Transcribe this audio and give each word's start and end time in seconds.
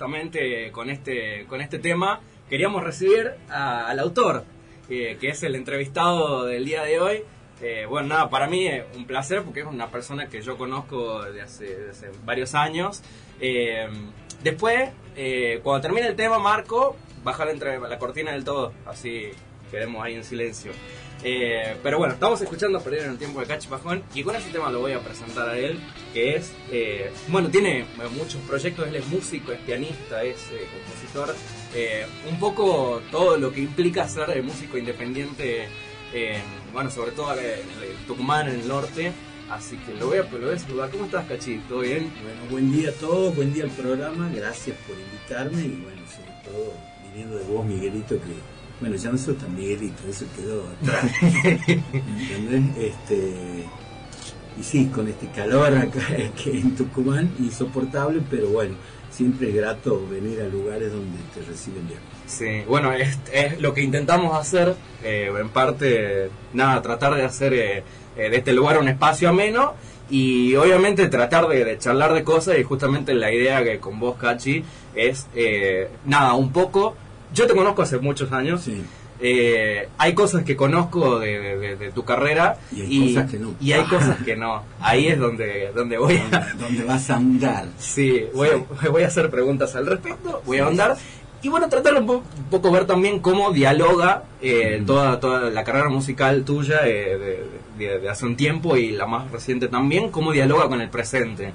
justamente 0.00 0.72
con 0.72 0.88
este, 0.88 1.44
con 1.46 1.60
este 1.60 1.78
tema 1.78 2.20
queríamos 2.48 2.82
recibir 2.82 3.32
al 3.50 3.98
autor, 3.98 4.44
que 4.88 5.18
es 5.20 5.42
el 5.42 5.54
entrevistado 5.54 6.46
del 6.46 6.64
día 6.64 6.84
de 6.84 6.98
hoy. 6.98 7.22
Eh, 7.60 7.84
bueno, 7.86 8.08
nada, 8.08 8.30
para 8.30 8.46
mí 8.46 8.66
es 8.66 8.82
un 8.96 9.04
placer 9.04 9.42
porque 9.42 9.60
es 9.60 9.66
una 9.66 9.88
persona 9.90 10.26
que 10.30 10.40
yo 10.40 10.56
conozco 10.56 11.22
desde 11.24 11.42
hace, 11.42 12.10
varios 12.24 12.54
años. 12.54 13.02
Eh, 13.42 13.90
después, 14.42 14.88
eh, 15.16 15.60
cuando 15.62 15.82
termine 15.82 16.06
el 16.06 16.16
tema, 16.16 16.38
Marco, 16.38 16.96
bajar 17.22 17.50
entre 17.50 17.78
la 17.78 17.98
cortina 17.98 18.32
del 18.32 18.42
todo, 18.42 18.72
así 18.86 19.32
quedemos 19.70 20.02
ahí 20.02 20.14
en 20.14 20.24
silencio. 20.24 20.72
Eh, 21.22 21.76
pero 21.82 21.98
bueno, 21.98 22.14
estamos 22.14 22.40
escuchando 22.40 22.80
Perder 22.80 23.04
en 23.04 23.10
el 23.10 23.18
tiempo 23.18 23.40
de 23.40 23.46
Cachi 23.46 23.68
Pajón 23.68 24.02
y 24.14 24.22
con 24.22 24.34
ese 24.36 24.50
tema 24.50 24.70
lo 24.70 24.80
voy 24.80 24.92
a 24.92 25.00
presentar 25.00 25.48
a 25.50 25.58
él, 25.58 25.78
que 26.14 26.36
es, 26.36 26.52
eh, 26.70 27.12
bueno, 27.28 27.50
tiene 27.50 27.84
muchos 28.16 28.40
proyectos, 28.42 28.88
él 28.88 28.96
es 28.96 29.06
músico, 29.08 29.52
es 29.52 29.58
pianista, 29.60 30.22
es 30.22 30.38
eh, 30.52 30.66
compositor, 30.72 31.34
un 32.30 32.40
poco 32.40 33.02
todo 33.10 33.36
lo 33.36 33.52
que 33.52 33.60
implica 33.60 34.08
ser 34.08 34.42
músico 34.42 34.78
independiente, 34.78 35.68
bueno, 36.72 36.90
sobre 36.90 37.12
todo 37.12 37.34
en 37.34 38.06
Tucumán, 38.06 38.48
en 38.48 38.60
el 38.60 38.68
norte. 38.68 39.12
Así 39.50 39.76
que 39.78 39.94
lo 39.94 40.06
voy, 40.06 40.18
a, 40.18 40.22
lo 40.22 40.58
saludar. 40.60 40.90
¿Cómo 40.90 41.06
estás, 41.06 41.26
Cachi? 41.26 41.58
¿Todo 41.68 41.80
bien? 41.80 42.12
Bueno, 42.22 42.40
buen 42.50 42.70
día 42.70 42.90
a 42.90 42.92
todos, 42.92 43.34
buen 43.34 43.52
día 43.52 43.64
al 43.64 43.70
programa, 43.70 44.30
gracias 44.32 44.76
por 44.86 44.96
invitarme 44.96 45.62
y 45.62 45.82
bueno, 45.82 46.02
sobre 46.08 46.30
todo 46.44 46.72
viniendo 47.02 47.36
de 47.36 47.44
vos, 47.44 47.66
Miguelito, 47.66 48.14
que 48.14 48.59
bueno, 48.80 48.96
ya 48.96 49.12
no 49.12 49.18
soy 49.18 49.34
tan 49.34 49.54
Miguelito, 49.54 50.02
eso 50.08 50.24
quedó 50.36 50.64
atrás. 50.68 51.12
¿Entendés? 51.22 52.76
Este, 52.78 53.66
y 54.58 54.62
sí, 54.62 54.86
con 54.86 55.08
este 55.08 55.28
calor 55.28 55.76
acá 55.76 56.00
que 56.42 56.50
en 56.58 56.74
Tucumán, 56.74 57.30
insoportable, 57.38 58.22
pero 58.30 58.48
bueno, 58.48 58.76
siempre 59.10 59.50
es 59.50 59.54
grato 59.54 60.06
venir 60.08 60.40
a 60.40 60.48
lugares 60.48 60.92
donde 60.92 61.18
te 61.34 61.42
reciben 61.42 61.86
bien. 61.86 62.00
Sí, 62.26 62.62
bueno, 62.66 62.92
es, 62.92 63.18
es 63.32 63.60
lo 63.60 63.74
que 63.74 63.82
intentamos 63.82 64.36
hacer, 64.36 64.74
eh, 65.02 65.30
en 65.38 65.48
parte, 65.50 66.30
nada, 66.52 66.80
tratar 66.80 67.14
de 67.14 67.24
hacer 67.24 67.52
eh, 67.52 67.82
eh, 68.16 68.30
de 68.30 68.36
este 68.36 68.52
lugar 68.52 68.78
un 68.78 68.88
espacio 68.88 69.28
ameno 69.28 69.74
y 70.08 70.54
obviamente 70.56 71.08
tratar 71.08 71.48
de, 71.48 71.64
de, 71.64 71.78
charlar 71.78 72.14
de 72.14 72.24
cosas 72.24 72.58
y 72.58 72.62
justamente 72.62 73.14
la 73.14 73.32
idea 73.32 73.62
que 73.62 73.78
con 73.78 74.00
vos, 74.00 74.16
Cachi, 74.16 74.64
es, 74.94 75.26
nada, 76.04 76.34
un 76.34 76.52
poco 76.52 76.96
yo 77.34 77.46
te 77.46 77.54
conozco 77.54 77.82
hace 77.82 77.98
muchos 77.98 78.32
años. 78.32 78.68
Eh, 79.22 79.86
hay 79.98 80.14
cosas 80.14 80.44
que 80.44 80.56
conozco 80.56 81.18
de, 81.18 81.92
tu 81.94 82.04
carrera 82.04 82.56
y 82.72 82.80
hay 82.80 83.14
cosas 83.14 83.30
que 83.30 83.38
no. 83.38 83.54
Y 83.60 83.72
hay 83.72 83.84
cosas 83.84 84.16
que 84.24 84.36
no. 84.36 84.62
Ahí 84.80 85.08
es 85.08 85.18
donde, 85.18 85.72
donde 85.74 85.98
voy 85.98 86.16
a... 86.16 86.54
Donde 86.54 86.84
vas 86.84 87.10
a 87.10 87.16
ahondar. 87.16 87.66
Sí, 87.78 88.24
voy, 88.34 88.48
A, 88.48 88.88
voy 88.88 89.02
a 89.02 89.08
hacer 89.08 89.30
preguntas 89.30 89.76
al 89.76 89.86
respecto, 89.86 90.42
voy 90.46 90.58
a 90.58 90.64
ahondar. 90.64 90.96
Y 91.42 91.48
bueno, 91.48 91.68
tratar 91.68 91.94
un, 91.94 92.22
poco 92.50 92.70
ver 92.70 92.86
también 92.86 93.20
cómo 93.20 93.50
dialoga 93.50 94.24
eh, 94.42 94.82
toda, 94.86 95.20
toda 95.20 95.50
la 95.50 95.64
carrera 95.64 95.88
musical 95.88 96.44
tuya 96.44 96.80
eh, 96.84 97.42
de, 97.78 98.08
hace 98.10 98.26
un 98.26 98.36
tiempo 98.36 98.76
y 98.76 98.90
la 98.90 99.06
más 99.06 99.30
reciente 99.30 99.68
también, 99.68 100.10
cómo 100.10 100.32
dialoga 100.32 100.68
con 100.68 100.82
el 100.82 100.90
presente. 100.90 101.52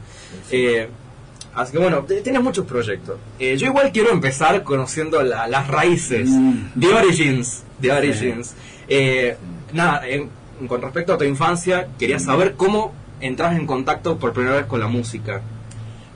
Así 1.56 1.72
que 1.72 1.78
bueno, 1.78 2.04
tienes 2.04 2.42
muchos 2.42 2.66
proyectos. 2.66 3.18
Eh, 3.40 3.56
yo 3.56 3.68
igual 3.68 3.92
quiero 3.94 4.12
empezar 4.12 4.62
conociendo 4.64 5.24
las 5.24 5.68
raíces, 5.68 6.30
mm. 6.30 6.80
The 6.80 6.88
Origins. 6.94 7.64
The 7.80 7.92
Origins. 7.94 8.54
Eh, 8.90 9.38
nada, 9.72 10.02
con 10.68 10.82
respecto 10.82 11.14
a 11.14 11.18
tu 11.18 11.24
infancia, 11.24 11.88
quería 11.98 12.20
saber 12.20 12.56
cómo 12.56 12.94
entras 13.22 13.58
en 13.58 13.66
contacto 13.66 14.18
por 14.18 14.34
primera 14.34 14.58
vez 14.58 14.66
con 14.66 14.82
la 14.82 14.88
música. 14.88 15.42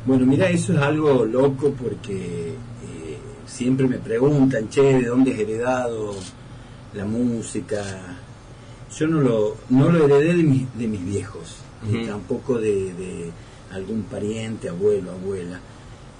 Bueno, 0.05 0.25
mira, 0.25 0.49
eso 0.49 0.73
es 0.73 0.79
algo 0.79 1.23
loco 1.23 1.71
porque 1.71 2.49
eh, 2.49 3.17
siempre 3.45 3.87
me 3.87 3.97
preguntan, 3.97 4.67
che, 4.69 4.81
¿de 4.81 5.05
dónde 5.05 5.33
has 5.33 5.39
heredado 5.39 6.15
la 6.93 7.05
música? 7.05 7.81
Yo 8.97 9.07
no 9.07 9.21
lo, 9.21 9.57
no 9.69 9.89
lo 9.89 10.05
heredé 10.05 10.33
de, 10.33 10.65
de 10.73 10.87
mis 10.87 11.05
viejos, 11.05 11.57
tampoco 12.07 12.57
de 12.57 13.31
algún 13.71 14.03
pariente, 14.03 14.69
abuelo, 14.69 15.11
abuela. 15.11 15.59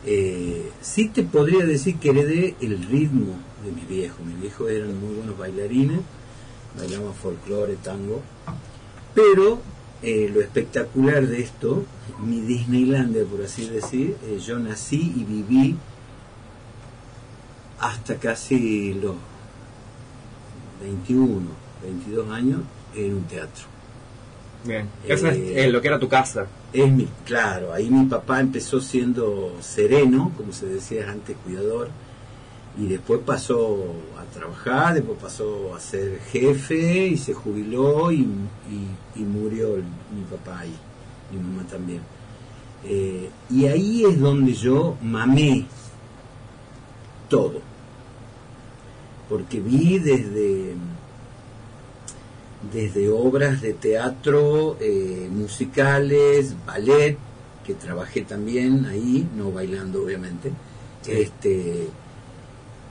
Eh, 0.05 0.71
sí 0.81 1.09
te 1.09 1.23
podría 1.23 1.65
decir 1.65 1.97
que 1.97 2.09
heredé 2.09 2.55
el 2.61 2.83
ritmo 2.83 3.35
de 3.63 3.71
mis 3.71 3.87
viejos. 3.87 4.19
Mis 4.25 4.39
viejos 4.39 4.71
eran 4.71 4.99
muy 4.99 5.15
buenos 5.15 5.37
bailarines, 5.37 5.99
bailaban 6.77 7.13
folclore, 7.13 7.75
tango. 7.75 8.21
Pero 9.13 9.59
eh, 10.01 10.29
lo 10.33 10.41
espectacular 10.41 11.27
de 11.27 11.41
esto, 11.41 11.83
mi 12.23 12.41
Disneylandia, 12.41 13.23
por 13.25 13.43
así 13.43 13.67
decir, 13.69 14.15
eh, 14.23 14.39
yo 14.39 14.57
nací 14.59 15.13
y 15.15 15.23
viví 15.23 15.75
hasta 17.79 18.15
casi 18.15 18.93
los 18.93 19.15
21, 20.81 21.41
22 21.83 22.31
años 22.31 22.61
en 22.95 23.15
un 23.15 23.23
teatro. 23.23 23.65
Bien, 24.63 24.89
eso 25.05 25.27
es 25.27 25.71
lo 25.71 25.81
que 25.81 25.87
era 25.87 25.99
tu 25.99 26.09
casa. 26.09 26.47
Es 26.71 26.91
mi, 26.91 27.07
claro, 27.25 27.73
ahí 27.73 27.89
mi 27.89 28.05
papá 28.05 28.39
empezó 28.39 28.79
siendo 28.79 29.55
sereno, 29.59 30.31
como 30.37 30.53
se 30.53 30.67
decía 30.67 31.09
antes, 31.09 31.35
cuidador, 31.43 31.89
y 32.77 32.85
después 32.87 33.21
pasó 33.25 33.95
a 34.19 34.23
trabajar, 34.31 34.93
después 34.93 35.17
pasó 35.19 35.73
a 35.75 35.79
ser 35.79 36.19
jefe 36.31 37.07
y 37.07 37.17
se 37.17 37.33
jubiló 37.33 38.11
y, 38.11 38.27
murió 39.17 39.77
mi 40.15 40.23
papá 40.29 40.59
ahí, 40.59 40.75
mi 41.31 41.39
mamá 41.39 41.67
también. 41.67 42.01
Eh, 42.85 43.29
y 43.49 43.65
ahí 43.65 44.05
es 44.05 44.19
donde 44.19 44.53
yo 44.53 44.95
mamé 45.01 45.65
todo, 47.29 47.61
porque 49.27 49.59
vi 49.59 49.97
desde 49.97 50.75
desde 52.73 53.09
obras 53.09 53.61
de 53.61 53.73
teatro, 53.73 54.77
eh, 54.79 55.29
musicales, 55.31 56.55
ballet, 56.65 57.17
que 57.65 57.73
trabajé 57.73 58.21
también 58.21 58.85
ahí, 58.85 59.27
no 59.35 59.51
bailando 59.51 60.03
obviamente, 60.03 60.51
este, 61.07 61.87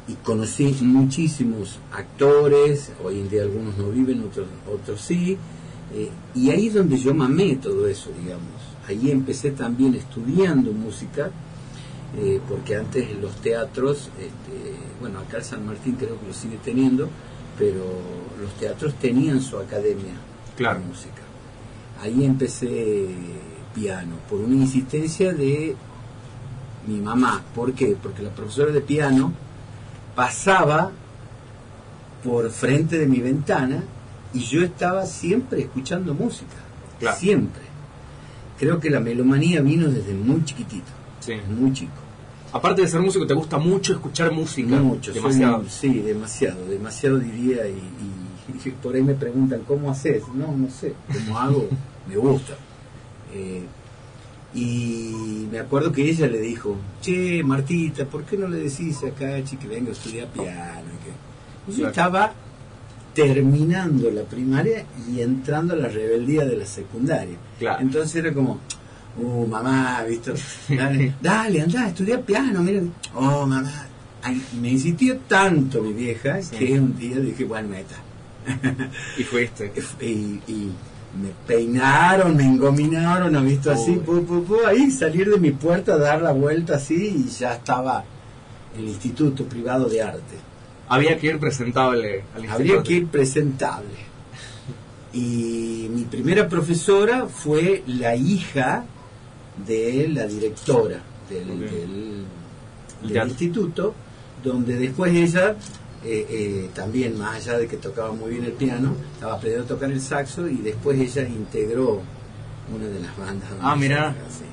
y 0.08 0.14
conocí 0.24 0.74
muchísimos 0.80 1.78
actores, 1.92 2.92
hoy 3.04 3.20
en 3.20 3.28
día 3.28 3.42
algunos 3.42 3.76
no 3.76 3.90
viven, 3.90 4.22
otros, 4.22 4.46
otros 4.72 5.00
sí, 5.00 5.36
eh, 5.94 6.10
y 6.34 6.50
ahí 6.50 6.68
es 6.68 6.74
donde 6.74 6.96
yo 6.96 7.14
mamé 7.14 7.56
todo 7.56 7.86
eso, 7.86 8.10
digamos. 8.18 8.42
Ahí 8.86 9.10
empecé 9.10 9.50
también 9.50 9.94
estudiando 9.94 10.72
música, 10.72 11.30
eh, 12.16 12.40
porque 12.48 12.76
antes 12.76 13.14
los 13.20 13.36
teatros, 13.36 14.08
este, 14.18 14.74
bueno, 15.00 15.18
acá 15.18 15.38
el 15.38 15.44
San 15.44 15.66
Martín 15.66 15.96
creo 15.96 16.18
que 16.18 16.26
lo 16.26 16.32
sigue 16.32 16.58
teniendo, 16.64 17.10
pero 17.58 17.84
los 18.40 18.52
teatros 18.54 18.94
tenían 18.94 19.40
su 19.40 19.58
academia 19.58 20.14
de 20.56 20.78
música. 20.78 21.22
Ahí 22.00 22.24
empecé 22.24 23.08
piano, 23.74 24.16
por 24.30 24.40
una 24.40 24.54
insistencia 24.54 25.32
de 25.32 25.74
mi 26.86 27.00
mamá. 27.00 27.42
¿Por 27.54 27.72
qué? 27.72 27.96
Porque 28.00 28.22
la 28.22 28.30
profesora 28.30 28.72
de 28.72 28.80
piano 28.80 29.32
pasaba 30.14 30.90
por 32.24 32.50
frente 32.50 32.98
de 32.98 33.06
mi 33.06 33.18
ventana 33.18 33.82
y 34.32 34.40
yo 34.40 34.62
estaba 34.62 35.04
siempre 35.06 35.62
escuchando 35.62 36.14
música. 36.14 36.56
Siempre. 37.16 37.62
Creo 38.58 38.80
que 38.80 38.90
la 38.90 39.00
melomanía 39.00 39.60
vino 39.60 39.88
desde 39.88 40.14
muy 40.14 40.44
chiquitito, 40.44 40.90
muy 41.48 41.72
chico 41.72 42.07
aparte 42.52 42.82
de 42.82 42.88
ser 42.88 43.00
músico, 43.00 43.26
te 43.26 43.34
gusta 43.34 43.58
mucho 43.58 43.94
escuchar 43.94 44.32
música. 44.32 44.76
Mucho, 44.76 45.12
demasiado. 45.12 45.64
sí, 45.68 46.00
demasiado, 46.00 46.64
demasiado 46.66 47.18
diría. 47.18 47.66
Y, 47.68 48.70
por 48.82 48.94
ahí 48.94 49.02
me 49.02 49.14
preguntan, 49.14 49.60
¿cómo 49.66 49.90
haces? 49.90 50.22
No, 50.34 50.56
no 50.56 50.70
sé, 50.70 50.94
¿cómo 51.12 51.38
hago? 51.38 51.68
me 52.08 52.16
gusta. 52.16 52.54
Eh, 53.34 53.62
y 54.54 55.46
me 55.52 55.58
acuerdo 55.58 55.92
que 55.92 56.08
ella 56.08 56.26
le 56.26 56.40
dijo, 56.40 56.76
che, 57.02 57.42
Martita, 57.44 58.06
¿por 58.06 58.24
qué 58.24 58.36
no 58.36 58.48
le 58.48 58.58
decís 58.58 58.98
a 59.04 59.10
Cachi 59.10 59.56
que 59.56 59.68
venga 59.68 59.90
a 59.90 59.92
estudiar 59.92 60.28
piano? 60.28 60.88
Y 61.68 61.72
yo 61.72 61.88
estaba 61.88 62.32
terminando 63.14 64.10
la 64.10 64.22
primaria 64.22 64.86
y 65.08 65.20
entrando 65.20 65.74
a 65.74 65.76
la 65.76 65.88
rebeldía 65.88 66.44
de 66.44 66.56
la 66.56 66.66
secundaria. 66.66 67.36
Entonces 67.80 68.16
era 68.16 68.32
como, 68.32 68.58
uh, 69.16 69.46
mamá, 69.46 70.02
¿viste? 70.08 70.32
Dale, 70.68 71.14
dale, 71.20 71.62
anda, 71.62 71.88
estudia 71.88 72.20
piano, 72.20 72.62
mira. 72.62 72.82
Oh, 73.14 73.46
mamá. 73.46 73.86
me 74.60 74.70
insistió 74.70 75.18
tanto 75.28 75.82
mi 75.82 75.92
vieja 75.92 76.38
que 76.56 76.78
un 76.78 76.96
día 76.98 77.16
dije, 77.18 77.44
bueno, 77.44 77.68
meta. 77.68 77.96
y 79.16 79.22
fuiste. 79.24 79.72
Y, 80.00 80.40
y, 80.46 80.72
me 81.20 81.30
peinaron, 81.46 82.36
me 82.36 82.44
engominaron, 82.44 83.32
¿no 83.32 83.42
visto? 83.42 83.70
Así, 83.70 83.92
pu, 83.92 84.24
pu, 84.24 84.44
pu, 84.44 84.66
ahí 84.66 84.90
salir 84.90 85.30
de 85.30 85.38
mi 85.38 85.52
puerta, 85.52 85.96
dar 85.96 86.20
la 86.20 86.32
vuelta 86.32 86.76
así 86.76 87.24
y 87.26 87.30
ya 87.30 87.54
estaba 87.54 88.04
el 88.76 88.86
Instituto 88.88 89.44
Privado 89.44 89.88
de 89.88 90.02
Arte. 90.02 90.36
Había 90.88 91.18
que 91.18 91.28
ir 91.28 91.38
presentable 91.38 92.24
al 92.34 92.44
instituto. 92.44 92.54
Habría 92.54 92.82
que 92.82 92.92
ir 92.94 93.06
presentable. 93.06 93.88
Y 95.10 95.88
mi 95.90 96.02
primera 96.02 96.48
profesora 96.48 97.26
fue 97.26 97.82
la 97.86 98.14
hija 98.14 98.84
de 99.66 100.08
la 100.08 100.26
directora 100.26 101.00
del, 101.28 102.24
instituto, 103.28 103.94
donde 104.42 104.76
después 104.76 105.14
ella, 105.14 105.56
eh, 106.04 106.26
eh, 106.28 106.70
también 106.74 107.18
más 107.18 107.36
allá 107.36 107.58
de 107.58 107.66
que 107.66 107.76
tocaba 107.76 108.12
muy 108.12 108.30
bien 108.32 108.44
el 108.44 108.52
piano, 108.52 108.94
estaba 109.14 109.34
aprendiendo 109.34 109.66
a 109.66 109.76
tocar 109.76 109.90
el 109.90 110.00
saxo 110.00 110.48
y 110.48 110.56
después 110.56 110.98
ella 110.98 111.28
integró 111.28 112.00
una 112.74 112.86
de 112.86 113.00
las 113.00 113.16
bandas. 113.16 113.48
Ah, 113.60 113.76
sí. 114.30 114.44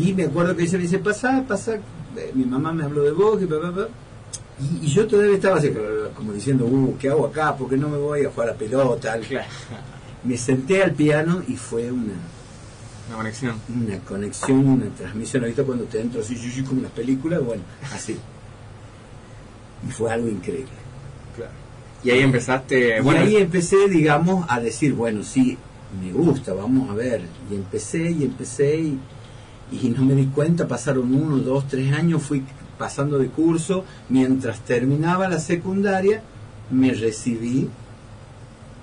Y 0.00 0.12
me 0.12 0.24
acuerdo 0.24 0.56
que 0.56 0.64
ella 0.64 0.78
me 0.78 0.84
dice, 0.84 0.98
pasá, 0.98 1.44
pasá, 1.46 1.76
eh, 1.76 2.32
mi 2.34 2.44
mamá 2.44 2.72
me 2.72 2.84
habló 2.84 3.02
de 3.02 3.12
vos, 3.12 3.38
que 3.38 3.46
pa, 3.46 3.60
pa, 3.60 3.72
pa". 3.74 3.88
Y, 4.60 4.86
y 4.86 4.88
yo 4.88 5.06
todavía 5.06 5.34
estaba 5.34 5.56
así, 5.58 5.72
como 6.14 6.32
diciendo, 6.32 6.64
uh, 6.64 6.96
¿qué 6.98 7.08
hago 7.08 7.26
acá? 7.26 7.56
¿Por 7.56 7.68
qué 7.68 7.76
no 7.76 7.88
me 7.88 7.98
voy 7.98 8.24
a 8.24 8.30
jugar 8.30 8.50
a 8.50 8.54
pelota? 8.54 9.18
Claro. 9.18 9.48
Me 10.24 10.38
senté 10.38 10.82
al 10.82 10.92
piano 10.92 11.42
y 11.46 11.54
fue 11.54 11.92
una, 11.92 12.14
Una 13.08 13.16
conexión. 13.16 13.60
una 13.68 13.98
conexión, 13.98 14.66
una 14.66 14.86
transmisión. 14.86 15.42
Ahorita 15.42 15.64
cuando 15.64 15.84
te 15.84 16.00
entro 16.00 16.20
así, 16.20 16.34
así, 16.34 16.62
como 16.62 16.78
en 16.78 16.84
las 16.84 16.92
películas, 16.92 17.44
bueno, 17.44 17.62
así. 17.92 18.16
Y 19.86 19.90
fue 19.92 20.10
algo 20.12 20.28
increíble. 20.28 20.72
Claro. 21.36 21.52
Y 22.02 22.10
ahí 22.10 22.20
empezaste, 22.20 23.00
bueno, 23.00 23.24
y 23.24 23.36
ahí 23.36 23.42
empecé, 23.42 23.88
digamos, 23.88 24.46
a 24.48 24.60
decir, 24.60 24.92
bueno, 24.94 25.22
sí, 25.22 25.56
me 26.02 26.12
gusta, 26.12 26.52
vamos 26.52 26.90
a 26.90 26.94
ver. 26.94 27.22
Y 27.50 27.54
empecé 27.54 28.10
y 28.10 28.24
empecé 28.24 28.76
y, 28.78 28.98
y 29.72 29.88
no 29.88 30.04
me 30.04 30.14
di 30.14 30.26
cuenta, 30.26 30.68
pasaron 30.68 31.14
uno, 31.14 31.38
dos, 31.38 31.66
tres 31.68 31.92
años, 31.92 32.22
fui 32.22 32.42
pasando 32.78 33.18
de 33.18 33.28
curso. 33.28 33.84
Mientras 34.08 34.60
terminaba 34.60 35.28
la 35.28 35.38
secundaria, 35.38 36.22
me 36.70 36.92
recibí 36.92 37.68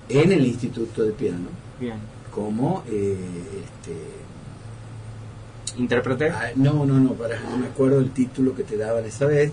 en 0.09 0.31
el 0.31 0.45
Instituto 0.45 1.03
de 1.03 1.12
Piano 1.12 1.62
bien. 1.81 1.97
Como 2.33 2.83
eh, 2.89 3.16
este, 3.63 3.95
Intérprete. 5.78 6.30
Ah, 6.30 6.50
no, 6.56 6.86
no, 6.86 7.00
no, 7.00 7.13
para, 7.13 7.39
no 7.39 7.57
me 7.57 7.68
acuerdo 7.68 8.00
el 8.00 8.12
título 8.12 8.54
que 8.56 8.63
te 8.63 8.75
daban 8.78 9.06
esa 9.06 9.25
vez, 9.25 9.51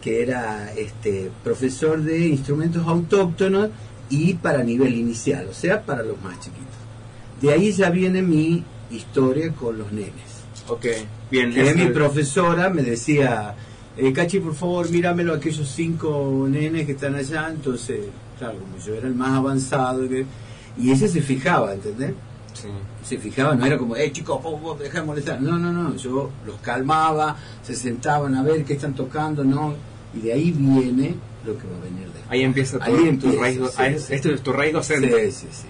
que 0.00 0.22
era 0.22 0.72
este 0.74 1.30
profesor 1.42 2.00
de 2.02 2.28
instrumentos 2.28 2.86
autóctonos 2.86 3.70
y 4.08 4.34
para 4.34 4.62
nivel 4.62 4.94
inicial, 4.94 5.48
o 5.50 5.54
sea, 5.54 5.82
para 5.82 6.02
los 6.04 6.20
más 6.22 6.38
chiquitos. 6.38 6.64
De 7.40 7.52
ahí 7.52 7.72
ya 7.72 7.90
viene 7.90 8.22
mi 8.22 8.62
historia 8.90 9.52
con 9.52 9.76
los 9.78 9.90
nenes. 9.92 10.12
Ok, 10.68 10.86
bien. 11.30 11.52
Que 11.52 11.74
mi 11.74 11.82
el- 11.82 11.92
profesora 11.92 12.70
me 12.70 12.82
decía, 12.82 13.54
eh, 13.96 14.12
Cachi, 14.12 14.38
por 14.38 14.54
favor, 14.54 14.88
míramelo 14.90 15.32
a 15.32 15.36
aquellos 15.38 15.68
cinco 15.68 16.46
nenes 16.48 16.86
que 16.86 16.92
están 16.92 17.16
allá. 17.16 17.48
Entonces, 17.50 18.00
claro, 18.38 18.58
como 18.60 18.78
yo 18.78 18.94
era 18.94 19.08
el 19.08 19.14
más 19.16 19.30
avanzado, 19.32 20.08
que- 20.08 20.26
y 20.78 20.90
ese 20.90 21.08
se 21.08 21.20
fijaba, 21.22 21.72
¿entendés? 21.74 22.12
Sí. 22.54 22.68
se 23.04 23.18
fijaba, 23.18 23.54
no 23.54 23.66
era 23.66 23.76
como, 23.76 23.96
eh 23.96 24.10
chicos, 24.12 24.42
vos, 24.42 24.60
vos, 24.60 24.78
dejá 24.78 25.00
de 25.00 25.06
molestar. 25.06 25.40
No, 25.42 25.58
no, 25.58 25.72
no, 25.72 25.94
yo 25.96 26.30
los 26.46 26.56
calmaba, 26.60 27.36
se 27.62 27.74
sentaban 27.74 28.34
a 28.34 28.42
ver 28.42 28.64
qué 28.64 28.72
están 28.74 28.94
tocando, 28.94 29.44
¿no? 29.44 29.74
Y 30.14 30.20
de 30.20 30.32
ahí 30.32 30.52
viene 30.52 31.14
lo 31.44 31.56
que 31.58 31.66
va 31.68 31.76
a 31.76 31.80
venir 31.80 32.04
después. 32.06 32.24
Ahí 32.30 32.42
empieza 32.42 32.78
tu, 32.78 32.84
Ahí 32.84 33.16
tu 33.18 33.30
raíz. 33.38 33.58
sí. 34.06 34.14
Esto 34.14 34.30
es 34.30 34.42
tu 34.42 34.52
raíz 34.52 34.72
docente. 34.72 35.30
Sí, 35.30 35.46
sí, 35.46 35.48
sí. 35.52 35.66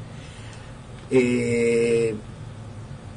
Eh, 1.11 2.15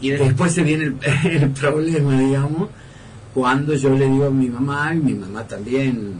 Y 0.01 0.09
de- 0.11 0.17
después 0.17 0.53
se 0.53 0.63
viene 0.63 0.85
el, 0.85 0.95
el 1.31 1.49
problema, 1.51 2.17
digamos, 2.19 2.69
cuando 3.33 3.73
yo 3.75 3.89
le 3.91 4.07
digo 4.09 4.25
a 4.25 4.29
mi 4.31 4.47
mamá, 4.49 4.93
y 4.95 4.97
mi 4.99 5.13
mamá 5.13 5.45
también, 5.45 6.13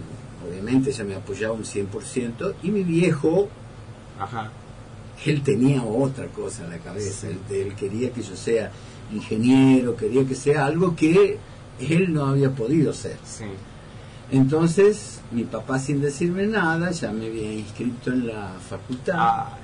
obviamente, 0.48 0.89
ella 0.92 1.04
me 1.06 1.16
apoyaba 1.16 1.54
un 1.54 1.63
100%, 1.63 2.54
y 2.62 2.71
mi 2.71 2.83
viejo 2.83 3.48
Ajá. 4.19 4.51
Él 5.25 5.42
tenía 5.44 5.83
otra 5.83 6.27
cosa 6.27 6.63
en 6.66 6.71
la 6.71 6.77
cabeza, 6.80 7.27
él, 7.27 7.39
él 7.50 7.75
quería 7.75 8.12
que 8.12 8.21
yo 8.21 8.36
sea 8.36 8.71
ingeniero, 9.12 9.95
quería 9.95 10.25
que 10.25 10.36
sea 10.36 10.66
algo 10.66 10.95
que 10.95 11.38
él 11.80 12.13
no 12.13 12.25
había 12.27 12.51
podido 12.51 12.94
ser. 12.94 13.18
Sí. 13.25 13.45
Entonces, 14.31 15.21
mi 15.31 15.44
papá 15.44 15.80
sin 15.80 16.01
decirme 16.01 16.45
nada, 16.45 16.92
ya 16.92 17.12
me 17.12 17.27
había 17.27 17.51
inscrito 17.54 18.12
en 18.12 18.27
la 18.27 18.54
facultad, 18.69 19.16
Ah, 19.18 19.57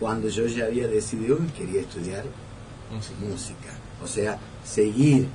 cuando 0.00 0.28
yo 0.28 0.46
ya 0.46 0.66
había 0.66 0.86
decidido 0.88 1.38
que 1.38 1.64
quería 1.64 1.80
estudiar 1.82 2.24
música. 2.92 3.16
música, 3.20 3.72
o 4.02 4.06
sea, 4.06 4.38
seguir, 4.64 5.28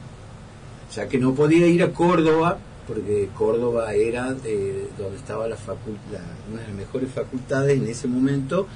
ya 0.93 1.07
que 1.07 1.17
no 1.17 1.33
podía 1.33 1.67
ir 1.67 1.83
a 1.83 1.91
Córdoba, 1.91 2.57
porque 2.87 3.29
Córdoba 3.37 3.93
era 3.93 4.35
eh, 4.43 4.89
donde 4.97 5.17
estaba 5.17 5.47
la 5.47 5.55
facultad, 5.55 6.19
una 6.51 6.61
de 6.61 6.67
las 6.67 6.75
mejores 6.75 7.11
facultades 7.11 7.77
en 7.81 7.87
ese 7.87 8.07
momento 8.09 8.67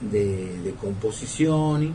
de, 0.00 0.60
de 0.62 0.70
composición, 0.72 1.82
y, 1.84 1.92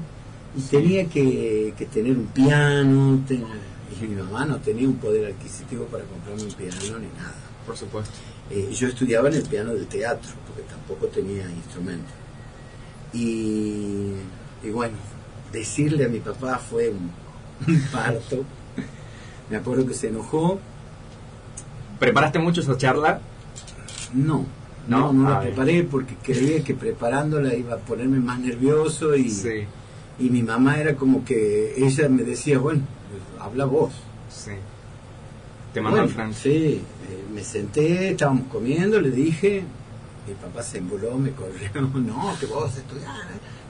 y 0.57 0.61
tenía 0.69 1.05
que, 1.05 1.73
que 1.77 1.85
tener 1.85 2.17
un 2.17 2.27
piano, 2.27 3.19
y 3.29 4.05
mi 4.05 4.15
mamá 4.15 4.45
no 4.45 4.57
tenía 4.57 4.87
un 4.87 4.95
poder 4.95 5.33
adquisitivo 5.33 5.85
para 5.85 6.03
comprarme 6.05 6.43
un 6.43 6.53
piano 6.53 6.99
ni 6.99 7.07
nada. 7.17 7.35
Por 7.65 7.77
supuesto. 7.77 8.11
Eh, 8.49 8.69
yo 8.73 8.87
estudiaba 8.87 9.29
en 9.29 9.35
el 9.35 9.43
piano 9.43 9.73
del 9.73 9.87
teatro, 9.87 10.31
porque 10.47 10.63
tampoco 10.69 11.07
tenía 11.07 11.49
instrumento. 11.49 12.11
Y, 13.13 14.13
y 14.63 14.69
bueno, 14.71 14.95
decirle 15.53 16.05
a 16.05 16.09
mi 16.09 16.19
papá 16.19 16.57
fue 16.57 16.89
un, 16.89 17.11
un 17.67 17.81
parto. 17.91 18.43
Me 19.49 19.57
acuerdo 19.57 19.85
que 19.85 19.93
se 19.93 20.07
enojó. 20.07 20.59
¿Preparaste 21.99 22.39
mucho 22.39 22.61
esa 22.61 22.77
charla? 22.77 23.21
No, 24.13 24.45
No, 24.87 25.13
no, 25.13 25.29
la 25.29 25.39
preparé 25.41 25.83
porque 25.83 26.15
creía 26.15 26.63
que 26.63 26.73
preparándola 26.73 27.53
iba 27.55 27.75
a 27.75 27.77
ponerme 27.77 28.19
más 28.19 28.39
nervioso 28.39 29.15
y, 29.15 29.29
Sí. 29.29 29.63
y 30.19 30.29
mi 30.29 30.41
mamá 30.43 30.79
era 30.79 30.95
como 30.95 31.23
que 31.23 31.73
ella 31.77 32.09
me 32.09 32.23
decía, 32.23 32.57
bueno, 32.59 32.81
pues, 33.09 33.41
habla 33.45 33.65
vos. 33.65 33.93
Sí. 34.29 34.51
Te 35.73 35.81
mandó 35.81 36.03
Bueno, 36.03 36.23
al. 36.23 36.33
Sí, 36.33 36.49
eh, 36.49 36.81
me 37.33 37.43
senté, 37.43 38.09
estábamos 38.11 38.47
comiendo, 38.51 38.99
le 38.99 39.11
dije, 39.11 39.63
mi 40.27 40.33
papá 40.33 40.63
se 40.63 40.79
emboló, 40.79 41.17
me 41.17 41.31
corrió, 41.31 41.69
no, 41.93 42.35
que 42.39 42.45
vos 42.47 42.75
estudiar. 42.75 43.11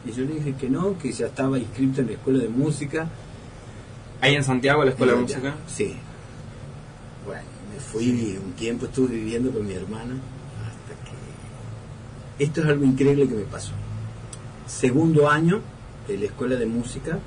Y 0.05 0.11
yo 0.13 0.23
le 0.25 0.33
dije 0.35 0.55
que 0.55 0.69
no, 0.69 0.97
que 0.97 1.11
ya 1.11 1.27
estaba 1.27 1.59
inscrito 1.59 2.01
en 2.01 2.07
la 2.07 2.13
escuela 2.13 2.39
de 2.39 2.49
música. 2.49 3.07
Ahí 4.21 4.35
en 4.35 4.43
Santiago, 4.43 4.83
la 4.83 4.91
escuela 4.91 5.13
de 5.13 5.19
Eh, 5.19 5.21
música. 5.21 5.55
Sí. 5.67 5.93
Bueno, 7.25 7.43
me 7.71 7.79
fui, 7.79 8.39
un 8.43 8.53
tiempo 8.53 8.85
estuve 8.85 9.13
viviendo 9.15 9.51
con 9.51 9.67
mi 9.67 9.73
hermana. 9.73 10.15
Esto 12.41 12.61
es 12.61 12.67
algo 12.69 12.85
increíble 12.85 13.27
que 13.27 13.35
me 13.35 13.43
pasó. 13.43 13.71
Segundo 14.65 15.29
año 15.29 15.61
de 16.07 16.17
la 16.17 16.25
escuela 16.25 16.55
de 16.55 16.65
música, 16.65 17.19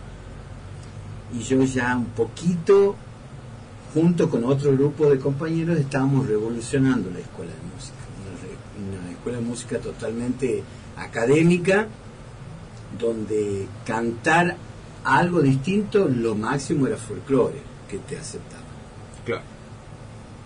y 1.33 1.39
yo 1.39 1.63
ya 1.63 1.97
un 1.97 2.07
poquito, 2.07 2.97
junto 3.95 4.29
con 4.29 4.45
otro 4.45 4.73
grupo 4.73 5.09
de 5.09 5.21
compañeros, 5.21 5.79
estábamos 5.79 6.27
revolucionando 6.27 7.13
la 7.13 7.21
escuela 7.21 7.53
de 7.53 7.59
música. 7.73 7.95
Una, 8.77 9.13
escuela 9.13 9.39
de 9.39 9.45
música 9.45 9.79
totalmente 9.79 10.65
académica, 10.97 11.87
donde 12.99 13.69
cantar 13.87 14.57
algo 15.05 15.43
distinto, 15.43 16.09
lo 16.09 16.35
máximo 16.35 16.89
era 16.89 16.97
folclore, 16.97 17.63
que 17.89 17.99
te 17.99 18.19
aceptaba. 18.19 18.65
Claro. 19.25 19.43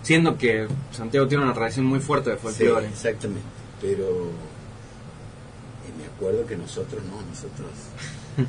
Siendo 0.02 0.36
que 0.36 0.68
Santiago 0.92 1.26
tiene 1.26 1.44
una 1.44 1.54
tradición 1.54 1.86
muy 1.86 2.00
fuerte 2.00 2.28
de 2.28 2.36
folclore. 2.36 2.88
Sí, 2.88 2.92
exactamente. 2.92 3.48
Pero 3.80 4.30
acuerdo 6.18 6.44
que 6.46 6.56
nosotros 6.56 7.00
no, 7.04 7.16
nosotros 7.28 7.70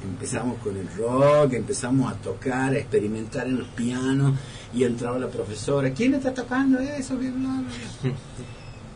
empezamos 0.04 0.58
con 0.60 0.76
el 0.78 0.88
rock, 0.96 1.54
empezamos 1.54 2.12
a 2.12 2.16
tocar, 2.16 2.74
a 2.74 2.78
experimentar 2.78 3.48
en 3.48 3.60
los 3.60 3.68
pianos 3.70 4.34
y 4.74 4.84
entraba 4.84 5.18
la 5.20 5.28
profesora, 5.28 5.92
¿quién 5.92 6.16
está 6.16 6.34
tocando 6.34 6.80
eso? 6.80 7.16
Bla, 7.18 7.30
bla, 7.30 7.62
bla. 7.62 8.14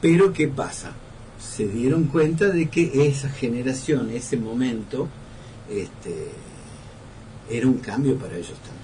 Pero 0.02 0.34
¿qué 0.34 0.48
pasa? 0.48 0.92
Se 1.40 1.68
dieron 1.68 2.06
cuenta 2.06 2.48
de 2.50 2.68
que 2.70 3.08
esa 3.08 3.30
generación, 3.30 4.10
ese 4.12 4.38
momento, 4.38 5.08
este, 5.70 6.30
era 7.50 7.68
un 7.68 7.78
cambio 7.80 8.18
para 8.18 8.36
ellos 8.36 8.58
también 8.60 8.84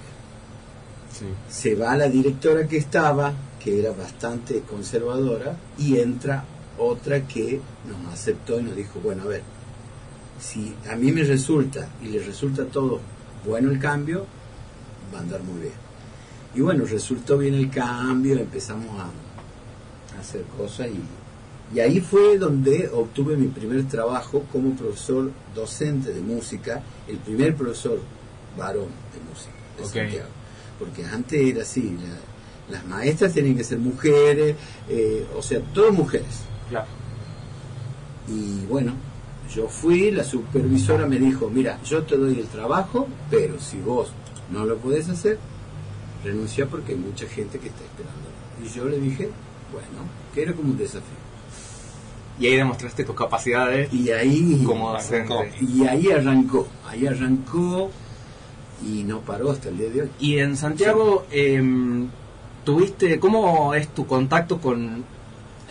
Sí. 1.12 1.26
se 1.50 1.74
va 1.74 1.96
la 1.96 2.08
directora 2.08 2.66
que 2.66 2.76
estaba, 2.78 3.32
que 3.62 3.80
era 3.80 3.90
bastante 3.92 4.60
conservadora, 4.60 5.56
y 5.76 5.98
entra 5.98 6.44
otra 6.78 7.26
que 7.26 7.60
nos 7.86 8.14
aceptó 8.14 8.58
y 8.58 8.62
nos 8.62 8.76
dijo, 8.76 9.00
bueno, 9.00 9.24
a 9.24 9.26
ver, 9.26 9.42
si 10.40 10.74
a 10.90 10.96
mí 10.96 11.12
me 11.12 11.22
resulta 11.22 11.88
y 12.02 12.06
le 12.06 12.18
resulta 12.20 12.62
a 12.62 12.66
todos 12.66 13.00
bueno 13.46 13.70
el 13.70 13.78
cambio, 13.78 14.26
va 15.14 15.18
a 15.18 15.22
andar 15.22 15.42
muy 15.42 15.60
bien. 15.62 15.74
Y 16.54 16.60
bueno, 16.62 16.84
resultó 16.84 17.38
bien 17.38 17.54
el 17.54 17.70
cambio, 17.70 18.36
empezamos 18.38 18.88
a, 18.98 20.16
a 20.16 20.20
hacer 20.20 20.42
cosas 20.58 20.88
y, 20.88 21.76
y 21.76 21.80
ahí 21.80 22.00
fue 22.00 22.38
donde 22.38 22.88
obtuve 22.92 23.36
mi 23.36 23.46
primer 23.48 23.86
trabajo 23.86 24.44
como 24.50 24.74
profesor 24.74 25.30
docente 25.54 26.12
de 26.12 26.20
música, 26.20 26.82
el 27.06 27.18
primer 27.18 27.54
profesor 27.54 28.00
varón 28.58 28.88
de 29.14 29.30
música 29.30 29.52
de. 29.78 29.84
Santiago. 30.08 30.28
Porque 30.78 31.04
antes 31.04 31.40
era 31.40 31.62
así, 31.62 31.96
la- 32.02 32.76
las 32.78 32.86
maestras 32.86 33.32
tenían 33.34 33.56
que 33.56 33.64
ser 33.64 33.78
mujeres, 33.78 34.54
eh, 34.88 35.26
o 35.36 35.42
sea, 35.42 35.60
todas 35.74 35.92
mujeres. 35.92 36.26
Claro. 36.68 36.86
Y 38.28 38.64
bueno, 38.66 38.94
yo 39.54 39.68
fui, 39.68 40.10
la 40.10 40.24
supervisora 40.24 41.06
me 41.06 41.18
dijo, 41.18 41.50
mira, 41.50 41.78
yo 41.84 42.02
te 42.02 42.16
doy 42.16 42.38
el 42.38 42.46
trabajo, 42.46 43.08
pero 43.30 43.58
si 43.58 43.78
vos 43.78 44.12
no 44.50 44.64
lo 44.64 44.76
podés 44.78 45.08
hacer, 45.08 45.38
renuncia 46.24 46.66
porque 46.66 46.92
hay 46.92 46.98
mucha 46.98 47.26
gente 47.26 47.58
que 47.58 47.68
está 47.68 47.82
esperando 47.82 48.28
Y 48.62 48.68
yo 48.68 48.84
le 48.84 48.98
dije, 48.98 49.30
bueno, 49.72 50.08
que 50.34 50.42
era 50.42 50.52
como 50.52 50.70
un 50.70 50.78
desafío. 50.78 51.20
Y 52.38 52.46
ahí 52.46 52.56
demostraste 52.56 53.04
tus 53.04 53.14
capacidades 53.14 53.92
Y 53.92 54.10
ahí, 54.10 54.62
como 54.64 54.92
docente. 54.92 55.52
y 55.60 55.86
ahí 55.86 56.10
arrancó, 56.10 56.66
ahí 56.88 57.06
arrancó 57.06 57.90
y 58.82 59.04
no 59.04 59.20
paró 59.20 59.50
hasta 59.50 59.68
el 59.68 59.78
día 59.78 59.90
de 59.90 60.02
hoy. 60.02 60.10
Y 60.20 60.38
en 60.38 60.56
Santiago, 60.56 61.26
em, 61.30 62.08
¿tuviste, 62.64 63.20
cómo 63.20 63.74
es 63.74 63.88
tu 63.88 64.06
contacto 64.06 64.58
con... 64.58 65.04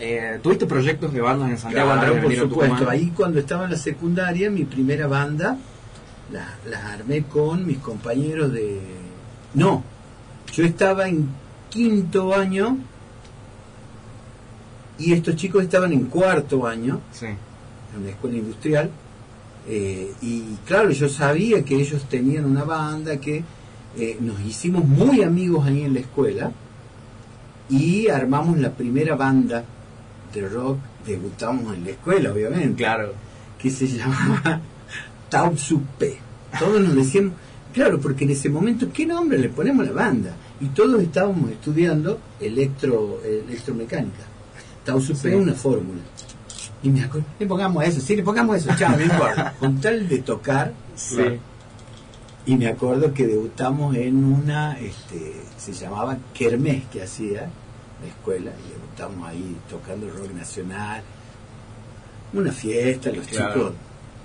eh, 0.00 0.40
¿Tuviste 0.42 0.66
proyectos 0.66 1.12
de 1.12 1.20
bandas 1.20 1.50
en 1.50 1.58
Santiago 1.58 1.92
Claro, 1.92 2.12
por 2.14 2.22
venir 2.22 2.38
a 2.38 2.42
supuesto. 2.42 2.74
Tucumán? 2.76 2.92
Ahí 2.94 3.12
cuando 3.14 3.38
estaba 3.38 3.64
en 3.64 3.70
la 3.72 3.76
secundaria, 3.76 4.50
mi 4.50 4.64
primera 4.64 5.06
banda 5.06 5.56
la, 6.32 6.48
la 6.68 6.92
armé 6.92 7.24
con 7.24 7.66
mis 7.66 7.78
compañeros 7.78 8.52
de... 8.52 8.80
No, 9.54 9.82
yo 10.52 10.64
estaba 10.64 11.08
en 11.08 11.28
quinto 11.68 12.34
año 12.34 12.78
y 14.98 15.12
estos 15.12 15.36
chicos 15.36 15.62
estaban 15.62 15.92
en 15.92 16.04
cuarto 16.06 16.66
año 16.66 17.00
Sí, 17.12 17.26
en 17.26 18.00
una 18.00 18.10
escuela 18.10 18.36
industrial. 18.36 18.90
eh, 19.68 20.12
y 20.22 20.42
claro, 20.66 20.90
yo 20.90 21.08
sabía 21.08 21.64
que 21.64 21.74
ellos 21.76 22.04
tenían 22.08 22.44
una 22.44 22.64
banda, 22.64 23.16
que 23.18 23.42
eh, 23.96 24.16
nos 24.20 24.40
hicimos 24.40 24.84
muy 24.84 25.22
amigos 25.22 25.66
ahí 25.66 25.82
en 25.82 25.94
la 25.94 26.00
escuela 26.00 26.52
y 27.68 28.08
armamos 28.08 28.58
la 28.58 28.70
primera 28.70 29.16
banda 29.16 29.64
de 30.32 30.48
rock, 30.48 30.78
debutamos 31.06 31.74
en 31.74 31.84
la 31.84 31.90
escuela, 31.90 32.32
obviamente, 32.32 32.74
claro. 32.82 33.12
que 33.58 33.70
se 33.70 33.86
llamaba 33.86 34.60
Tau 35.28 35.54
P. 35.98 36.18
Todos 36.58 36.80
nos 36.80 36.94
decíamos, 36.94 37.32
claro, 37.72 38.00
porque 38.00 38.24
en 38.24 38.30
ese 38.30 38.48
momento, 38.48 38.88
¿qué 38.92 39.06
nombre 39.06 39.38
le 39.38 39.48
ponemos 39.48 39.86
a 39.86 39.90
la 39.90 39.94
banda? 39.94 40.34
Y 40.60 40.66
todos 40.66 41.00
estábamos 41.02 41.50
estudiando 41.50 42.18
electro, 42.40 43.20
electromecánica. 43.24 44.24
Tau 44.84 44.98
P 45.00 45.14
Sí. 45.14 45.28
es 45.28 45.34
una 45.34 45.54
fórmula. 45.54 46.00
Y 46.82 46.88
me 46.90 47.02
acuerdo, 47.04 47.26
le 47.38 47.46
pongamos 47.46 47.84
eso, 47.84 48.00
sí, 48.00 48.16
le 48.16 48.22
pongamos 48.22 48.56
eso, 48.56 48.70
chao, 48.78 48.96
no 48.96 49.02
importa. 49.02 49.54
Con 49.60 49.80
tal 49.80 50.08
de 50.08 50.18
tocar, 50.18 50.72
Sí. 50.94 51.22
y 52.46 52.56
me 52.56 52.68
acuerdo 52.68 53.12
que 53.12 53.26
debutamos 53.26 53.94
en 53.96 54.24
una, 54.24 54.78
este, 54.80 55.34
se 55.58 55.72
llamaba 55.74 56.16
Kermés 56.34 56.84
que 56.90 57.02
hacía 57.02 57.50
la 58.02 58.08
escuela, 58.08 58.50
y 58.66 58.72
debutamos 58.72 59.28
ahí 59.28 59.56
tocando 59.68 60.08
rock 60.10 60.32
nacional, 60.32 61.02
una 62.32 62.52
fiesta, 62.52 63.10
los 63.10 63.26
Claro. 63.26 63.52
chicos, 63.54 63.72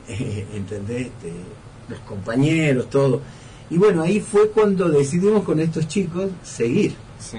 eh, 0.10 0.48
¿entendés? 0.54 1.08
Este, 1.08 1.32
los 1.90 2.00
compañeros, 2.02 2.90
todo. 2.90 3.22
Y 3.70 3.78
bueno, 3.78 4.04
ahí 4.04 4.20
fue 4.20 4.50
cuando 4.52 4.88
decidimos 4.90 5.44
con 5.44 5.60
estos 5.60 5.88
chicos 5.88 6.30
seguir. 6.44 6.96
Sí. 7.20 7.38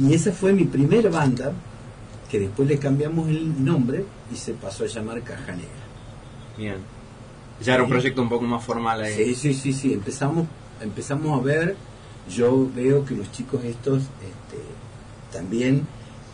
Y 0.00 0.14
esa 0.14 0.32
fue 0.32 0.52
mi 0.52 0.64
primera 0.64 1.10
banda, 1.10 1.52
que 2.30 2.38
después 2.38 2.68
le 2.68 2.78
cambiamos 2.78 3.28
el 3.28 3.64
nombre 3.64 4.04
y 4.32 4.36
se 4.36 4.52
pasó 4.52 4.84
a 4.84 4.86
llamar 4.86 5.22
Caja 5.22 5.52
Negra. 5.52 5.68
Bien. 6.56 6.76
Ya 7.60 7.74
era 7.74 7.82
un 7.82 7.88
proyecto 7.88 8.22
un 8.22 8.28
poco 8.28 8.44
más 8.44 8.62
formal 8.64 9.00
ahí. 9.02 9.14
Sí, 9.14 9.34
sí, 9.34 9.54
sí, 9.54 9.72
sí. 9.72 9.92
Empezamos, 9.94 10.46
empezamos 10.80 11.40
a 11.40 11.42
ver, 11.42 11.76
yo 12.28 12.68
veo 12.74 13.04
que 13.04 13.14
los 13.14 13.30
chicos 13.32 13.64
estos 13.64 14.02
este, 14.02 14.58
también 15.32 15.86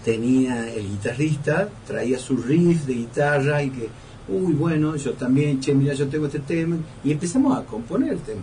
tenía 0.05 0.71
el 0.73 0.89
guitarrista, 0.89 1.69
traía 1.87 2.19
su 2.19 2.37
riff 2.37 2.85
de 2.85 2.95
guitarra 2.95 3.63
y 3.63 3.71
que, 3.71 3.89
uy, 4.29 4.53
bueno, 4.53 4.97
yo 4.97 5.13
también, 5.15 5.61
che, 5.61 5.75
mira, 5.75 5.95
yo 5.95 6.07
tengo 6.09 6.27
este 6.27 6.41
tema. 6.41 6.77
Y 7.03 7.13
empezamos 7.13 7.57
a 7.59 7.65
componer 7.65 8.19
tema, 8.19 8.43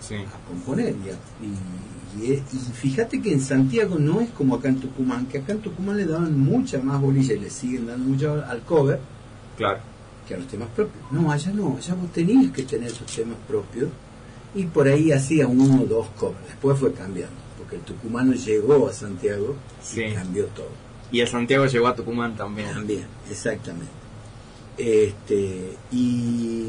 Sí. 0.00 0.14
a 0.16 0.48
componer. 0.48 0.94
Y, 1.40 1.46
y- 1.46 2.32
y- 2.32 2.32
y 2.34 2.58
fíjate 2.72 3.20
que 3.20 3.32
en 3.32 3.40
Santiago 3.40 3.96
no 3.98 4.20
es 4.20 4.30
como 4.30 4.54
acá 4.56 4.68
en 4.68 4.80
Tucumán, 4.80 5.26
que 5.26 5.38
acá 5.38 5.52
en 5.52 5.60
Tucumán 5.60 5.96
le 5.96 6.06
daban 6.06 6.38
mucha 6.38 6.78
más 6.80 7.00
bolilla 7.00 7.34
y 7.34 7.40
le 7.40 7.50
siguen 7.50 7.86
dando 7.86 8.06
mucho 8.08 8.42
al 8.48 8.60
cover 8.62 8.98
Claro. 9.56 9.78
que 10.26 10.34
a 10.34 10.38
los 10.38 10.46
temas 10.46 10.68
propios. 10.74 11.02
No, 11.10 11.30
allá 11.30 11.52
no, 11.52 11.76
allá 11.76 11.94
vos 11.94 12.10
tenías 12.12 12.50
que 12.52 12.62
tener 12.64 12.90
sus 12.90 13.06
temas 13.06 13.36
propios 13.46 13.88
y 14.54 14.64
por 14.64 14.88
ahí 14.88 15.12
hacía 15.12 15.46
uno 15.46 15.82
o 15.82 15.86
dos 15.86 16.06
covers. 16.18 16.46
Después 16.46 16.78
fue 16.78 16.92
cambiando, 16.92 17.34
porque 17.58 17.76
el 17.76 17.82
tucumano 17.82 18.32
llegó 18.34 18.88
a 18.88 18.92
Santiago 18.92 19.54
Sí. 19.82 20.02
y 20.02 20.12
cambió 20.14 20.46
todo. 20.46 20.68
Y 21.10 21.20
el 21.20 21.28
Santiago 21.28 21.66
llegó 21.66 21.86
a 21.88 21.94
Tucumán 21.94 22.36
también. 22.36 22.70
También, 22.72 23.06
exactamente. 23.30 23.86
Este, 24.76 25.72
y, 25.90 26.64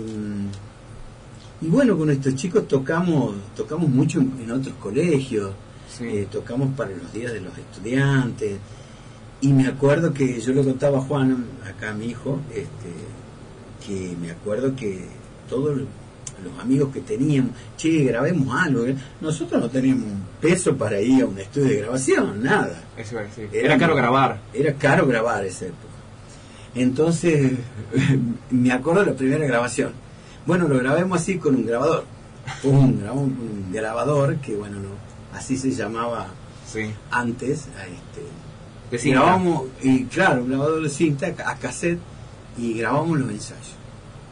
y 1.62 1.68
bueno, 1.68 1.98
con 1.98 2.10
estos 2.10 2.36
chicos 2.36 2.68
tocamos, 2.68 3.36
tocamos 3.56 3.90
mucho 3.90 4.20
en, 4.20 4.34
en 4.42 4.52
otros 4.52 4.76
colegios, 4.80 5.52
Sí. 5.90 6.06
eh, 6.08 6.28
tocamos 6.32 6.70
para 6.78 6.92
los 6.92 7.12
días 7.12 7.34
de 7.34 7.42
los 7.42 7.58
estudiantes. 7.58 8.58
Y 9.42 9.54
me 9.54 9.68
acuerdo 9.68 10.14
que 10.14 10.40
yo 10.40 10.54
le 10.54 10.64
contaba 10.64 11.00
a 11.00 11.02
Juan, 11.02 11.46
acá 11.66 11.92
a 11.92 11.94
mi 11.94 12.08
hijo, 12.08 12.40
este, 12.52 12.94
que 13.86 14.16
me 14.22 14.32
acuerdo 14.32 14.76
que 14.76 15.06
todos 15.50 15.82
los 16.44 16.60
amigos 16.60 16.92
que 16.94 17.02
teníamos, 17.02 17.52
che, 17.78 18.04
grabemos 18.04 18.56
algo. 18.62 18.86
¿eh? 18.86 18.96
Nosotros 19.22 19.62
no 19.62 19.70
teníamos 19.70 20.06
un 20.06 20.24
peso 20.42 20.76
para 20.78 21.00
ir 21.02 21.24
a 21.24 21.26
un 21.26 21.38
estudio 21.40 21.68
de 21.70 21.76
grabación, 21.82 22.44
nada. 22.44 22.84
Eso 22.98 23.18
a 23.20 23.24
decir. 23.24 23.50
Era 23.52 23.66
Era 23.68 23.78
caro 23.78 23.96
grabar. 23.96 24.40
Era 24.54 24.74
caro 24.74 25.06
grabar 25.08 25.46
esa 25.46 25.66
época. 25.66 25.84
Entonces, 26.76 27.54
me 28.52 28.72
acuerdo 28.72 29.02
de 29.06 29.12
la 29.12 29.18
primera 29.18 29.46
grabación. 29.46 29.92
Bueno, 30.46 30.68
lo 30.68 30.78
grabemos 30.80 31.20
así 31.22 31.38
con 31.38 31.56
un 31.56 31.66
grabador. 31.66 32.06
Un, 32.64 33.00
grabamos 33.02 33.26
un 33.26 33.68
grabador 33.72 34.38
que, 34.38 34.56
bueno, 34.56 34.78
no, 34.80 34.90
así 35.38 35.58
se 35.58 35.72
llamaba 35.72 36.28
Sí. 36.66 36.92
antes. 37.12 37.68
a 37.78 37.86
Este, 37.86 38.22
De 38.92 38.98
cinta. 38.98 39.20
grabamos, 39.22 39.64
y 39.82 40.06
claro, 40.06 40.42
un 40.44 40.50
grabador 40.50 40.82
de 40.84 40.90
cinta 40.90 41.28
a 41.46 41.56
cassette 41.56 42.00
y 42.58 42.74
grabamos 42.74 43.20
los 43.20 43.30
ensayos. 43.30 43.76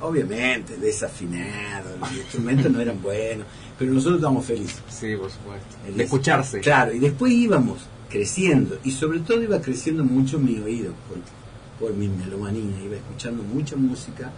Obviamente, 0.01 0.77
desafinado, 0.77 1.97
los 1.99 2.11
instrumentos 2.11 2.71
no 2.71 2.79
eran 2.79 3.01
buenos, 3.01 3.47
pero 3.79 3.91
nosotros 3.93 4.17
estábamos 4.17 4.45
felices. 4.45 4.81
Sí, 4.89 5.15
por 5.15 5.31
supuesto. 5.31 5.75
El- 5.87 5.97
De 5.97 6.03
escucharse. 6.03 6.59
Claro, 6.59 6.93
y 6.93 6.99
después 6.99 7.31
íbamos 7.31 7.79
creciendo, 8.09 8.77
y 8.83 8.91
sobre 8.91 9.19
todo 9.19 9.41
iba 9.41 9.59
creciendo 9.61 10.03
mucho 10.03 10.39
mi 10.39 10.59
oído 10.59 10.93
por, 11.09 11.89
por 11.89 11.95
mi 11.97 12.07
melomanía, 12.07 12.79
iba 12.83 12.95
escuchando 12.95 13.41
mucha 13.43 13.75
música. 13.75 14.31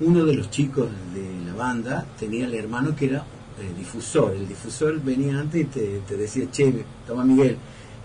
Uno 0.00 0.24
de 0.24 0.34
los 0.34 0.50
chicos 0.50 0.88
de 1.14 1.46
la 1.50 1.54
banda 1.56 2.06
tenía 2.18 2.44
el 2.46 2.54
hermano 2.54 2.94
que 2.94 3.06
era 3.06 3.18
eh, 3.60 3.72
difusor. 3.76 4.34
El 4.36 4.46
difusor 4.46 5.00
venía 5.02 5.40
antes 5.40 5.62
y 5.62 5.64
te, 5.64 6.00
te 6.06 6.16
decía, 6.16 6.46
che, 6.50 6.84
toma 7.06 7.24
Miguel, 7.24 7.56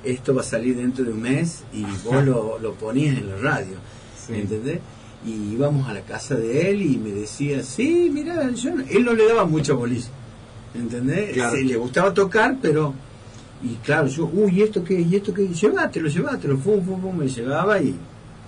esto 0.04 0.34
va 0.34 0.42
a 0.42 0.46
salir 0.46 0.78
dentro 0.78 1.04
de 1.06 1.12
un 1.12 1.22
mes 1.22 1.64
y 1.74 1.84
vos 2.04 2.24
lo, 2.26 2.58
lo 2.60 2.74
ponías 2.76 3.18
en 3.18 3.30
la 3.30 3.36
radio. 3.38 3.76
Sí. 4.26 4.34
¿Entendés? 4.36 4.80
Y 5.26 5.54
íbamos 5.54 5.88
a 5.88 5.94
la 5.94 6.02
casa 6.02 6.36
de 6.36 6.72
él 6.72 6.82
y 6.82 6.98
me 6.98 7.12
decía, 7.12 7.62
sí, 7.64 8.10
mira, 8.12 8.50
yo 8.52 8.76
no-". 8.76 8.84
él 8.90 9.06
no 9.06 9.14
le 9.14 9.28
daba 9.28 9.46
mucha 9.46 9.74
bolilla. 9.74 10.08
¿Entendés? 10.74 11.34
Claro. 11.34 11.58
Le 11.58 11.76
gustaba 11.78 12.14
tocar, 12.14 12.56
pero. 12.62 12.94
Y 13.64 13.76
claro, 13.84 14.08
yo, 14.08 14.26
uy, 14.34 14.52
¿y 14.60 14.62
esto 14.64 14.84
qué? 14.84 15.00
¿Y 15.00 15.16
esto 15.18 15.34
qué? 15.34 15.48
Llévatelo, 15.48 16.08
llévatelo, 16.08 16.58
fum, 16.58 16.84
fum, 16.84 17.00
fum, 17.02 17.16
me 17.18 17.28
llevaba 17.28 17.80
y. 17.80 17.96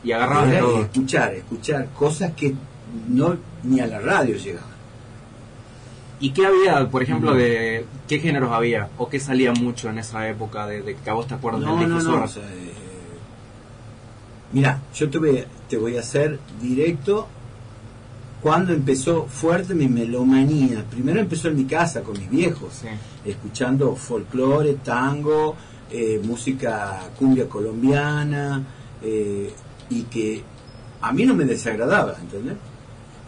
Y 0.04 0.12
agarrabas 0.12 0.50
de 0.50 0.58
todo. 0.60 0.82
escuchar, 0.82 1.34
escuchar 1.36 1.88
cosas 1.94 2.34
que 2.34 2.54
no 3.10 3.38
ni 3.64 3.80
a 3.80 3.88
la 3.88 4.00
radio 4.00 4.36
llegaban. 4.36 4.74
¿Y 6.20 6.32
qué 6.32 6.46
había, 6.46 6.90
por 6.90 7.04
ejemplo, 7.04 7.34
de 7.36 7.86
qué 8.08 8.20
géneros 8.20 8.52
había? 8.52 8.90
¿O 8.98 9.10
qué 9.10 9.20
salía 9.20 9.52
mucho 9.52 9.90
en 9.90 10.00
esa 10.00 10.28
época 10.30 10.66
de, 10.68 10.82
de 10.82 10.96
que 10.96 11.10
a 11.10 11.14
vos 11.14 11.28
te 11.28 11.36
acuerdas 11.36 11.62
No, 11.62 11.78
del 11.78 11.90
no, 11.90 11.96
difusor? 12.00 12.20
no. 12.20 12.26
o 12.26 12.28
sea, 12.28 12.44
eh, 12.44 12.72
mira, 14.54 14.82
yo 14.96 15.10
a- 15.10 15.46
te 15.74 15.80
voy 15.80 15.98
a 15.98 16.02
hacer 16.02 16.38
directo 16.62 17.28
cuando 18.44 18.74
empezó 18.74 19.26
fuerte 19.26 19.74
mi 19.74 19.88
melomanía. 19.88 20.86
Primero 20.88 21.20
empezó 21.20 21.48
en 21.48 21.56
mi 21.56 21.64
casa 21.66 22.04
con 22.04 22.16
mis 22.16 22.30
viejos, 22.30 22.74
Sí. 22.82 22.88
escuchando 23.26 23.96
folclore, 23.96 24.76
tango, 24.84 25.56
eh, 25.90 26.22
música 26.24 27.10
cumbia 27.18 27.50
colombiana, 27.50 28.62
eh, 29.02 29.52
y 29.90 30.04
que 30.04 30.44
a 31.02 31.12
mí 31.12 31.26
no 31.26 31.34
me 31.34 31.44
desagradaba, 31.46 32.18
¿entendés? 32.22 32.58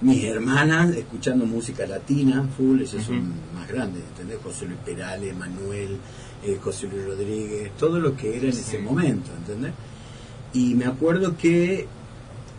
Mis 0.02 0.24
hermanas 0.26 0.96
escuchando 0.96 1.48
música 1.48 1.88
latina, 1.88 2.48
full, 2.56 2.80
ellas 2.82 3.04
son 3.04 3.34
más 3.56 3.68
grandes, 3.68 4.04
¿entendés? 4.12 4.38
José 4.44 4.68
Luis 4.68 4.78
Perales, 4.86 5.36
Manuel, 5.36 5.98
eh, 6.46 6.60
José 6.64 6.88
Luis 6.92 7.06
Rodríguez, 7.08 7.72
todo 7.80 8.00
lo 8.00 8.16
que 8.16 8.38
era 8.38 8.46
en 8.46 8.54
Sí. 8.54 8.60
ese 8.62 8.78
momento, 8.78 9.32
¿entendés? 9.36 9.72
Y 10.54 10.76
me 10.76 10.86
acuerdo 10.86 11.36
que 11.36 11.88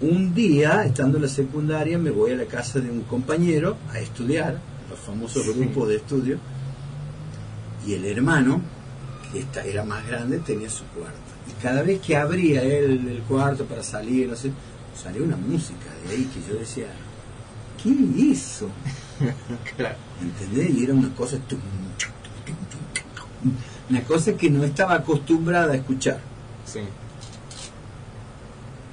un 0.00 0.34
día, 0.34 0.84
estando 0.84 1.16
en 1.18 1.22
la 1.22 1.28
secundaria, 1.28 1.98
me 1.98 2.10
voy 2.10 2.32
a 2.32 2.36
la 2.36 2.44
casa 2.44 2.80
de 2.80 2.90
un 2.90 3.02
compañero 3.02 3.76
a 3.92 3.98
estudiar, 3.98 4.58
los 4.90 4.98
famosos 4.98 5.44
Sí. 5.44 5.52
grupos 5.52 5.88
de 5.88 5.96
estudio, 5.96 6.38
y 7.86 7.94
el 7.94 8.04
hermano, 8.04 8.60
que 9.32 9.40
esta- 9.40 9.64
era 9.64 9.84
más 9.84 10.06
grande, 10.06 10.38
tenía 10.40 10.68
su 10.70 10.84
cuarto. 10.86 11.16
Y 11.48 11.62
cada 11.62 11.82
vez 11.82 12.00
que 12.00 12.16
abría 12.16 12.62
él 12.62 13.08
el 13.08 13.22
cuarto 13.22 13.64
para 13.64 13.82
salir, 13.82 14.28
no 14.28 14.36
sé, 14.36 14.50
salía 15.00 15.22
una 15.22 15.36
música 15.36 15.86
de 16.06 16.14
ahí 16.14 16.24
que 16.32 16.52
yo 16.52 16.58
decía, 16.58 16.86
¿qué 17.82 17.88
hizo? 17.90 18.68
Claro. 19.76 19.96
¿Entendés? 20.20 20.70
Y 20.76 20.84
era 20.84 20.92
una 20.94 21.08
cosa... 21.14 21.38
Una 23.88 24.02
cosa 24.02 24.32
que 24.36 24.50
no 24.50 24.64
estaba 24.64 24.94
acostumbrada 24.96 25.72
a 25.72 25.76
escuchar. 25.76 26.18
Sí. 26.64 26.80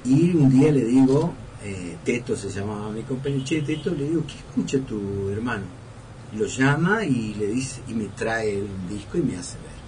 Y 0.04 0.34
un 0.36 0.50
día 0.50 0.70
le 0.70 0.84
digo, 0.84 1.32
eh, 1.62 1.96
Teto 2.04 2.36
se 2.36 2.50
llamaba 2.50 2.90
mi 2.90 3.02
compañero, 3.02 3.42
che, 3.44 3.62
Teto, 3.62 3.90
le 3.90 4.08
digo, 4.08 4.22
¿qué 4.26 4.34
escucha 4.34 4.78
tu 4.80 5.30
hermano? 5.30 5.64
Lo 6.36 6.46
llama 6.46 7.04
y 7.04 7.34
le 7.34 7.46
dice, 7.46 7.80
y 7.88 7.94
me 7.94 8.06
trae 8.06 8.60
un 8.60 8.88
disco 8.88 9.16
y 9.16 9.22
me 9.22 9.36
hace 9.36 9.56
ver. 9.58 9.84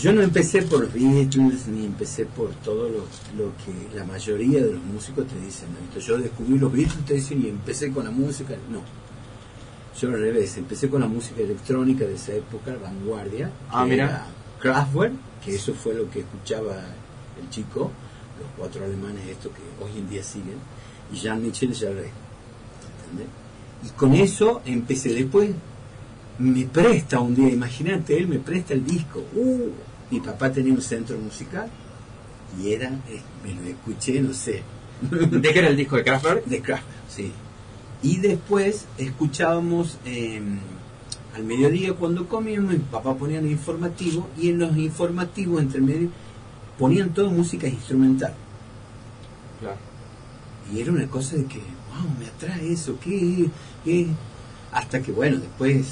Yo 0.00 0.12
no 0.12 0.22
empecé 0.22 0.62
por 0.62 0.80
los 0.80 0.92
Beatles, 0.92 1.68
ni 1.68 1.84
empecé 1.84 2.24
por 2.24 2.50
todo 2.64 2.88
lo, 2.88 3.00
lo 3.36 3.52
que 3.58 3.94
la 3.96 4.04
mayoría 4.04 4.64
de 4.64 4.72
los 4.72 4.82
músicos 4.82 5.26
te 5.26 5.38
dicen. 5.38 5.68
¿no? 5.94 6.00
Yo 6.00 6.18
descubrí 6.18 6.58
los 6.58 6.72
Beatles, 6.72 7.04
te 7.04 7.14
dicen, 7.14 7.44
y 7.44 7.48
empecé 7.48 7.92
con 7.92 8.04
la 8.04 8.10
música. 8.10 8.54
No. 8.70 8.80
Yo 10.00 10.08
al 10.08 10.18
revés, 10.18 10.56
empecé 10.56 10.88
con 10.88 11.02
la 11.02 11.06
música 11.06 11.42
electrónica 11.42 12.06
de 12.06 12.14
esa 12.14 12.32
época, 12.32 12.74
vanguardia. 12.82 13.52
Ah, 13.70 13.84
que 13.84 13.90
mira. 13.90 14.04
era 14.04 14.26
Kraftwerk, 14.60 15.12
que 15.44 15.54
eso 15.54 15.74
fue 15.74 15.94
lo 15.94 16.10
que 16.10 16.20
escuchaba 16.20 16.74
el 17.40 17.50
chico, 17.50 17.90
los 18.42 18.50
cuatro 18.56 18.84
alemanes 18.84 19.26
estos 19.28 19.52
que 19.52 19.84
hoy 19.84 19.98
en 19.98 20.08
día 20.08 20.22
siguen, 20.22 20.56
y 21.12 21.16
Jean-Michel 21.16 21.74
Jarre. 21.74 22.10
¿entendés? 23.04 23.28
Y 23.84 23.88
con 23.96 24.14
eso 24.14 24.62
empecé. 24.64 25.12
Después 25.12 25.50
me 26.38 26.64
presta 26.66 27.20
un 27.20 27.34
día, 27.34 27.48
imagínate, 27.48 28.16
él 28.16 28.28
me 28.28 28.38
presta 28.38 28.74
el 28.74 28.84
disco. 28.86 29.24
Uh, 29.34 29.70
mi 30.10 30.20
papá 30.20 30.52
tenía 30.52 30.72
un 30.72 30.82
centro 30.82 31.18
musical 31.18 31.68
y 32.60 32.72
era, 32.72 32.88
eh, 33.08 33.20
me 33.42 33.54
lo 33.54 33.62
escuché, 33.68 34.20
no 34.20 34.34
sé, 34.34 34.62
¿De 35.10 35.52
qué 35.52 35.58
era 35.58 35.68
el 35.68 35.76
disco 35.76 35.96
de 35.96 36.04
Kraftwerk? 36.04 36.44
de 36.44 36.60
Kraftwerk, 36.60 37.08
sí. 37.08 37.32
Y 38.02 38.18
después 38.18 38.86
escuchábamos 38.98 39.98
eh, 40.04 40.40
al 41.34 41.44
mediodía 41.44 41.94
cuando 41.94 42.28
comíamos, 42.28 42.72
mi 42.72 42.78
papá 42.78 43.16
ponía 43.16 43.38
el 43.38 43.50
informativo 43.50 44.28
y 44.38 44.50
en 44.50 44.58
los 44.58 44.76
informativos 44.76 45.62
entre 45.62 45.80
medio 45.80 46.10
ponían 46.82 47.10
toda 47.14 47.30
música 47.30 47.68
instrumental. 47.68 48.34
Claro. 49.60 49.76
Y 50.72 50.80
era 50.80 50.90
una 50.92 51.06
cosa 51.06 51.36
de 51.36 51.44
que, 51.44 51.58
wow, 51.58 52.10
me 52.18 52.26
atrae 52.26 52.72
eso, 52.72 52.98
¿qué? 53.02 53.48
qué? 53.84 54.06
Hasta 54.72 55.00
que, 55.00 55.12
bueno, 55.12 55.38
después 55.38 55.86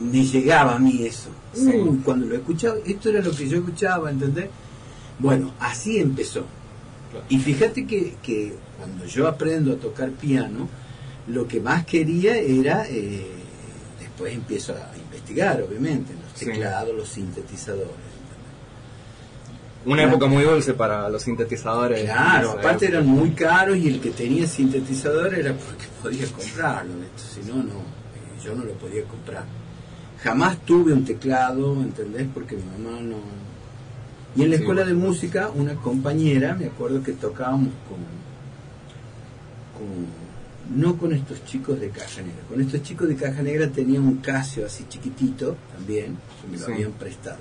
me 0.00 0.24
llegaba 0.24 0.76
a 0.76 0.78
mí 0.78 1.02
eso. 1.04 1.30
Sí. 1.52 1.66
Uy, 1.68 1.98
cuando 2.04 2.26
lo 2.26 2.36
escuchaba, 2.36 2.76
esto 2.84 3.08
era 3.08 3.20
lo 3.22 3.32
que 3.34 3.48
yo 3.48 3.58
escuchaba, 3.58 4.10
¿entendés? 4.10 4.48
Bueno, 5.18 5.52
así 5.58 5.98
empezó. 5.98 6.44
Claro. 7.10 7.26
Y 7.28 7.38
fíjate 7.38 7.86
que, 7.86 8.14
que 8.22 8.54
cuando 8.78 9.04
yo 9.06 9.26
aprendo 9.26 9.72
a 9.72 9.76
tocar 9.76 10.10
piano, 10.10 10.68
lo 11.26 11.48
que 11.48 11.60
más 11.60 11.84
quería 11.86 12.36
era, 12.36 12.86
eh, 12.88 13.26
después 13.98 14.32
empiezo 14.34 14.74
a 14.74 14.96
investigar, 14.96 15.60
obviamente, 15.62 16.12
los 16.12 16.38
Sí. 16.38 16.44
teclados, 16.44 16.94
los 16.94 17.08
sintetizadores. 17.08 18.05
Una 19.86 19.96
Claro. 20.02 20.10
época 20.10 20.26
muy 20.26 20.42
dulce 20.42 20.74
para 20.74 21.08
los 21.08 21.22
sintetizadores. 21.22 22.02
Claro, 22.04 22.50
aparte 22.52 22.86
época. 22.86 22.98
eran 22.98 23.06
muy 23.06 23.30
caros 23.30 23.76
y 23.76 23.88
el 23.88 24.00
que 24.00 24.10
tenía 24.10 24.46
sintetizador 24.46 25.32
era 25.34 25.52
porque 25.54 25.84
podía 26.02 26.26
comprarlo, 26.26 26.92
si 27.16 27.40
no, 27.48 27.56
no, 27.62 27.70
eh, 27.80 28.42
yo 28.44 28.54
no 28.56 28.64
lo 28.64 28.72
podía 28.72 29.04
comprar. 29.04 29.44
Jamás 30.22 30.58
tuve 30.64 30.92
un 30.92 31.04
teclado, 31.04 31.74
¿entendés? 31.80 32.26
Porque 32.34 32.56
mi 32.56 32.64
mamá 32.64 33.00
no... 33.00 33.16
Y 34.34 34.42
en 34.42 34.50
la 34.50 34.56
Sí, 34.56 34.62
escuela 34.62 34.84
de 34.84 34.94
música, 34.94 35.50
una 35.54 35.74
compañera, 35.76 36.54
me 36.54 36.66
acuerdo 36.66 37.02
que 37.02 37.12
tocábamos 37.12 37.68
con, 37.88 37.98
con- 39.78 40.26
no 40.82 40.96
con 40.98 41.12
estos 41.12 41.44
chicos 41.44 41.78
de 41.80 41.90
Caja 41.90 42.22
Negra, 42.22 42.42
con 42.48 42.60
estos 42.60 42.82
chicos 42.82 43.06
de 43.08 43.14
Caja 43.14 43.40
Negra 43.42 43.68
tenía 43.68 44.00
un 44.00 44.16
Casio 44.16 44.66
así 44.66 44.84
chiquitito 44.88 45.56
también, 45.74 46.16
que 46.42 46.48
me 46.50 46.58
lo 46.58 46.66
Sí. 46.66 46.72
habían 46.72 46.92
prestado. 46.92 47.38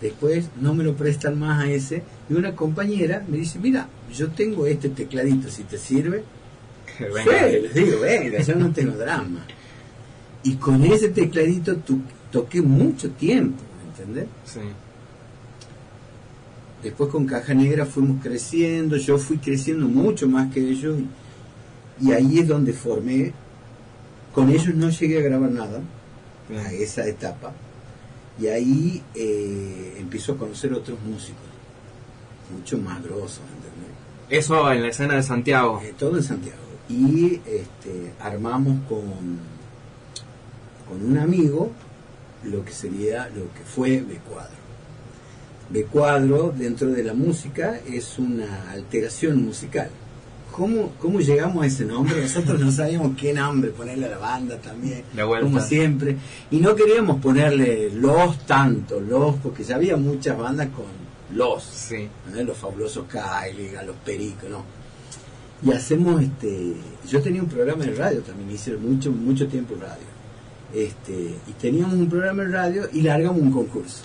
Después 0.00 0.48
no 0.60 0.74
me 0.74 0.84
lo 0.84 0.94
prestan 0.94 1.38
más 1.38 1.64
a 1.64 1.70
ese 1.70 2.02
y 2.30 2.34
una 2.34 2.54
compañera 2.54 3.24
me 3.28 3.38
dice, 3.38 3.58
mira, 3.58 3.88
yo 4.14 4.28
tengo 4.30 4.66
este 4.66 4.88
tecladito, 4.90 5.48
si 5.50 5.64
te 5.64 5.76
sirve. 5.78 6.22
Venga. 7.00 7.46
les 7.46 7.74
digo, 7.74 8.00
venga, 8.00 8.40
yo 8.42 8.54
no 8.56 8.72
tengo 8.72 8.96
drama. 8.96 9.44
Y 10.42 10.54
con 10.54 10.82
ese 10.84 11.08
tecladito 11.10 11.76
tu- 11.76 12.00
toqué 12.30 12.60
mucho 12.62 13.10
tiempo, 13.10 13.62
¿me 13.82 13.90
entendés? 13.90 14.26
Sí. 14.44 14.60
Después 16.82 17.10
con 17.10 17.26
Caja 17.26 17.54
Negra 17.54 17.84
fuimos 17.86 18.22
creciendo, 18.22 18.96
yo 18.96 19.18
fui 19.18 19.38
creciendo 19.38 19.86
mucho 19.88 20.28
más 20.28 20.52
que 20.52 20.60
ellos 20.60 20.96
y, 22.00 22.08
y 22.08 22.12
ahí 22.12 22.38
es 22.38 22.46
donde 22.48 22.72
formé. 22.72 23.32
Con 24.32 24.48
ellos 24.50 24.74
no 24.74 24.88
llegué 24.90 25.18
a 25.18 25.22
grabar 25.22 25.50
nada 25.50 25.80
Bien. 26.48 26.60
a 26.64 26.70
esa 26.72 27.04
etapa 27.06 27.52
y 28.38 28.46
ahí 28.46 29.02
eh, 29.14 29.96
empiezo 29.98 30.32
a 30.32 30.36
conocer 30.38 30.72
otros 30.72 30.98
músicos, 31.00 31.42
mucho 32.56 32.78
más 32.78 33.02
grosos, 33.02 33.40
¿entendés? 33.40 34.44
Eso 34.44 34.70
en 34.72 34.82
la 34.82 34.88
escena 34.88 35.14
de 35.14 35.22
Santiago. 35.22 35.80
Eh, 35.82 35.94
todo 35.98 36.16
en 36.16 36.22
Santiago. 36.22 36.58
Y 36.88 37.40
este, 37.46 38.12
armamos 38.20 38.78
con, 38.88 39.38
con 40.88 41.04
un 41.04 41.18
amigo 41.18 41.70
lo 42.44 42.64
que 42.64 42.72
sería, 42.72 43.28
lo 43.28 43.52
que 43.52 43.64
fue 43.64 44.00
B-Cuadro. 44.00 44.56
B-Cuadro 45.70 46.54
dentro 46.56 46.88
de 46.88 47.02
la 47.02 47.14
música 47.14 47.80
es 47.86 48.18
una 48.18 48.70
alteración 48.70 49.44
musical. 49.44 49.90
¿Cómo, 50.58 50.90
¿Cómo 50.98 51.20
llegamos 51.20 51.62
a 51.62 51.66
ese 51.66 51.84
nombre? 51.84 52.20
Nosotros 52.20 52.58
no 52.58 52.72
sabíamos 52.72 53.16
qué 53.16 53.32
nombre 53.32 53.70
ponerle 53.70 54.06
a 54.06 54.08
la 54.08 54.18
banda 54.18 54.56
también, 54.58 55.04
como 55.14 55.60
siempre. 55.60 56.16
Y 56.50 56.56
no 56.56 56.74
queríamos 56.74 57.20
ponerle 57.20 57.92
los 57.94 58.44
tanto, 58.44 58.98
los, 58.98 59.36
porque 59.36 59.62
ya 59.62 59.76
había 59.76 59.96
muchas 59.96 60.36
bandas 60.36 60.70
con 60.70 60.86
los. 61.36 61.62
Sí. 61.62 62.08
¿no? 62.34 62.42
los 62.42 62.58
fabulosos 62.58 63.06
Kylie, 63.06 63.70
los 63.86 63.94
Pericos, 64.04 64.50
¿no? 64.50 64.64
Y 65.62 65.72
hacemos, 65.72 66.20
este, 66.20 66.74
yo 67.08 67.22
tenía 67.22 67.40
un 67.40 67.48
programa 67.48 67.84
de 67.84 67.94
radio 67.94 68.20
también, 68.22 68.50
hice 68.50 68.76
mucho, 68.76 69.12
mucho 69.12 69.46
tiempo 69.46 69.76
radio. 69.80 70.08
Este, 70.74 71.36
y 71.46 71.52
teníamos 71.52 71.94
un 71.94 72.08
programa 72.08 72.42
de 72.42 72.48
radio 72.48 72.88
y 72.92 73.02
largamos 73.02 73.40
un 73.40 73.52
concurso. 73.52 74.02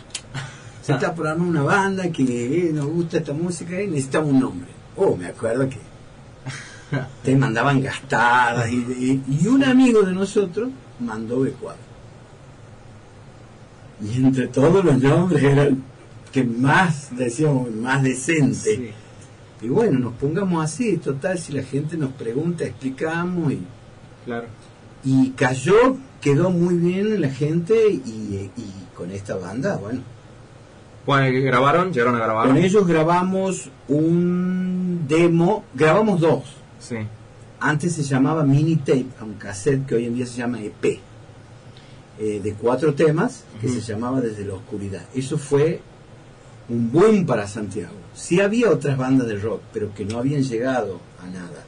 Se 0.83 0.93
está 0.93 1.07
armar 1.07 1.37
una 1.39 1.63
banda 1.63 2.11
que 2.11 2.67
eh, 2.67 2.71
nos 2.71 2.85
gusta 2.85 3.17
esta 3.17 3.33
música 3.33 3.81
y 3.81 3.87
necesitamos 3.87 4.33
un 4.33 4.39
nombre. 4.39 4.69
Oh, 4.95 5.15
me 5.15 5.25
acuerdo 5.25 5.67
que 5.67 5.92
te 7.23 7.35
mandaban 7.35 7.81
gastadas 7.81 8.69
y, 8.71 8.75
y- 8.75 9.23
y 9.41 9.47
un 9.47 9.63
amigo 9.63 10.01
de 10.03 10.13
nosotros 10.13 10.69
mandó 10.99 11.41
B4. 11.45 11.75
Y 14.01 14.17
entre 14.23 14.47
todos 14.47 14.83
los 14.83 15.01
nombres 15.01 15.43
era 15.43 15.63
el 15.63 15.77
que 16.31 16.43
más, 16.43 17.15
decíamos, 17.15 17.71
más 17.71 18.03
decente. 18.03 18.75
Sí. 18.75 18.89
Y 19.61 19.69
bueno, 19.69 19.99
nos 19.99 20.13
pongamos 20.13 20.63
así, 20.63 20.97
total, 20.97 21.37
si 21.39 21.53
la 21.53 21.63
gente 21.63 21.95
nos 21.95 22.11
pregunta, 22.11 22.65
explicamos 22.65 23.53
y, 23.53 23.61
Claro. 24.25 24.47
y 25.05 25.29
cayó, 25.31 25.95
quedó 26.19 26.49
muy 26.49 26.75
bien 26.75 27.21
la 27.21 27.29
gente 27.29 27.75
y, 27.89 28.49
y 28.57 28.73
con 28.95 29.11
esta 29.11 29.35
banda, 29.37 29.77
bueno. 29.77 30.01
Bueno, 31.05 31.31
¿qué 31.31 31.41
grabaron? 31.41 31.91
¿Llegaron 31.93 32.15
a 32.15 32.19
grabar? 32.19 32.47
Con 32.47 32.57
ellos 32.57 32.87
grabamos 32.87 33.69
un 33.89 35.05
demo, 35.07 35.63
grabamos 35.73 36.19
dos. 36.21 36.43
Sí. 36.87 36.97
Antes 37.59 37.93
se 37.93 38.03
llamaba 38.03 38.43
mini 38.43 38.75
tape, 38.75 39.05
a 39.19 39.23
un 39.23 39.35
cassette 39.35 39.85
que 39.85 39.95
hoy 39.95 40.05
en 40.05 40.15
día 40.15 40.25
se 40.25 40.37
llama 40.37 40.61
EP, 40.61 40.99
eh, 42.19 42.41
de 42.43 42.53
cuatro 42.55 42.93
temas 42.93 43.45
que 43.61 43.69
se 43.69 43.79
llamaba 43.79 44.19
Desde 44.19 44.45
la 44.45 44.55
Oscuridad. 44.55 45.03
Eso 45.15 45.37
fue 45.37 45.81
un 46.67 46.91
boom 46.91 47.25
para 47.25 47.47
Santiago. 47.47 47.93
Sí 48.13 48.41
había 48.41 48.69
otras 48.69 48.97
bandas 48.97 49.27
de 49.27 49.37
rock, 49.37 49.61
pero 49.71 49.93
que 49.93 50.03
no 50.05 50.17
habían 50.19 50.43
llegado 50.43 50.99
a 51.21 51.27
nada. 51.27 51.63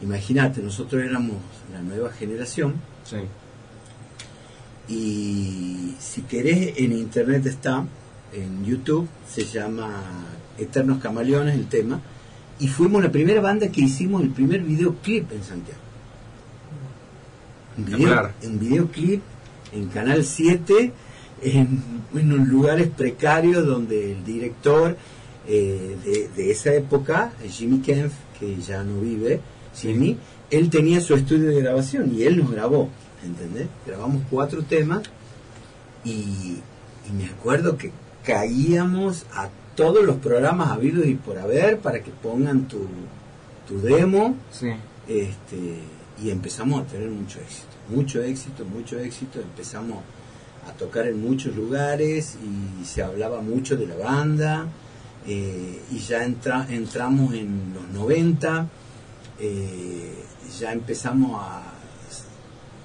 Imagínate, 0.00 0.62
nosotros 0.62 1.02
éramos 1.02 1.36
la 1.72 1.82
nueva 1.82 2.10
generación 2.12 2.74
Sí. 3.04 3.16
y 4.88 5.94
si 5.98 6.22
querés 6.22 6.74
en 6.78 6.92
internet 6.92 7.46
está, 7.46 7.84
en 8.32 8.64
YouTube, 8.64 9.08
se 9.28 9.44
llama 9.44 10.02
Eternos 10.58 10.98
Camaleones 10.98 11.54
el 11.54 11.66
tema, 11.66 12.00
y 12.58 12.68
fuimos 12.68 13.02
la 13.02 13.10
primera 13.10 13.40
banda 13.40 13.68
que 13.68 13.82
hicimos 13.82 14.22
el 14.22 14.30
primer 14.30 14.62
videoclip 14.62 15.30
en 15.32 15.42
Santiago. 15.42 15.80
Un, 17.78 17.84
video, 17.84 18.30
un 18.44 18.58
videoclip 18.58 19.22
en 19.72 19.88
Canal 19.88 20.24
7, 20.24 20.92
en, 21.42 21.82
en 22.14 22.48
lugares 22.48 22.88
precarios 22.88 23.66
donde 23.66 24.12
el 24.12 24.24
director 24.24 24.96
eh, 25.46 25.96
de, 26.04 26.28
de 26.28 26.50
esa 26.50 26.72
época, 26.72 27.32
Jimmy 27.48 27.80
Kempf, 27.80 28.14
que 28.38 28.56
ya 28.56 28.82
no 28.82 29.00
vive, 29.00 29.40
Jimmy, 29.74 30.16
él 30.50 30.70
tenía 30.70 31.00
su 31.00 31.14
estudio 31.14 31.50
de 31.50 31.60
grabación 31.60 32.14
y 32.14 32.22
él 32.22 32.38
nos 32.38 32.50
grabó, 32.50 32.88
¿entendés? 33.24 33.68
Grabamos 33.86 34.22
cuatro 34.30 34.62
temas 34.62 35.02
y, 36.04 36.10
y 36.10 37.12
me 37.16 37.26
acuerdo 37.26 37.76
que 37.76 37.92
caíamos 38.24 39.26
a 39.32 39.50
todos 39.76 40.04
los 40.04 40.16
programas 40.16 40.70
habidos 40.72 41.06
y 41.06 41.14
por 41.14 41.38
haber 41.38 41.78
para 41.78 42.02
que 42.02 42.10
pongan 42.10 42.66
tu, 42.66 42.86
tu 43.68 43.80
demo 43.80 44.34
Sí. 44.50 44.70
este, 45.06 45.78
y 46.22 46.30
empezamos 46.30 46.80
a 46.82 46.84
tener 46.86 47.10
mucho 47.10 47.38
éxito, 47.40 47.68
mucho 47.90 48.22
éxito, 48.22 48.64
mucho 48.64 48.98
éxito, 48.98 49.38
empezamos 49.40 49.98
a 50.68 50.72
tocar 50.72 51.06
en 51.06 51.22
muchos 51.22 51.54
lugares 51.54 52.36
y 52.42 52.84
se 52.84 53.02
hablaba 53.02 53.40
mucho 53.42 53.76
de 53.76 53.86
la 53.86 53.96
banda 53.96 54.66
eh, 55.26 55.80
y 55.92 55.98
ya 55.98 56.24
entra, 56.24 56.66
entramos 56.70 57.34
en 57.34 57.74
los 57.74 57.88
90, 57.88 58.66
eh, 59.40 60.14
ya 60.58 60.72
empezamos 60.72 61.40
a... 61.42 61.62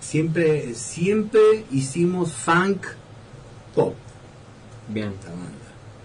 Siempre, 0.02 0.74
siempre 0.76 1.66
hicimos 1.72 2.34
funk 2.34 2.86
pop. 3.74 3.94
Bien. 4.90 5.14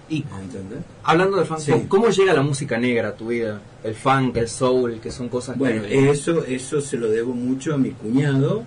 Y 0.08 0.18
¿Entendés? 0.40 0.78
hablando 1.02 1.36
de 1.36 1.44
funk, 1.44 1.58
Sí. 1.60 1.72
¿cómo 1.88 2.08
llega 2.10 2.32
la 2.32 2.42
música 2.42 2.78
negra 2.78 3.08
a 3.08 3.14
tu 3.16 3.28
vida? 3.28 3.60
El 3.82 3.94
funk, 3.94 4.36
el 4.36 4.48
soul, 4.48 5.00
que 5.00 5.10
son 5.10 5.28
cosas 5.28 5.58
Bueno, 5.58 5.82
que... 5.82 6.10
eso, 6.10 6.44
eso 6.44 6.80
se 6.80 6.96
lo 6.96 7.08
debo 7.08 7.32
mucho 7.34 7.74
a 7.74 7.76
mi 7.78 7.90
cuñado, 7.90 8.62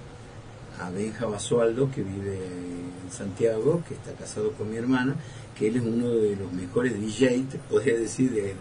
a 0.82 0.90
Benja 0.90 1.26
Basualdo, 1.28 1.90
que 1.96 2.02
vive 2.04 2.36
en 2.36 3.12
Santiago, 3.12 3.82
que 3.88 3.94
está 3.94 4.12
casado 4.14 4.52
con 4.52 4.70
mi 4.70 4.76
hermana, 4.78 5.16
que 5.58 5.68
él 5.70 5.78
es 5.78 5.82
uno 5.84 6.10
de 6.10 6.36
los 6.36 6.52
mejores 6.52 7.00
DJ, 7.00 7.44
te 7.50 7.58
podría 7.70 7.98
decir, 7.98 8.32
de- 8.32 8.42
del, 8.42 8.56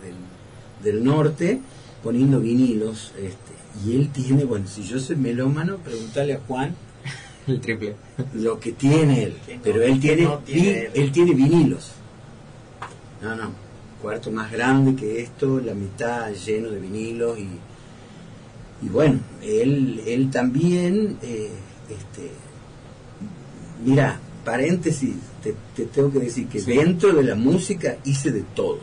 del 0.84 1.04
norte, 1.04 1.60
poniendo 2.02 2.38
vinilos. 2.40 3.12
Este, 3.16 3.86
y 3.86 3.96
él 3.96 4.10
tiene, 4.12 4.44
bueno, 4.44 4.66
si 4.68 4.82
yo 4.84 4.98
soy 5.00 5.16
melómano, 5.16 5.78
preguntarle 5.78 6.34
a 6.34 6.40
Juan 6.46 6.74
el 7.48 7.60
triple. 7.60 7.96
lo 8.34 8.58
que 8.60 8.70
tiene 8.72 9.24
él. 9.24 9.34
Pero 9.64 9.82
él 9.82 9.98
tiene, 10.00 10.22
no 10.22 10.38
tiene 10.38 10.62
vi- 10.62 10.68
él. 10.78 10.90
él 10.94 11.12
tiene 11.12 11.34
vinilos. 11.34 11.90
No, 13.22 13.34
no. 13.36 13.50
Cuarto 14.02 14.30
más 14.30 14.50
grande 14.52 14.94
que 14.94 15.20
esto, 15.20 15.60
la 15.60 15.74
mitad 15.74 16.30
lleno 16.32 16.68
de 16.70 16.78
vinilos 16.78 17.36
y, 17.38 17.48
y 18.86 18.88
bueno, 18.88 19.18
él, 19.42 20.00
él 20.06 20.30
también, 20.30 21.18
eh, 21.22 21.50
este, 21.90 22.30
mira, 23.84 24.20
paréntesis, 24.44 25.14
te, 25.42 25.54
te 25.74 25.86
tengo 25.86 26.12
que 26.12 26.20
decir 26.20 26.46
que 26.46 26.60
Sí. 26.60 26.72
dentro 26.76 27.12
de 27.12 27.24
la 27.24 27.34
música 27.34 27.96
hice 28.04 28.30
de 28.30 28.42
todo. 28.54 28.78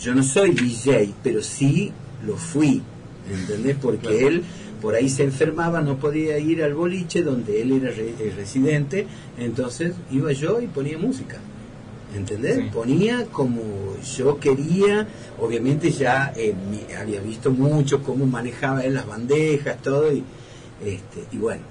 Yo 0.00 0.14
no 0.14 0.22
soy 0.22 0.52
DJ, 0.52 1.12
pero 1.22 1.42
sí 1.42 1.92
lo 2.26 2.36
fui, 2.36 2.82
¿entendés? 3.30 3.76
Porque 3.80 4.08
Claro. 4.08 4.28
él 4.28 4.42
por 4.80 4.94
ahí 4.94 5.08
se 5.10 5.24
enfermaba, 5.24 5.80
no 5.82 5.98
podía 5.98 6.38
ir 6.38 6.62
al 6.64 6.74
boliche 6.74 7.22
donde 7.22 7.60
él 7.62 7.72
era 7.72 7.90
re- 7.90 8.32
residente, 8.34 9.06
entonces 9.38 9.92
iba 10.10 10.32
yo 10.32 10.60
y 10.60 10.66
ponía 10.68 10.96
música. 10.98 11.38
¿Entendés? 12.14 12.56
Sí. 12.58 12.70
Ponía 12.72 13.24
como 13.26 13.62
yo 14.16 14.38
quería, 14.38 15.08
obviamente 15.40 15.90
ya 15.90 16.32
eh, 16.36 16.54
había 17.00 17.20
visto 17.20 17.50
mucho 17.50 18.02
cómo 18.02 18.26
manejaba 18.26 18.84
él 18.84 18.94
las 18.94 19.06
bandejas, 19.06 19.80
todo, 19.80 20.12
y, 20.12 20.22
este, 20.84 21.24
y 21.32 21.38
bueno, 21.38 21.62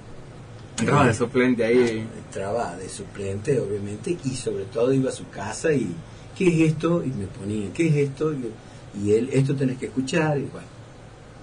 Entraba 0.80 1.06
de 1.06 1.14
suplente 1.14 1.64
ahí. 1.64 2.08
entraba 2.26 2.74
de 2.76 2.88
suplente, 2.88 3.60
obviamente, 3.60 4.16
y 4.24 4.30
sobre 4.30 4.64
todo 4.64 4.92
iba 4.92 5.10
a 5.10 5.12
su 5.12 5.28
casa 5.28 5.72
y, 5.72 5.94
¿qué 6.36 6.48
es 6.48 6.72
esto? 6.72 7.04
Y 7.04 7.08
me 7.10 7.26
ponía, 7.26 7.72
¿qué 7.72 7.86
es 7.88 7.94
esto? 8.08 8.32
Y, 8.32 8.50
y 9.00 9.12
él, 9.12 9.28
esto 9.32 9.54
tenés 9.54 9.78
que 9.78 9.86
escuchar, 9.86 10.38
y 10.38 10.42
bueno, 10.42 10.66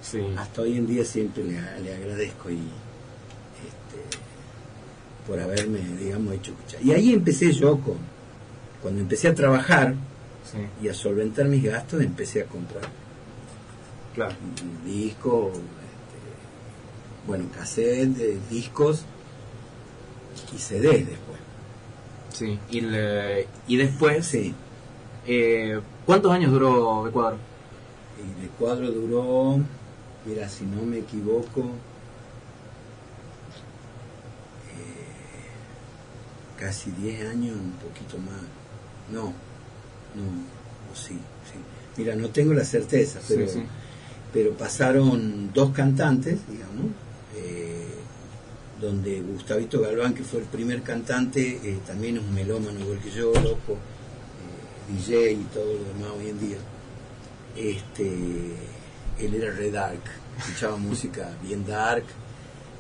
Sí. 0.02 0.20
hasta 0.38 0.62
hoy 0.62 0.78
en 0.78 0.88
día 0.88 1.06
siempre 1.06 1.44
le, 1.44 1.54
le 1.84 1.94
agradezco 1.94 2.50
y 2.50 2.56
este, 2.56 4.18
por 5.28 5.40
haberme, 5.40 5.80
digamos, 6.00 6.34
hecho 6.34 6.52
escuchar. 6.52 6.82
Y 6.84 6.92
ahí 6.92 7.14
empecé 7.14 7.52
yo 7.54 7.80
con, 7.80 7.98
cuando 8.82 9.02
empecé 9.02 9.28
a 9.28 9.36
trabajar 9.36 9.96
Sí, 10.52 10.58
y 10.82 10.88
a 10.90 10.94
solventar 10.94 11.46
mis 11.46 11.64
gastos, 11.64 12.02
empecé 12.02 12.42
a 12.42 12.46
comprar 12.46 12.84
claro. 14.16 14.34
discos, 14.84 15.50
este, 15.58 17.28
bueno, 17.28 17.46
cassette, 17.56 18.18
eh, 18.20 18.40
discos 18.50 19.04
y 20.54 20.58
CDs 20.58 21.06
después. 21.08 21.40
Sí. 22.34 22.60
Y, 22.72 22.82
le- 22.82 23.48
y 23.68 23.78
después, 23.78 24.26
Sí, 24.26 24.56
eh, 25.28 25.80
¿cuántos 26.06 26.32
años 26.32 26.52
duró 26.52 27.08
Ecuador? 27.08 27.38
el 28.42 28.50
cuadro 28.52 28.90
duró, 28.92 29.60
mira, 30.26 30.50
si 30.50 30.66
no 30.66 30.82
me 30.82 31.00
equivoco, 31.00 31.62
eh, 34.72 36.60
casi 36.60 36.92
10 36.92 37.28
años, 37.30 37.56
un 37.56 37.72
poquito 37.74 38.18
más. 38.18 38.42
No, 39.12 39.26
no, 40.16 40.94
sí, 40.94 41.14
sí. 41.16 41.60
Mira, 41.98 42.16
no 42.16 42.30
tengo 42.30 42.54
la 42.54 42.64
certeza, 42.64 43.20
pero, 43.28 43.48
sí, 43.48 43.60
sí. 43.60 43.64
pero 44.32 44.54
pasaron 44.54 45.52
dos 45.54 45.72
cantantes, 45.72 46.40
digamos, 46.48 46.92
eh, 47.36 47.86
donde 48.80 49.22
Gustavito 49.22 49.82
Galván, 49.82 50.14
que 50.14 50.24
fue 50.24 50.40
el 50.40 50.46
primer 50.46 50.82
cantante, 50.82 51.60
eh, 51.64 51.80
también 51.86 52.18
es 52.18 52.24
un 52.24 52.34
melómano 52.34 52.80
igual 52.80 53.00
que 53.00 53.12
yo, 53.12 53.34
loco, 53.34 53.74
eh, 53.74 54.94
DJ 54.94 55.32
y 55.34 55.44
todo 55.54 55.74
lo 55.74 55.84
demás 55.84 56.12
hoy 56.18 56.30
en 56.30 56.40
día. 56.40 56.58
Este, 57.58 58.06
él 59.20 59.34
era 59.34 59.54
re 59.54 59.72
dark, 59.72 60.02
escuchaba 60.38 60.78
música 60.78 61.30
bien 61.44 61.66
dark, 61.66 62.06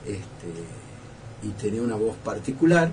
este, 0.06 1.48
y 1.48 1.50
tenía 1.62 1.82
una 1.82 1.96
voz 1.96 2.16
particular. 2.18 2.92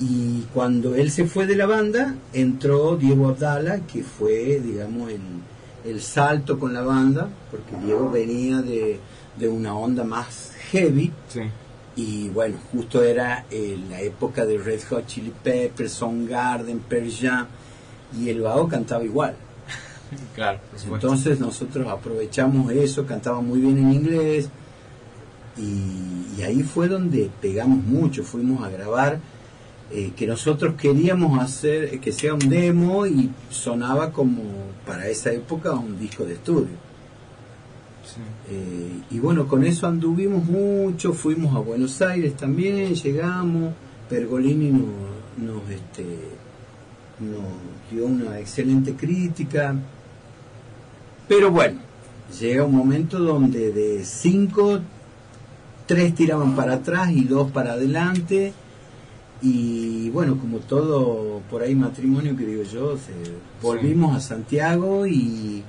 Y 0.00 0.46
cuando 0.54 0.94
él 0.94 1.10
se 1.10 1.26
fue 1.26 1.46
de 1.46 1.56
la 1.56 1.66
banda, 1.66 2.14
entró 2.32 2.96
Diego 2.96 3.28
Abdala, 3.28 3.80
que 3.80 4.02
fue, 4.02 4.58
digamos, 4.64 5.10
el, 5.10 5.20
el 5.84 6.00
salto 6.00 6.58
con 6.58 6.72
la 6.72 6.80
banda, 6.82 7.28
porque 7.50 7.76
Diego 7.84 8.10
venía 8.10 8.62
de, 8.62 8.98
de 9.38 9.48
una 9.48 9.74
onda 9.74 10.02
más 10.04 10.52
heavy, 10.70 11.12
Sí. 11.28 11.40
y 11.96 12.28
bueno, 12.30 12.56
justo 12.72 13.02
era 13.02 13.44
eh, 13.50 13.78
la 13.90 14.00
época 14.00 14.46
de 14.46 14.56
Red 14.56 14.80
Hot 14.88 15.06
Chili 15.06 15.32
Peppers, 15.42 15.92
Soundgarden, 15.92 16.78
Pearl 16.80 17.10
Jam, 17.12 17.46
y 18.18 18.30
el 18.30 18.40
vago 18.40 18.68
cantaba 18.68 19.04
igual. 19.04 19.34
Claro. 20.34 20.58
Entonces 20.92 21.38
nosotros 21.38 21.86
aprovechamos 21.88 22.72
eso, 22.72 23.04
cantaba 23.06 23.40
muy 23.42 23.60
bien 23.60 23.78
en 23.78 23.92
inglés, 23.92 24.48
y, 25.58 26.38
y 26.38 26.42
ahí 26.42 26.62
fue 26.62 26.88
donde 26.88 27.30
pegamos 27.42 27.84
mucho, 27.84 28.24
fuimos 28.24 28.64
a 28.64 28.70
grabar, 28.70 29.18
eh, 29.92 30.12
que 30.16 30.26
nosotros 30.26 30.74
queríamos 30.74 31.40
hacer 31.40 31.94
eh, 31.94 31.98
que 31.98 32.12
sea 32.12 32.34
un 32.34 32.48
demo 32.48 33.06
y 33.06 33.30
sonaba 33.50 34.12
como 34.12 34.42
para 34.86 35.08
esa 35.08 35.32
época 35.32 35.72
un 35.72 35.98
disco 35.98 36.24
de 36.24 36.34
estudio. 36.34 36.90
Sí. 38.04 38.20
Eh, 38.50 39.02
y 39.10 39.18
bueno, 39.18 39.48
con 39.48 39.64
eso 39.64 39.88
anduvimos 39.88 40.44
mucho, 40.44 41.12
fuimos 41.12 41.56
a 41.56 41.58
Buenos 41.58 42.00
Aires 42.02 42.36
también, 42.36 42.94
llegamos, 42.94 43.74
Pergolini 44.08 44.70
nos, 44.70 44.84
nos, 45.38 45.70
este, 45.70 46.04
nos 47.18 47.90
dio 47.90 48.06
una 48.06 48.38
excelente 48.38 48.94
crítica, 48.94 49.74
pero 51.26 51.50
bueno, 51.50 51.80
llega 52.40 52.64
un 52.64 52.76
momento 52.76 53.18
donde 53.18 53.72
de 53.72 54.04
cinco, 54.04 54.80
tres 55.86 56.14
tiraban 56.14 56.54
para 56.54 56.74
atrás 56.74 57.10
y 57.10 57.24
dos 57.24 57.50
para 57.50 57.72
adelante, 57.72 58.52
y 59.42 60.10
bueno, 60.10 60.36
como 60.38 60.58
todo 60.58 61.40
por 61.50 61.62
ahí 61.62 61.74
matrimonio 61.74 62.36
que 62.36 62.44
digo 62.46 62.62
yo, 62.62 62.96
se- 62.96 63.12
volvimos 63.62 64.16
a 64.16 64.20
Santiago 64.20 65.06
y... 65.06 65.62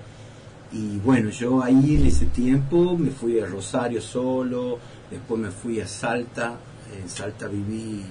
Y 0.73 0.99
bueno, 1.03 1.29
yo 1.31 1.62
ahí 1.62 1.95
en 1.95 2.05
ese 2.05 2.27
tiempo 2.27 2.97
me 2.97 3.10
fui 3.10 3.38
a 3.41 3.45
Rosario 3.45 3.99
solo, 3.99 4.79
después 5.12 5.38
me 5.41 5.51
fui 5.51 5.81
a 5.81 5.86
Salta, 5.86 6.55
en 6.97 7.10
Salta 7.10 7.49
viví 7.49 8.03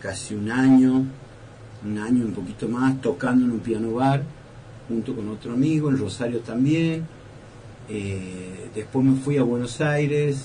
casi 0.00 0.36
un 0.36 0.48
año, 0.48 1.04
un 1.84 1.98
año 1.98 2.24
un 2.24 2.30
poquito 2.30 2.68
más, 2.68 3.00
tocando 3.00 3.44
en 3.44 3.50
un 3.50 3.58
piano 3.58 3.90
bar, 3.94 4.22
junto 4.88 5.16
con 5.16 5.28
otro 5.30 5.52
amigo, 5.54 5.90
en 5.90 5.98
Rosario 5.98 6.38
también. 6.42 7.04
Eh, 7.88 8.70
después 8.72 9.04
me 9.04 9.16
fui 9.18 9.38
a 9.38 9.42
Buenos 9.42 9.80
Aires, 9.80 10.44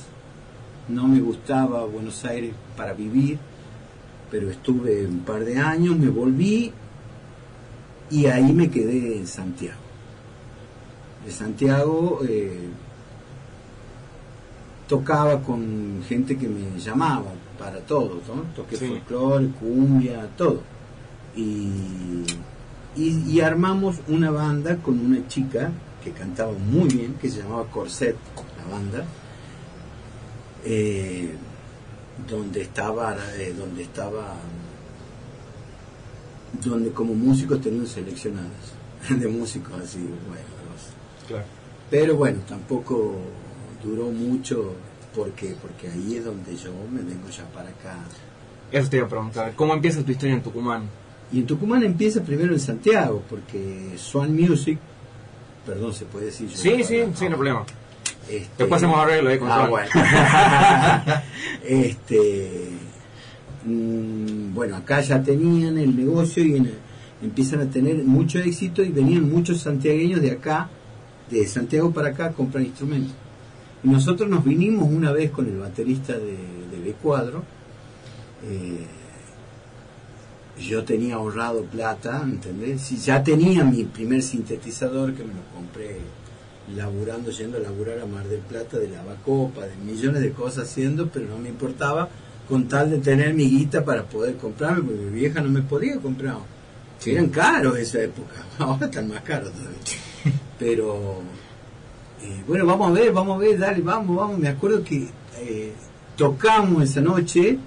no 0.90 1.08
me 1.08 1.20
gustaba 1.20 1.86
Buenos 1.86 2.26
Aires 2.26 2.54
para 2.76 2.94
vivir, 2.94 3.38
pero 4.32 4.50
estuve 4.50 5.06
un 5.06 5.20
par 5.20 5.44
de 5.46 5.58
años, 5.60 5.98
me 5.98 6.10
volví 6.10 6.72
y 8.10 8.26
ahí 8.26 8.52
me 8.54 8.70
quedé 8.72 9.18
en 9.18 9.28
Santiago 9.28 9.78
de 11.26 11.32
Santiago 11.32 12.20
eh, 12.28 12.68
tocaba 14.88 15.42
con 15.42 16.02
gente 16.08 16.38
que 16.38 16.48
me 16.48 16.80
llamaba 16.80 17.32
para 17.58 17.80
todo, 17.82 18.22
¿no? 18.28 18.42
Toqué 18.56 18.76
Sí. 18.76 18.88
folclore, 18.88 19.48
cumbia, 19.60 20.28
todo. 20.36 20.62
Y, 21.36 22.24
y, 22.96 23.24
y 23.30 23.40
armamos 23.42 24.00
una 24.08 24.32
banda 24.32 24.78
con 24.78 25.00
una 25.00 25.26
chica 25.28 25.72
que 26.04 26.12
cantaba 26.12 26.52
muy 26.54 26.90
bien, 26.90 27.14
que 27.22 27.30
se 27.30 27.42
llamaba 27.44 27.66
Corset, 27.68 28.18
la 28.58 28.76
banda, 28.76 29.06
eh, 30.66 31.36
donde 32.30 32.62
estaba, 32.62 33.16
eh, 33.38 33.54
donde 33.58 33.84
estaba, 33.84 34.36
donde 36.64 36.92
como 36.92 37.14
músicos 37.14 37.62
tenían 37.62 37.88
seleccionados, 37.88 38.52
de 39.10 39.28
músicos 39.28 39.74
así, 39.82 40.00
bueno, 40.00 40.46
Claro. 41.28 41.46
pero 41.90 42.16
bueno, 42.16 42.40
tampoco 42.48 43.16
duró 43.84 44.06
mucho 44.08 44.74
porque 45.16 45.56
porque 45.62 45.88
ahí 45.88 46.16
es 46.18 46.26
donde 46.26 46.56
yo 46.56 46.72
me 46.92 47.02
vengo 47.02 47.30
ya 47.30 47.46
para 47.54 47.70
acá 47.70 47.98
Eso 48.72 48.90
te 48.90 48.98
iba 48.98 49.06
a 49.06 49.10
preguntar. 49.10 49.54
¿Cómo 49.56 49.74
empieza 49.74 50.04
tu 50.04 50.12
historia 50.12 50.36
en 50.36 50.42
Tucumán? 50.44 50.84
Y 51.32 51.40
en 51.40 51.46
Tucumán 51.48 51.84
empieza 51.84 52.22
primero 52.22 52.52
en 52.54 52.60
Santiago, 52.60 53.24
porque 53.30 53.94
Swan 53.98 54.36
Music, 54.36 54.78
perdón, 55.66 55.94
se 55.94 56.04
puede 56.06 56.26
decir. 56.26 56.50
Sí, 56.54 56.84
sí, 56.84 57.04
sí, 57.16 57.30
no 57.30 57.36
problema. 57.36 57.66
Este, 58.32 58.50
Después 58.60 58.72
hacemos 58.82 58.98
arreglo 59.00 59.30
ahí 59.30 59.38
con 59.40 59.52
Ah, 59.52 59.68
bueno. 59.68 59.90
este, 61.64 62.70
mm, 63.66 64.54
bueno, 64.54 64.78
acá 64.78 65.02
ya 65.02 65.22
tenían 65.22 65.78
el 65.78 65.96
negocio 65.96 66.44
y 66.46 66.56
en- 66.58 66.72
empiezan 67.22 67.62
a 67.62 67.66
tener 67.70 68.04
mucho 68.04 68.40
éxito 68.40 68.84
y 68.84 68.90
venían 68.90 69.30
muchos 69.30 69.62
santiagueños 69.62 70.22
de 70.22 70.32
acá, 70.32 70.70
de 71.30 71.46
Santiago 71.48 71.92
para 71.92 72.10
acá, 72.10 72.26
a 72.28 72.32
comprar 72.32 72.64
instrumentos. 72.64 73.14
Y 73.84 73.90
nosotros 73.90 74.30
nos 74.30 74.44
vinimos 74.44 74.88
una 74.90 75.12
vez 75.12 75.32
con 75.32 75.48
el 75.48 75.58
baterista 75.58 76.14
de, 76.14 76.38
de 76.72 76.80
B 76.84 76.94
Cuadro. 77.02 77.44
eh, 78.44 78.86
yo 80.60 80.84
tenía 80.84 81.16
ahorrado 81.16 81.64
plata, 81.64 82.22
¿entendés? 82.24 82.82
Si 82.82 82.98
ya 82.98 83.24
tenía 83.24 83.64
mi 83.64 83.84
primer 83.84 84.22
sintetizador 84.22 85.14
que 85.16 85.24
me 85.24 85.34
lo 85.34 85.42
compré 85.56 85.98
laburando, 86.76 87.32
yendo 87.32 87.58
a 87.58 87.62
laburar 87.62 88.00
a 88.00 88.06
Mar 88.06 88.28
del 88.28 88.40
Plata, 88.40 88.78
de 88.78 88.90
lavacopa, 88.90 89.66
de 89.66 89.76
millones 89.76 90.22
de 90.22 90.32
cosas 90.32 90.70
haciendo, 90.70 91.10
pero 91.10 91.28
no 91.28 91.38
me 91.38 91.50
importaba 91.50 92.10
con 92.48 92.68
tal 92.68 92.90
de 92.90 92.98
tener 93.00 93.34
mi 93.34 93.50
guita 93.50 93.84
para 93.86 94.04
poder 94.04 94.36
comprarme, 94.36 94.82
porque 94.82 95.02
mi 95.02 95.20
vieja 95.20 95.42
no 95.42 95.50
me 95.50 95.62
podía 95.62 95.98
comprar. 95.98 96.38
Sí. 97.00 97.12
Eran 97.12 97.30
caros 97.30 97.78
esa 97.78 98.02
época, 98.02 98.46
ahora 98.60 98.86
están 98.86 99.08
más 99.08 99.22
caros 99.22 99.52
todavía. 99.52 99.80
Pero, 100.60 101.22
eh, 102.22 102.44
bueno, 102.48 102.66
vamos 102.66 102.90
a 102.90 102.94
ver, 102.94 103.12
vamos 103.12 103.38
a 103.38 103.40
ver, 103.40 103.58
dale, 103.58 103.82
vamos, 103.82 104.16
vamos. 104.16 104.38
Me 104.38 104.48
acuerdo 104.48 104.84
que 104.84 105.08
eh, 105.40 105.74
tocamos 106.16 106.84
esa 106.84 107.02
noche, 107.02 107.58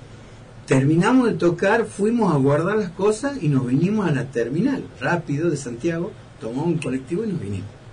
terminamos 0.67 1.27
de 1.29 1.35
tocar, 1.35 1.87
fuimos 1.87 2.33
a 2.33 2.37
guardar 2.37 2.77
las 2.77 2.91
cosas 2.91 3.43
y 3.43 3.49
nos 3.49 3.67
vinimos 3.67 4.07
a 4.07 4.13
la 4.13 4.27
terminal, 4.27 4.85
rápido, 5.01 5.51
de 5.51 5.57
Santiago, 5.57 6.13
tomamos 6.41 6.67
un 6.67 6.79
colectivo 6.79 7.25
y 7.25 7.29
nos 7.29 7.41
vinimos 7.41 7.84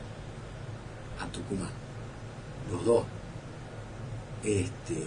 a 1.21 1.25
Tucumán, 1.31 1.69
los 2.71 2.83
dos. 2.85 3.03
Este, 4.43 4.97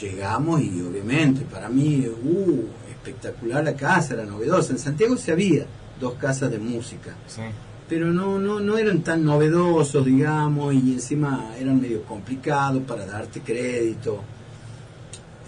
llegamos 0.00 0.60
y 0.62 0.80
obviamente 0.82 1.42
para 1.42 1.68
mí, 1.68 2.06
uh, 2.06 2.64
espectacular 2.90 3.62
la 3.64 3.74
casa, 3.76 4.14
era 4.14 4.24
novedosa. 4.24 4.72
En 4.72 4.78
Santiago 4.78 5.16
se 5.16 5.32
había 5.32 5.66
dos 6.00 6.14
casas 6.14 6.50
de 6.50 6.58
música, 6.58 7.14
Sí. 7.26 7.42
pero 7.88 8.06
no, 8.12 8.38
no, 8.38 8.60
no 8.60 8.78
eran 8.78 9.02
tan 9.02 9.24
novedosos, 9.24 10.04
digamos, 10.04 10.74
y 10.74 10.94
encima 10.94 11.52
eran 11.58 11.80
medio 11.80 12.02
complicados 12.04 12.82
para 12.84 13.04
darte 13.06 13.40
crédito. 13.40 14.20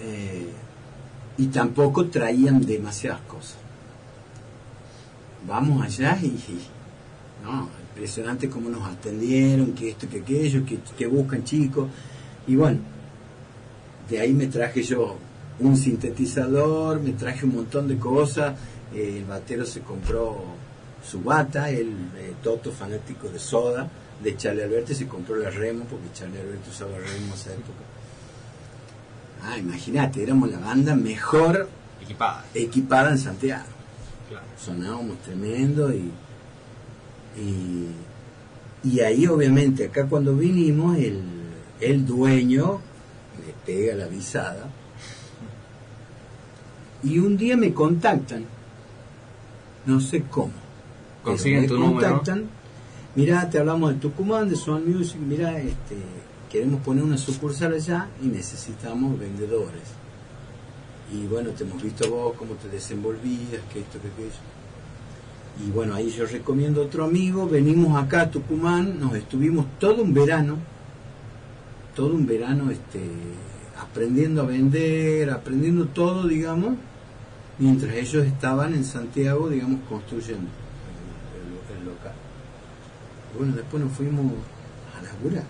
Eh, 0.01 0.47
y 1.39 1.47
tampoco 1.47 2.07
traían 2.07 2.61
demasiadas 2.65 3.21
cosas. 3.23 3.57
Vamos 5.47 5.85
allá 5.85 6.19
y, 6.23 6.27
y- 6.27 6.69
no, 7.45 7.69
impresionante 7.99 8.49
cómo 8.49 8.71
nos 8.71 8.87
atendieron, 8.87 9.73
que 9.73 9.91
esto, 9.91 10.09
que 10.09 10.21
aquello, 10.21 10.65
que, 10.65 10.79
que 10.97 11.07
buscan 11.09 11.43
chicos. 11.43 11.89
Y 12.47 12.55
bueno, 12.55 12.79
de 14.09 14.21
ahí 14.21 14.33
me 14.33 14.47
traje 14.47 14.83
yo 14.85 15.17
un 15.59 15.77
sintetizador, 15.77 17.01
me 17.01 17.13
traje 17.13 17.45
un 17.45 17.57
montón 17.57 17.89
de 17.89 17.99
cosas. 17.99 18.55
eh, 18.95 19.17
el 19.19 19.25
batero 19.25 19.67
se 19.67 19.81
compró 19.81 20.45
su 21.05 21.21
bata, 21.23 21.71
el 21.71 21.89
eh, 22.17 22.35
Toto 22.41 22.71
fanático 22.71 23.29
de 23.29 23.41
Soda, 23.41 23.89
de 24.23 24.37
Charlie 24.37 24.63
Alberti 24.63 24.95
se 24.95 25.09
compró 25.09 25.35
la 25.35 25.51
Remo, 25.51 25.85
porque 25.85 26.07
Charlie 26.15 26.41
Alberti 26.41 26.71
usaba 26.71 26.93
Remo 26.93 27.27
en 27.27 27.33
esa 27.33 27.51
época. 27.51 27.85
Ah, 29.43 29.59
imagínate, 29.59 30.23
éramos 30.23 30.51
la 30.51 30.59
banda 30.59 30.95
mejor 30.95 31.69
Equipada. 32.01 32.45
equipada 32.55 33.11
en 33.11 33.19
Santiago. 33.19 33.67
Claro. 34.29 34.47
Sonábamos 34.57 35.19
tremendo 35.19 35.93
y, 35.93 36.11
y, 37.41 38.89
y 38.89 39.01
ahí 39.01 39.27
obviamente 39.27 39.87
acá 39.87 40.07
cuando 40.07 40.35
vinimos 40.35 40.97
el, 40.99 41.21
el 41.81 42.07
dueño 42.07 42.81
me 43.39 43.53
pega 43.65 43.95
la 43.95 44.07
visada 44.07 44.69
y 47.03 47.19
un 47.19 47.37
día 47.37 47.57
me 47.57 47.73
contactan, 47.73 48.45
no 49.87 50.01
sé 50.01 50.25
cómo. 50.25 50.53
Consiguen 51.23 51.63
me 51.63 51.69
tu 51.69 51.79
número. 51.79 52.09
contactan, 52.09 52.49
Mirá, 53.15 53.49
te 53.51 53.59
hablamos 53.59 53.95
de 53.95 54.01
Tucumán, 54.01 54.49
de 54.49 54.55
Swan 54.55 54.89
Music, 54.89 55.19
mirá, 55.19 55.59
este, 55.59 55.97
queremos 56.51 56.81
poner 56.83 57.03
una 57.03 57.19
sucursal 57.19 57.75
allá 57.75 58.09
y 58.23 58.27
necesitamos 58.27 59.19
vendedores. 59.19 59.83
Y 61.13 61.27
bueno, 61.27 61.51
te 61.51 61.65
hemos 61.65 61.83
visto 61.83 62.09
vos, 62.11 62.35
cómo 62.37 62.55
te 62.55 62.69
desenvolvías, 62.69 63.61
que 63.73 63.81
esto, 63.81 63.99
que 64.01 64.09
aquello. 64.09 64.58
Y 65.67 65.71
bueno, 65.71 65.95
ahí 65.95 66.11
yo 66.11 66.25
recomiendo 66.27 66.83
a 66.83 66.85
otro 66.87 67.05
amigo, 67.05 67.49
venimos 67.49 68.01
acá 68.01 68.23
a 68.23 68.31
Tucumán, 68.31 69.01
nos 69.01 69.15
estuvimos 69.17 69.67
todo 69.81 70.03
un 70.03 70.15
verano, 70.15 70.57
todo 71.97 72.15
un 72.15 72.27
verano 72.27 72.71
este, 72.71 73.01
aprendiendo 73.81 74.43
a 74.43 74.47
vender, 74.47 75.31
aprendiendo 75.31 75.87
todo, 75.87 76.29
digamos, 76.29 76.77
mientras 77.59 77.93
ellos 77.95 78.25
estaban 78.25 78.73
en 78.75 78.85
Santiago, 78.85 79.49
digamos, 79.49 79.81
construyendo 79.89 80.47
el, 80.47 81.77
el- 81.77 81.81
el 81.81 81.85
local. 81.87 82.13
Y 83.35 83.39
bueno, 83.39 83.57
después 83.57 83.83
nos 83.83 83.93
fuimos 83.93 84.27
a 84.97 85.03
laburar. 85.03 85.45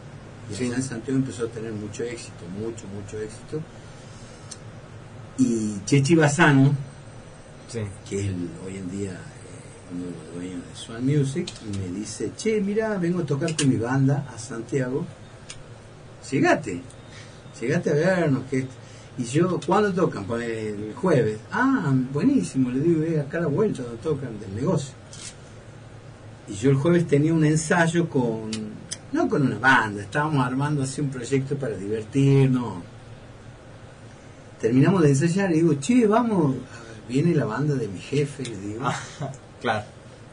Y 0.50 0.54
Sí. 0.54 0.64
en 0.74 0.82
Santiago 0.82 1.18
empezó 1.18 1.44
a 1.44 1.48
tener 1.48 1.72
mucho 1.72 2.02
éxito, 2.04 2.46
mucho, 2.58 2.86
mucho 2.88 3.20
éxito. 3.20 3.60
Y 5.36 5.78
Chechi 5.84 6.14
Bazano, 6.14 6.74
Sí. 7.68 7.80
que 8.08 8.20
es 8.20 8.26
el- 8.28 8.48
hoy 8.66 8.76
en 8.78 8.90
día 8.90 9.20
uno 9.92 10.04
de 10.04 10.10
los 10.10 10.34
dueños 10.34 10.62
de 10.68 10.76
Swan 10.76 11.06
Music, 11.06 11.48
y 11.66 11.78
me 11.78 11.98
dice, 11.98 12.32
che, 12.36 12.60
mira, 12.60 12.96
vengo 12.98 13.20
a 13.20 13.26
tocar 13.26 13.54
con 13.56 13.68
mi 13.68 13.76
banda 13.76 14.26
a 14.34 14.38
Santiago, 14.38 15.04
llegate, 16.30 16.82
llegate 17.60 17.90
a 17.90 17.94
vernos, 17.94 18.44
que 18.50 18.66
y 19.18 19.24
yo, 19.24 19.58
¿cuándo 19.66 19.92
tocan? 19.92 20.24
Pues 20.26 20.48
el 20.48 20.94
jueves. 20.94 21.40
Ah, 21.50 21.92
buenísimo, 22.12 22.70
le 22.70 22.78
digo, 22.78 23.02
"Eh, 23.02 23.18
acá 23.18 23.38
a 23.38 23.40
la 23.42 23.46
vuelta 23.48 23.82
donde 23.82 23.98
tocan 23.98 24.38
del 24.38 24.54
negocio. 24.54 24.94
Y 26.46 26.54
yo 26.54 26.70
el 26.70 26.76
jueves 26.76 27.08
tenía 27.08 27.34
un 27.34 27.44
ensayo 27.44 28.08
con, 28.08 28.48
no 29.10 29.28
con 29.28 29.42
una 29.42 29.58
banda, 29.58 30.02
estábamos 30.02 30.46
armando 30.46 30.84
así 30.84 31.00
un 31.00 31.10
proyecto 31.10 31.56
para 31.56 31.76
divertirnos. 31.76 32.74
Terminamos 34.60 35.02
de 35.02 35.08
ensayar 35.08 35.50
y 35.50 35.54
digo, 35.54 35.74
che, 35.74 36.06
vamos, 36.06 36.54
viene 37.08 37.34
la 37.34 37.44
banda 37.44 37.74
de 37.74 37.88
mi 37.88 37.98
jefe, 37.98 38.44
le 38.44 38.56
digo, 38.56 38.84
Claro. 39.60 39.84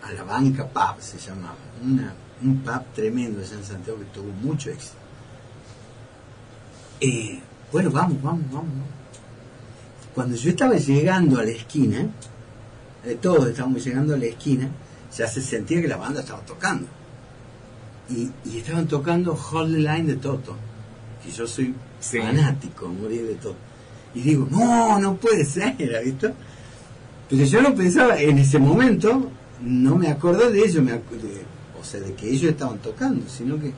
a 0.03 0.11
la 0.11 0.23
banca 0.23 0.67
pub 0.67 1.01
se 1.01 1.17
llamaba, 1.17 1.55
una, 1.83 2.13
un 2.43 2.57
pub 2.59 2.81
tremendo 2.93 3.39
allá 3.41 3.55
en 3.55 3.63
Santiago 3.65 3.97
que 3.99 4.05
tuvo 4.05 4.31
mucho 4.43 4.69
éxito. 4.69 4.93
Eh, 7.01 7.39
bueno, 7.71 7.89
vamos, 7.91 8.21
vamos, 8.21 8.43
vamos. 8.51 8.69
Cuando 10.13 10.35
yo 10.35 10.49
estaba 10.49 10.75
llegando 10.75 11.39
a 11.39 11.43
la 11.43 11.51
esquina, 11.51 12.07
eh, 13.03 13.17
todos 13.21 13.47
estábamos 13.49 13.83
llegando 13.83 14.13
a 14.13 14.17
la 14.17 14.25
esquina, 14.25 14.69
ya 15.15 15.27
se 15.27 15.41
sentía 15.41 15.81
que 15.81 15.87
la 15.87 15.97
banda 15.97 16.21
estaba 16.21 16.41
tocando. 16.41 16.87
Y, 18.09 18.29
y 18.45 18.59
estaban 18.59 18.87
tocando 18.87 19.33
Hold 19.33 19.73
the 19.73 19.79
Line 19.79 20.03
de 20.03 20.15
Toto, 20.17 20.55
que 21.23 21.31
yo 21.31 21.47
soy 21.47 21.73
Sí. 21.99 22.19
fanático, 22.19 22.87
morir 22.87 23.25
de 23.25 23.35
Toto. 23.35 23.55
Y 24.13 24.21
digo, 24.21 24.47
no, 24.49 24.99
no 24.99 25.15
puede 25.15 25.43
ser, 25.43 25.75
¿ha 25.97 26.01
visto? 26.01 26.31
Pero 27.29 27.43
yo 27.43 27.61
no 27.61 27.73
pensaba, 27.73 28.19
en 28.19 28.37
ese 28.37 28.59
momento, 28.59 29.29
no 29.61 29.95
me 29.95 30.09
acordé 30.09 30.51
de 30.51 30.59
ellos, 30.59 30.83
me 30.83 30.91
de- 30.93 30.99
o 31.79 31.83
sea, 31.83 31.99
de 31.99 32.13
que 32.13 32.29
ellos 32.29 32.51
estaban 32.51 32.77
tocando, 32.79 33.27
sino 33.29 33.59
que 33.59 33.71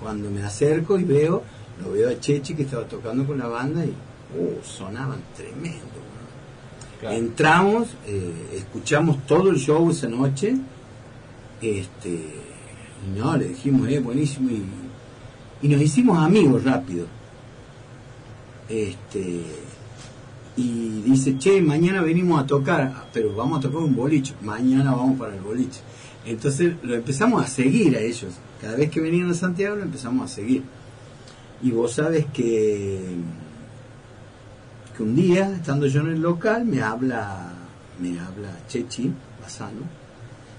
cuando 0.00 0.30
me 0.30 0.42
acerco 0.42 0.98
y 0.98 1.04
veo, 1.04 1.42
lo 1.82 1.92
veo 1.92 2.10
a 2.10 2.18
Chechi 2.20 2.54
que 2.54 2.62
estaba 2.62 2.84
tocando 2.84 3.26
con 3.26 3.38
la 3.38 3.46
banda 3.48 3.84
y 3.84 3.88
uh, 3.88 4.62
sonaban 4.64 5.20
tremendo. 5.36 5.78
¿no? 5.78 7.00
Claro. 7.00 7.16
Entramos, 7.16 7.88
eh, 8.06 8.32
escuchamos 8.56 9.26
todo 9.26 9.50
el 9.50 9.56
show 9.58 9.90
esa 9.90 10.08
noche, 10.08 10.54
este, 11.60 12.08
y 12.10 13.18
no, 13.18 13.36
le 13.36 13.48
dijimos, 13.48 13.88
eh, 13.88 13.98
buenísimo, 14.00 14.50
y, 14.50 14.62
y 15.62 15.68
nos 15.68 15.80
hicimos 15.82 16.18
amigos 16.18 16.62
rápido. 16.64 17.06
Este, 18.68 19.42
y 20.56 21.00
dice, 21.02 21.38
che, 21.38 21.62
mañana 21.62 22.02
venimos 22.02 22.42
a 22.42 22.46
tocar, 22.46 23.06
pero 23.12 23.34
vamos 23.34 23.58
a 23.58 23.62
tocar 23.62 23.82
un 23.82 23.96
boliche, 23.96 24.34
mañana 24.42 24.94
vamos 24.94 25.18
para 25.18 25.34
el 25.34 25.40
boliche. 25.40 25.80
Entonces 26.26 26.74
lo 26.82 26.94
empezamos 26.94 27.42
a 27.42 27.46
seguir 27.46 27.96
a 27.96 28.00
ellos. 28.00 28.34
Cada 28.60 28.76
vez 28.76 28.90
que 28.90 29.00
venían 29.00 29.30
a 29.30 29.34
Santiago 29.34 29.76
lo 29.76 29.82
empezamos 29.82 30.30
a 30.30 30.34
seguir. 30.34 30.62
Y 31.62 31.70
vos 31.70 31.92
sabes 31.92 32.26
que, 32.26 33.00
que 34.96 35.02
un 35.02 35.16
día, 35.16 35.54
estando 35.56 35.86
yo 35.86 36.00
en 36.02 36.08
el 36.08 36.20
local, 36.20 36.64
me 36.64 36.82
habla, 36.82 37.52
me 38.00 38.18
habla 38.20 38.58
Chechi 38.68 39.10
Basano, 39.40 39.80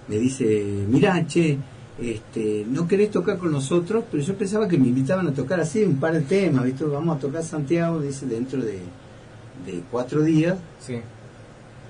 me 0.07 0.17
dice, 0.17 0.85
mira, 0.89 1.25
che, 1.27 1.59
este, 1.99 2.65
no 2.67 2.87
querés 2.87 3.11
tocar 3.11 3.37
con 3.37 3.51
nosotros, 3.51 4.05
pero 4.09 4.23
yo 4.23 4.35
pensaba 4.35 4.67
que 4.67 4.77
me 4.77 4.87
invitaban 4.87 5.27
a 5.27 5.33
tocar 5.33 5.59
así 5.59 5.83
un 5.83 5.97
par 5.97 6.13
de 6.13 6.21
temas, 6.21 6.65
¿viste? 6.65 6.83
Vamos 6.85 7.17
a 7.17 7.19
tocar 7.19 7.43
Santiago, 7.43 8.01
dice, 8.01 8.25
dentro 8.25 8.61
de, 8.61 8.79
de 9.65 9.83
cuatro 9.91 10.21
días 10.23 10.57
Sí. 10.79 10.99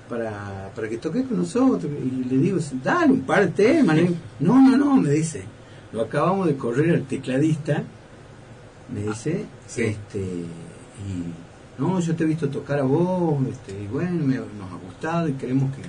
para, 0.08 0.70
para 0.74 0.88
que 0.88 0.98
toques 0.98 1.26
con 1.26 1.38
nosotros. 1.38 1.90
Y 1.92 2.24
le 2.28 2.38
digo, 2.38 2.58
dale 2.82 3.12
un 3.12 3.22
par 3.22 3.46
de 3.46 3.52
temas. 3.52 3.96
No, 4.40 4.60
no, 4.60 4.76
no, 4.76 4.96
me 4.96 5.10
dice. 5.10 5.44
Lo 5.92 6.02
acabamos 6.02 6.46
de 6.46 6.56
correr 6.56 6.94
al 6.94 7.02
tecladista, 7.04 7.82
me 8.92 9.02
dice, 9.02 9.44
Sí. 9.66 9.82
este, 9.82 10.18
y 10.20 11.80
no, 11.80 11.98
yo 12.00 12.14
te 12.14 12.24
he 12.24 12.26
visto 12.26 12.48
tocar 12.48 12.78
a 12.80 12.82
vos, 12.82 13.36
este, 13.48 13.80
y 13.82 13.86
bueno, 13.86 14.24
me- 14.24 14.36
nos 14.36 14.72
ha 14.72 14.84
gustado 14.84 15.28
y 15.28 15.32
queremos 15.34 15.70
que, 15.74 15.82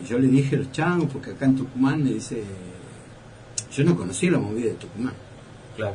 que 0.00 0.06
yo 0.06 0.18
le 0.18 0.28
dije 0.28 0.56
a 0.56 0.58
los 0.60 0.72
changos, 0.72 1.08
porque 1.12 1.30
acá 1.32 1.44
en 1.46 1.56
Tucumán 1.56 2.02
me 2.02 2.10
dice, 2.10 2.42
yo 3.74 3.84
no 3.84 3.96
conocí 3.96 4.28
la 4.30 4.38
movida 4.38 4.66
de 4.70 4.74
Tucumán. 4.76 5.12
Claro. 5.76 5.94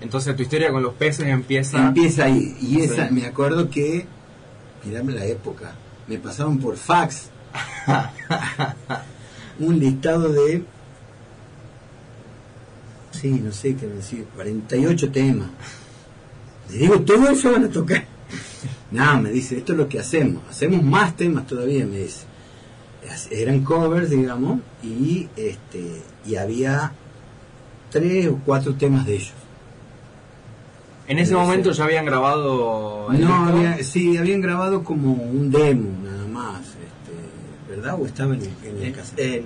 Entonces 0.00 0.36
tu 0.36 0.42
historia 0.42 0.70
con 0.70 0.82
los 0.82 0.94
peces 0.94 1.26
empieza... 1.26 1.88
Empieza 1.88 2.24
ahí. 2.24 2.56
Y 2.60 2.80
esa, 2.80 3.08
Sí. 3.08 3.14
me 3.14 3.26
acuerdo 3.26 3.70
que, 3.70 4.06
mirame 4.84 5.12
la 5.12 5.24
época, 5.24 5.74
me 6.06 6.18
pasaban 6.18 6.58
por 6.58 6.76
fax 6.76 7.30
un 9.58 9.78
listado 9.78 10.32
de, 10.32 10.62
sí, 13.12 13.30
no 13.30 13.52
sé 13.52 13.74
qué 13.76 13.86
decir, 13.86 14.26
48 14.34 15.10
temas. 15.10 15.48
Le 16.70 16.78
digo, 16.78 17.00
todo 17.00 17.28
eso 17.30 17.52
van 17.52 17.64
a 17.64 17.68
tocar. 17.68 18.04
No, 18.90 19.20
me 19.20 19.30
dice, 19.30 19.56
esto 19.58 19.72
es 19.72 19.78
lo 19.78 19.88
que 19.88 19.98
hacemos. 20.00 20.42
Hacemos 20.50 20.82
más 20.82 21.16
temas 21.16 21.46
todavía, 21.46 21.86
me 21.86 21.98
dice. 21.98 22.24
Eran 23.30 23.62
covers, 23.62 24.10
digamos, 24.10 24.60
y 24.82 25.28
este 25.36 26.02
y 26.26 26.34
había 26.34 26.92
tres 27.90 28.26
o 28.26 28.40
cuatro 28.44 28.74
temas 28.74 29.06
de 29.06 29.14
ellos. 29.14 29.32
En 31.08 31.18
ese 31.18 31.34
momento 31.34 31.70
ya 31.72 31.84
habían 31.84 32.04
grabado... 32.04 33.06
No, 33.12 33.34
había, 33.46 33.82
sí, 33.84 34.16
habían 34.16 34.40
grabado 34.40 34.82
como 34.82 35.12
un 35.12 35.50
demo 35.50 35.90
nada 36.02 36.26
más, 36.26 36.60
este, 36.66 37.70
¿verdad? 37.70 37.96
¿O 38.00 38.06
estaba 38.06 38.34
en, 38.34 38.42
en 38.64 38.80
la 38.80 38.86
En, 38.86 38.92
casa? 38.92 39.12
en, 39.18 39.44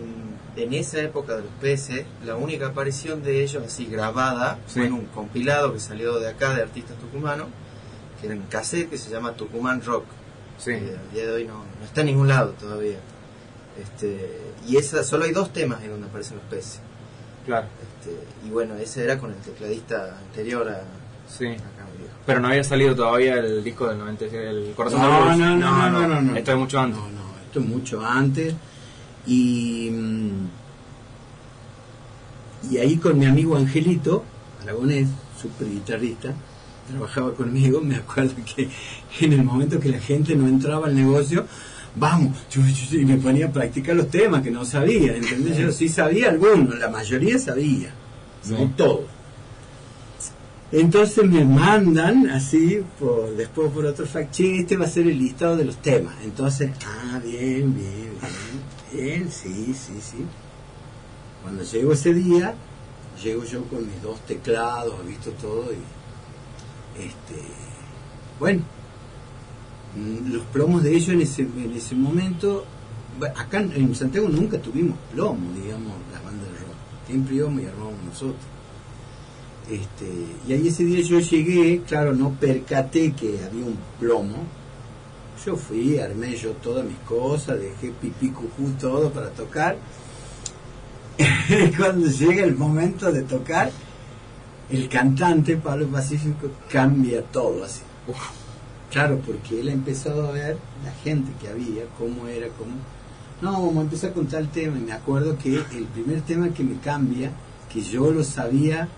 en 0.57 0.73
esa 0.75 1.01
época 1.03 1.37
de 1.37 1.43
los 1.43 1.51
peces, 1.61 2.07
la 2.25 2.37
única 2.37 2.69
aparición 2.69 3.23
de 3.23 3.43
ellos 3.43 3.63
así 3.67 3.87
grabada 3.87 4.59
Sí. 4.67 4.81
fue 4.81 4.87
en 4.87 4.95
un 4.95 5.05
compilado 5.07 5.73
que 5.75 5.81
salió 5.81 6.19
de 6.19 6.29
acá 6.31 6.55
de 6.55 6.63
artistas 6.63 6.97
tucumanos, 6.99 7.49
que 8.21 8.27
era 8.27 8.35
en 8.35 8.43
cassette 8.43 8.89
que 8.89 8.97
se 8.99 9.11
llama 9.11 9.33
Tucumán 9.35 9.83
Rock. 9.85 10.05
Sí. 10.59 10.73
que 10.73 10.77
al 10.97 11.11
día 11.13 11.25
de 11.27 11.33
hoy 11.33 11.45
no, 11.47 11.55
no 11.59 11.85
está 11.85 12.01
en 12.01 12.07
ningún 12.09 12.29
lado 12.29 12.51
todavía. 12.59 12.99
Este, 13.81 14.41
y 14.69 14.77
esa, 14.77 15.05
solo 15.05 15.25
hay 15.25 15.33
dos 15.33 15.53
temas 15.53 15.83
en 15.83 15.91
donde 15.91 16.07
aparecen 16.09 16.37
los 16.37 16.47
peces. 16.47 16.81
Claro. 17.47 17.67
Este, 17.83 18.17
y 18.47 18.51
bueno, 18.51 18.75
ese 18.77 19.05
era 19.05 19.19
con 19.19 19.31
el 19.31 19.37
tecladista 19.39 20.19
anterior 20.19 20.69
a, 20.69 20.83
Sí. 21.39 21.47
Pero 22.27 22.41
no 22.41 22.49
había 22.49 22.63
salido 22.65 22.95
todavía 22.95 23.35
el 23.37 23.65
disco 23.65 23.89
del 23.89 23.99
96, 23.99 24.43
el 24.43 24.73
Corazón 24.77 25.01
No, 25.01 25.23
Blues. 25.25 25.39
no, 25.39 25.57
no, 25.57 25.91
no, 25.91 26.07
no, 26.09 26.21
no. 26.23 26.37
Esto 26.37 26.53
es 26.53 26.59
mucho 26.59 26.79
antes. 26.79 26.99
No, 27.01 27.09
no, 27.09 27.21
esto 27.47 27.61
es 27.61 27.67
mucho 27.67 28.05
antes. 28.07 28.55
Y, 29.27 29.91
mm, 29.91 30.49
y 32.73 32.79
ahí 32.79 32.97
con 32.97 33.19
mi 33.19 33.27
amigo 33.27 33.57
Angelito, 33.57 34.25
aragonés, 34.63 35.09
super 35.41 35.69
guitarrista, 35.69 36.35
trabajaba 36.91 37.33
conmigo, 37.35 37.81
me 37.83 37.97
acuerdo 37.97 38.35
que 38.55 38.69
en 39.21 39.33
el 39.33 39.43
momento 39.43 39.81
que 39.81 39.89
la 39.89 39.99
gente 40.01 40.35
no 40.37 40.47
entraba 40.47 40.87
al 40.87 40.95
negocio, 40.95 41.47
vamos, 41.97 42.37
y 42.93 43.05
me 43.05 43.17
ponía 43.17 43.47
a 43.47 43.51
practicar 43.53 43.97
los 43.97 44.09
temas 44.09 44.43
que 44.43 44.51
no 44.51 44.65
sabía, 44.65 45.17
¿entendés? 45.17 45.57
Yo 45.57 45.73
sí 45.73 45.89
sabía 45.89 46.29
algunos, 46.31 46.79
la 46.79 46.89
mayoría 46.89 47.39
sabía, 47.39 47.91
Sí. 48.43 48.53
no 48.55 48.71
todos. 48.77 49.01
Entonces 50.73 51.29
me 51.29 51.45
mandan 51.45 52.31
así, 52.31 52.81
por, 52.99 53.35
después 53.37 53.73
por 53.73 53.85
otro 53.87 54.07
fact, 54.07 54.39
este 54.39 54.77
va 54.77 54.85
a 54.85 54.89
ser 54.89 55.09
el 55.09 55.19
listado 55.19 55.57
de 55.57 55.65
los 55.65 55.77
temas. 55.79 56.15
Entonces, 56.23 56.71
ah, 56.87 57.21
bien, 57.25 57.75
bien, 57.75 58.13
bien, 58.93 59.21
bien, 59.23 59.33
sí, 59.33 59.75
sí, 59.75 59.95
sí. 60.01 60.25
Cuando 61.43 61.65
llego 61.65 61.93
ese 61.93 62.15
día, 62.15 62.55
llego 63.21 63.45
yo 63.45 63.65
con 63.65 63.85
mis 63.85 64.01
dos 64.01 64.21
teclados, 64.21 64.95
he 65.03 65.09
visto 65.09 65.31
todo 65.33 65.73
y, 65.73 67.03
este, 67.03 67.43
bueno, 68.39 68.63
mm, 69.97 70.33
los 70.33 70.45
plomos 70.47 70.85
de 70.85 70.95
ellos 70.95 71.09
en 71.09 71.23
ese, 71.23 71.43
en 71.43 71.73
ese 71.75 71.97
momento, 71.97 72.65
acá 73.37 73.59
en 73.59 73.93
Santiago 73.97 74.29
nunca 74.29 74.61
tuvimos 74.61 74.97
plomo, 75.13 75.53
digamos, 75.53 75.95
las 76.13 76.23
bandas 76.23 76.47
de 76.47 76.59
rock. 76.59 76.77
Siempre 77.09 77.35
íbamos 77.35 77.61
y 77.61 77.67
armábamos 77.67 78.05
nosotros. 78.05 78.60
Este, 79.69 80.07
y 80.49 80.53
ahí 80.53 80.69
ese 80.69 80.85
día 80.85 81.01
yo 81.03 81.21
llegué, 81.21 81.83
claro, 81.87 82.13
no 82.13 82.31
percaté 82.33 83.13
que 83.13 83.39
había 83.45 83.65
un 83.65 83.79
plomo. 83.99 84.39
Yo 85.45 85.57
fui, 85.57 85.99
armé 85.99 86.37
yo 86.37 86.51
todas 86.53 86.85
mis 86.85 86.99
cosas, 86.99 87.59
dejé 87.61 87.93
pipí, 88.01 88.31
cujú, 88.31 88.73
todo 88.81 89.11
para 89.11 89.31
tocar. 89.31 89.77
Cuando 91.77 92.07
llega 92.09 92.45
el 92.45 92.57
momento 92.57 93.11
de 93.13 93.23
tocar, 93.23 93.71
el 94.71 94.89
cantante, 94.89 95.57
Pablo 95.57 95.87
Pacífico, 95.89 96.49
cambia 96.71 97.23
todo 97.23 97.65
así. 97.65 97.83
Claro, 98.91 99.21
porque 99.25 99.61
él 99.61 99.69
ha 99.69 99.73
empezado 99.73 100.29
a 100.29 100.33
ver 100.33 100.59
la 100.85 100.93
gente 101.05 101.31
que 101.41 101.49
había, 101.49 101.85
cómo 101.97 102.27
era, 102.27 102.49
cómo... 102.59 102.73
No, 103.41 103.53
vamos 103.53 103.77
a 103.77 103.81
empezar 103.83 104.13
con 104.13 104.27
tal 104.27 104.49
tema. 104.51 104.77
Y 104.79 104.83
me 104.83 104.93
acuerdo 104.93 105.39
que 105.39 105.55
el 105.57 105.85
primer 105.95 106.21
tema 106.23 106.51
que 106.51 106.65
me 106.65 106.79
cambia, 106.81 107.31
que 107.73 107.81
yo 107.81 108.11
lo 108.11 108.25
sabía 108.25 108.89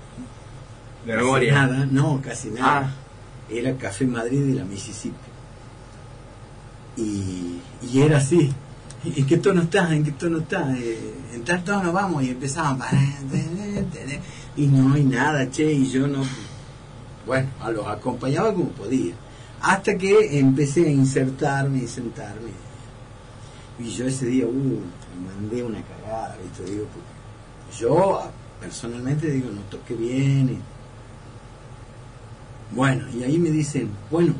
De 1.06 1.12
casi 1.12 1.24
memoria. 1.24 1.52
nada, 1.54 1.86
no, 1.90 2.20
casi 2.22 2.50
nada. 2.50 2.80
Ah, 2.86 2.90
Era 3.50 3.76
Café 3.76 4.06
Madrid 4.06 4.44
y 4.46 4.52
la 4.54 4.64
Mississippi. 4.64 5.16
Y, 6.96 7.58
y 7.90 8.02
era 8.02 8.18
así. 8.18 8.52
¿En 9.04 9.26
qué 9.26 9.38
tono 9.38 9.62
estás? 9.62 9.90
¿En 9.92 10.04
qué 10.04 10.12
tono 10.12 10.38
estás? 10.38 10.76
Eh, 10.78 11.14
en 11.34 11.42
tal 11.44 11.64
tono 11.64 11.92
vamos 11.92 12.22
y 12.22 12.30
empezaban. 12.30 12.78
Y 14.56 14.66
no 14.66 14.92
hay 14.94 15.04
nada, 15.04 15.50
che, 15.50 15.72
y 15.72 15.90
yo 15.90 16.06
no. 16.06 16.22
Bueno, 17.26 17.48
a 17.60 17.70
los 17.70 17.86
acompañaba 17.86 18.52
como 18.52 18.68
podía. 18.70 19.14
Hasta 19.62 19.96
que 19.96 20.38
empecé 20.38 20.86
a 20.86 20.90
insertarme 20.90 21.78
y 21.84 21.88
sentarme. 21.88 22.50
Y 23.78 23.88
yo 23.90 24.06
ese 24.06 24.26
día, 24.26 24.44
uh, 24.46 24.52
me 24.52 25.34
mandé 25.34 25.62
una 25.62 25.78
cagada, 25.82 26.36
¿viste? 26.42 26.70
Digo, 26.70 26.84
porque 26.92 27.78
yo 27.80 28.22
personalmente 28.60 29.30
digo, 29.30 29.50
no 29.50 29.62
toqué 29.62 29.94
bien. 29.94 30.50
y- 30.50 30.71
bueno, 32.74 33.04
y 33.10 33.22
ahí 33.24 33.38
me 33.38 33.50
dicen, 33.50 33.90
bueno, 34.10 34.34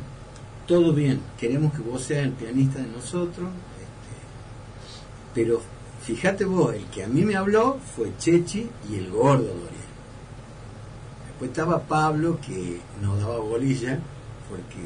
todo 0.67 0.93
bien, 0.93 1.19
queremos 1.39 1.73
que 1.73 1.81
vos 1.81 2.01
seas 2.03 2.23
el 2.25 2.31
pianista 2.31 2.79
de 2.79 2.87
nosotros, 2.87 3.49
este, 3.49 5.35
pero 5.35 5.61
fíjate 6.03 6.45
vos, 6.45 6.73
el 6.73 6.85
que 6.85 7.03
a 7.03 7.07
mí 7.07 7.23
me 7.23 7.35
habló 7.35 7.77
fue 7.95 8.11
Chechi 8.17 8.69
y 8.89 8.95
el 8.95 9.09
gordo 9.11 9.43
Dorian. 9.43 9.83
Después 11.27 11.49
estaba 11.51 11.81
Pablo, 11.81 12.39
que 12.45 12.79
no 13.01 13.17
daba 13.17 13.37
bolilla, 13.39 13.99
porque 14.49 14.77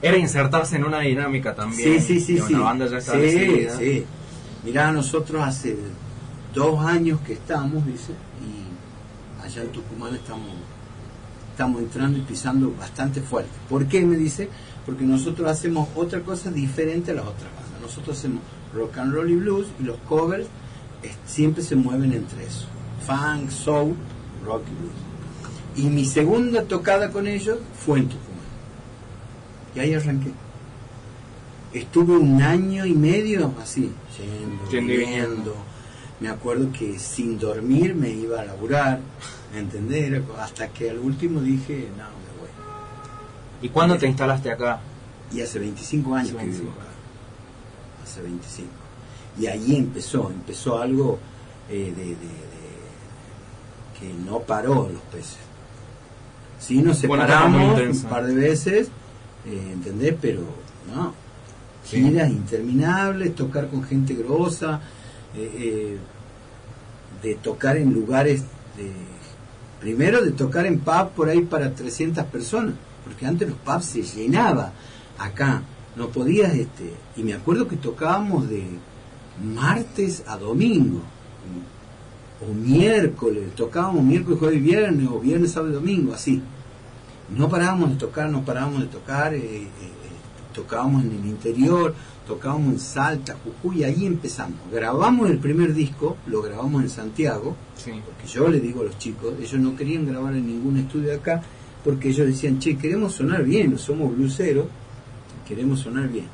era 0.00 0.16
insertarse 0.16 0.76
en 0.76 0.84
una 0.84 1.00
dinámica 1.00 1.50
Sí, 1.50 1.56
también. 1.56 2.00
sí, 2.02 2.20
sí, 2.20 2.38
sí. 2.38 2.54
una 2.54 2.64
banda 2.64 2.86
ya 2.86 3.00
sí, 3.00 3.06
establecida. 3.06 3.76
sí. 3.78 4.04
Mirá, 4.64 4.92
nosotros 4.92 5.42
hace 5.42 5.76
dos 6.54 6.80
años 6.84 7.20
que 7.26 7.32
estamos, 7.34 7.84
dice, 7.84 8.12
y 8.40 9.44
allá 9.44 9.62
en 9.62 9.68
Tucumán 9.72 10.14
estamos, 10.14 10.46
estamos 11.52 11.82
entrando 11.82 12.18
y 12.18 12.22
pisando 12.22 12.74
bastante 12.78 13.20
fuerte. 13.20 13.50
¿Por 13.68 13.86
qué? 13.86 14.04
Me 14.04 14.16
dice, 14.16 14.48
porque 14.86 15.04
nosotros 15.04 15.48
hacemos 15.50 15.88
otra 15.94 16.20
cosa 16.20 16.50
diferente 16.50 17.10
a 17.12 17.14
las 17.14 17.26
otras 17.26 17.50
bandas. 17.54 17.80
Nosotros 17.80 18.18
hacemos 18.18 18.40
rock 18.74 18.98
and 18.98 19.12
roll 19.12 19.30
y 19.30 19.36
blues 19.36 19.66
y 19.78 19.84
los 19.84 19.98
covers 20.08 20.46
eh, 21.02 21.12
siempre 21.26 21.62
se 21.62 21.76
mueven 21.76 22.12
entre 22.14 22.44
eso. 22.44 22.66
Funk, 23.06 23.50
soul, 23.50 23.94
rock 24.44 24.62
y 24.66 24.80
blues. 24.80 25.86
Y 25.88 25.90
mi 25.90 26.04
segunda 26.04 26.64
tocada 26.64 27.10
con 27.10 27.26
ellos 27.26 27.58
fue 27.84 28.00
en 28.00 28.08
Tucumán. 28.08 28.32
Y 29.74 29.80
ahí 29.80 29.94
arranqué. 29.94 30.32
Estuve 31.72 32.16
un 32.16 32.42
año 32.42 32.84
y 32.84 32.92
medio 32.92 33.54
así, 33.62 33.90
yendo, 34.18 34.86
viniendo. 34.86 35.54
Me 36.20 36.28
acuerdo 36.28 36.70
que 36.72 36.98
sin 36.98 37.38
dormir 37.38 37.94
me 37.94 38.10
iba 38.10 38.40
a 38.40 38.44
laburar, 38.44 39.00
¿entendés? 39.54 40.22
Hasta 40.38 40.68
que 40.68 40.90
al 40.90 40.98
último 40.98 41.40
dije, 41.40 41.88
no, 41.96 42.04
me 42.04 42.40
voy. 42.40 42.50
¿Y 43.62 43.68
cuándo 43.68 43.96
te 43.98 44.06
instalaste 44.06 44.50
acá? 44.50 44.80
Y 45.32 45.40
hace 45.40 45.58
25 45.58 46.14
años 46.14 46.28
Hace 46.30 46.38
que 46.38 46.44
vivo 46.44 46.56
25. 46.58 46.80
acá. 46.80 46.90
Hace 48.04 48.22
25. 48.22 48.68
Y 49.40 49.46
ahí 49.46 49.76
empezó, 49.76 50.30
empezó 50.30 50.78
algo 50.80 51.18
eh, 51.70 51.92
de, 51.96 52.04
de- 52.04 52.14
de- 52.16 52.42
que 53.98 54.12
no 54.28 54.40
paró 54.40 54.88
los 54.92 55.00
peces. 55.12 55.36
Sí, 56.58 56.82
nos 56.82 56.98
separamos 56.98 57.62
un 57.62 57.70
intensa. 57.70 58.08
par 58.08 58.26
de 58.26 58.34
veces, 58.34 58.88
eh, 59.46 59.70
¿entendés? 59.72 60.14
Pero 60.20 60.42
no. 60.94 61.14
Sí. 61.84 61.96
Giras 62.02 62.30
interminables, 62.30 63.34
tocar 63.34 63.68
con 63.68 63.82
gente 63.84 64.14
grosa, 64.14 64.80
eh, 65.34 65.96
de 67.22 67.34
tocar 67.36 67.76
en 67.76 67.92
lugares 67.92 68.42
de... 68.76 68.92
Primero 69.82 70.22
de 70.22 70.30
tocar 70.30 70.64
en 70.64 70.78
pub 70.78 71.10
por 71.16 71.28
ahí 71.28 71.42
para 71.42 71.74
300 71.74 72.24
personas. 72.26 72.74
porque 73.04 73.26
antes 73.26 73.48
los 73.48 73.58
pubs 73.58 73.86
se 73.86 74.02
llenaba 74.02 74.72
acá, 75.18 75.62
no 75.96 76.08
podías, 76.10 76.54
este, 76.54 76.94
y 77.16 77.24
me 77.24 77.34
acuerdo 77.34 77.66
que 77.66 77.74
tocábamos 77.74 78.48
de 78.48 78.64
martes 79.42 80.22
a 80.28 80.36
domingo, 80.36 81.02
o 82.40 82.54
miércoles, 82.54 83.54
tocábamos 83.56 84.04
miércoles, 84.04 84.38
jueves 84.38 84.58
y 84.58 84.62
viernes, 84.62 85.08
o 85.08 85.18
viernes, 85.18 85.50
sábado 85.50 85.72
y 85.72 85.74
domingo, 85.74 86.14
así. 86.14 86.40
No 87.36 87.48
parábamos 87.48 87.90
de 87.90 87.96
tocar, 87.96 88.30
no 88.30 88.44
parábamos 88.44 88.82
de 88.82 88.86
tocar, 88.86 89.34
eh, 89.34 89.38
eh, 89.38 89.62
eh, 89.62 90.52
tocábamos 90.54 91.02
en 91.02 91.10
el 91.10 91.26
interior, 91.26 91.92
tocábamos 92.26 92.72
en 92.74 92.78
Salta, 92.80 93.36
Jujuy, 93.44 93.84
ahí 93.84 94.06
empezamos. 94.06 94.58
Grabamos 94.72 95.30
el 95.30 95.38
primer 95.38 95.74
disco, 95.74 96.16
lo 96.26 96.42
grabamos 96.42 96.82
en 96.82 96.88
Santiago, 96.90 97.56
Sí. 97.76 97.90
porque 98.04 98.26
yo 98.26 98.48
le 98.48 98.60
digo 98.60 98.82
a 98.82 98.84
los 98.84 98.98
chicos, 98.98 99.34
ellos 99.40 99.60
no 99.60 99.74
querían 99.76 100.06
grabar 100.06 100.34
en 100.34 100.46
ningún 100.46 100.76
estudio 100.78 101.14
acá, 101.14 101.42
porque 101.84 102.10
ellos 102.10 102.26
decían, 102.28 102.58
che, 102.60 102.76
queremos 102.76 103.12
sonar 103.14 103.42
bien, 103.44 103.76
somos 103.78 104.16
bluseros, 104.16 104.66
queremos 105.46 105.80
sonar 105.80 106.08
bien. 106.08 106.26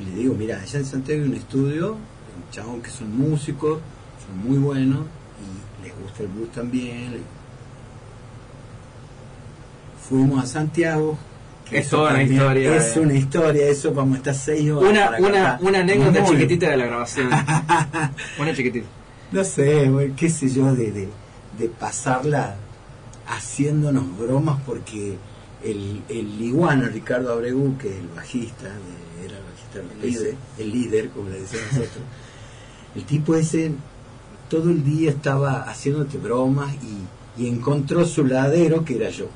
Y 0.00 0.04
le 0.10 0.16
digo, 0.16 0.34
mira, 0.34 0.60
allá 0.60 0.78
en 0.78 0.84
Santiago 0.86 1.22
hay 1.22 1.28
un 1.28 1.34
estudio, 1.36 1.92
un 1.92 2.50
chabón 2.50 2.80
que 2.82 2.90
son 2.90 3.16
músicos, 3.16 3.78
son 4.26 4.48
muy 4.48 4.58
buenos, 4.58 5.00
y 5.40 5.84
les 5.86 5.92
gusta 6.00 6.22
el 6.22 6.28
blues 6.30 6.50
también. 6.52 7.18
Fuimos 10.08 10.42
a 10.42 10.46
Santiago. 10.46 11.16
Es 11.70 11.88
toda 11.88 12.10
una 12.12 12.22
historia, 12.22 12.76
Es 12.76 12.96
eh. 12.96 13.00
una 13.00 13.14
historia, 13.14 13.66
eso 13.68 13.92
vamos 13.92 14.14
a 14.14 14.18
estar 14.18 14.34
seis 14.34 14.70
horas. 14.70 14.90
Una, 14.90 15.28
una, 15.28 15.58
una 15.62 15.78
anécdota 15.80 16.20
Muy- 16.20 16.30
chiquitita 16.30 16.70
de 16.70 16.76
la 16.76 16.86
grabación. 16.86 17.28
una 18.38 18.54
chiquitita. 18.54 18.86
no 19.32 19.44
sé, 19.44 19.90
qué 20.16 20.30
sé 20.30 20.48
yo, 20.50 20.74
de, 20.74 20.92
de, 20.92 21.08
de 21.58 21.68
pasarla 21.68 22.56
haciéndonos 23.26 24.18
bromas 24.18 24.60
porque 24.66 25.16
el, 25.64 26.02
el 26.08 26.40
iguana 26.40 26.88
Ricardo 26.88 27.32
Abregu, 27.32 27.76
que 27.78 27.88
es 27.88 27.96
el 27.96 28.08
bajista, 28.08 28.64
de- 28.68 29.24
era 29.26 29.38
el 29.38 29.44
bajista 29.44 29.80
El 30.02 30.10
líder. 30.10 30.34
el 30.58 30.70
líder, 30.72 31.08
como 31.10 31.30
le 31.30 31.40
decían 31.40 31.62
nosotros, 31.66 32.04
el 32.94 33.04
tipo 33.04 33.34
ese 33.34 33.72
todo 34.50 34.70
el 34.70 34.84
día 34.84 35.10
estaba 35.10 35.62
haciéndote 35.62 36.18
bromas 36.18 36.74
y, 36.74 37.42
y 37.42 37.48
encontró 37.48 38.04
su 38.04 38.24
ladero 38.24 38.84
que 38.84 38.96
era 38.96 39.08
yo. 39.08 39.26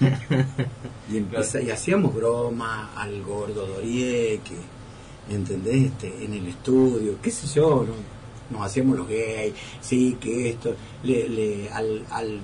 y, 1.12 1.16
empeza- 1.16 1.60
y 1.62 1.70
hacíamos 1.70 2.14
bromas 2.14 2.88
al 2.96 3.22
gordo 3.22 3.66
Dorie, 3.66 4.40
que, 4.44 5.34
¿entendés? 5.34 5.86
Este, 5.92 6.24
en 6.24 6.34
el 6.34 6.46
estudio, 6.48 7.16
qué 7.22 7.30
sé 7.30 7.46
yo, 7.54 7.86
¿no? 7.86 8.12
nos 8.56 8.66
hacíamos 8.66 8.98
los 8.98 9.08
gays, 9.08 9.54
sí, 9.80 10.18
que 10.20 10.50
esto, 10.50 10.74
le, 11.04 11.28
le- 11.28 11.70
al, 11.70 12.04
al- 12.10 12.40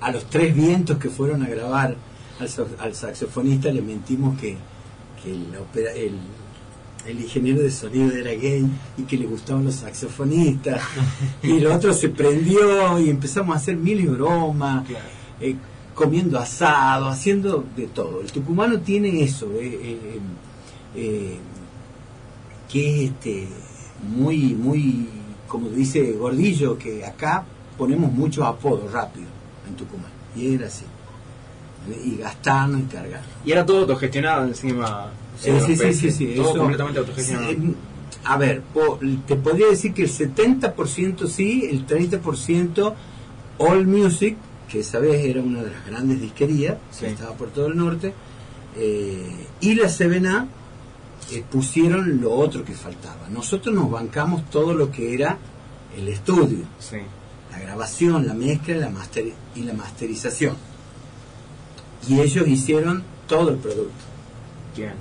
a 0.00 0.10
los 0.12 0.24
tres 0.30 0.54
vientos 0.54 0.96
que 0.98 1.10
fueron 1.10 1.42
a 1.42 1.48
grabar 1.48 1.96
al, 2.40 2.48
al 2.78 2.94
saxofonista 2.94 3.70
le 3.70 3.82
mentimos 3.82 4.38
que, 4.40 4.56
que 5.22 5.32
el, 5.32 5.46
opera- 5.56 5.92
el, 5.92 6.14
el 7.06 7.20
ingeniero 7.20 7.60
de 7.60 7.70
sonido 7.70 8.12
era 8.12 8.30
gay 8.30 8.64
y 8.96 9.02
que 9.02 9.18
le 9.18 9.26
gustaban 9.26 9.64
los 9.64 9.74
saxofonistas 9.74 10.80
y 11.42 11.56
el 11.58 11.66
otro 11.66 11.92
se 11.92 12.08
prendió 12.10 12.98
y 13.00 13.10
empezamos 13.10 13.54
a 13.54 13.58
hacer 13.58 13.76
mil 13.76 14.00
y 14.00 14.06
bromas 14.06 14.84
eh, 15.40 15.56
comiendo 15.98 16.38
asado, 16.38 17.08
haciendo 17.08 17.64
de 17.76 17.88
todo. 17.88 18.20
El 18.20 18.30
tucumano 18.30 18.78
tiene 18.78 19.20
eso, 19.22 19.46
eh, 19.54 19.78
eh, 19.82 20.18
eh, 20.94 21.36
que 22.70 23.04
es 23.04 23.10
este, 23.10 23.48
muy, 24.08 24.54
muy, 24.54 25.08
como 25.48 25.68
dice 25.70 26.12
Gordillo, 26.12 26.78
que 26.78 27.04
acá 27.04 27.44
ponemos 27.76 28.12
muchos 28.12 28.44
apodos 28.44 28.92
rápido 28.92 29.26
en 29.68 29.74
Tucumán. 29.74 30.10
Y 30.36 30.54
era 30.54 30.68
así. 30.68 30.84
Y 32.04 32.16
gastarnos 32.18 32.80
y 32.82 32.84
cargar. 32.84 33.22
Y 33.44 33.50
era 33.52 33.66
todo 33.66 33.80
autogestionado 33.80 34.46
encima. 34.46 35.10
Sí, 35.40 35.50
eh, 35.50 35.60
sí, 35.66 35.76
sí, 35.76 35.92
sí, 35.94 36.10
sí, 36.12 36.26
Todo 36.36 36.50
eso- 36.50 36.58
completamente 36.58 37.00
autogestionado. 37.00 37.50
Sí, 37.50 37.74
a 38.24 38.36
ver, 38.36 38.60
po- 38.62 38.98
te 39.26 39.36
podría 39.36 39.68
decir 39.68 39.92
que 39.94 40.02
el 40.02 40.10
70% 40.10 41.26
sí, 41.28 41.66
el 41.70 41.86
30% 41.86 42.94
All 43.58 43.86
Music, 43.86 44.36
que 44.68 44.80
esa 44.80 44.98
vez 44.98 45.24
era 45.24 45.40
una 45.40 45.62
de 45.62 45.70
las 45.70 45.86
grandes 45.86 46.20
disquerías, 46.20 46.76
Sí. 46.90 47.06
que 47.06 47.12
estaba 47.12 47.32
por 47.34 47.48
todo 47.50 47.66
el 47.68 47.76
norte, 47.76 48.12
eh, 48.76 49.46
y 49.60 49.74
la 49.74 49.88
7A 49.88 50.46
eh, 51.32 51.44
pusieron 51.50 52.20
lo 52.20 52.32
otro 52.32 52.64
que 52.64 52.72
faltaba. 52.74 53.28
Nosotros 53.30 53.74
nos 53.74 53.90
bancamos 53.90 54.48
todo 54.50 54.72
lo 54.74 54.90
que 54.90 55.14
era 55.14 55.36
el 55.96 56.08
estudio, 56.08 56.64
Sí. 56.78 56.96
la 57.50 57.58
grabación, 57.58 58.26
la 58.26 58.34
mezcla 58.34 58.76
y 58.76 58.78
la, 58.80 58.88
master- 58.90 59.32
y 59.54 59.62
la 59.62 59.72
masterización. 59.74 60.54
Y 62.08 62.20
ellos 62.20 62.46
hicieron 62.46 63.02
todo 63.26 63.50
el 63.50 63.56
producto. 63.56 64.04
Bien. 64.76 64.92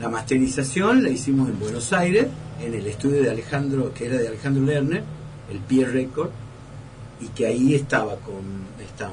La 0.00 0.08
masterización 0.10 1.02
la 1.02 1.08
hicimos 1.10 1.48
en 1.48 1.58
Buenos 1.58 1.92
Aires, 1.92 2.26
en 2.60 2.74
el 2.74 2.86
estudio 2.86 3.22
de 3.22 3.30
Alejandro, 3.30 3.92
que 3.94 4.06
era 4.06 4.16
de 4.16 4.28
Alejandro 4.28 4.62
Lerner, 4.64 5.04
el 5.50 5.58
Pier 5.60 5.92
Record, 5.92 6.30
y 7.20 7.28
que 7.28 7.46
ahí 7.46 7.74
estaba 7.74 8.16
con, 8.16 8.65
estaba 8.96 9.12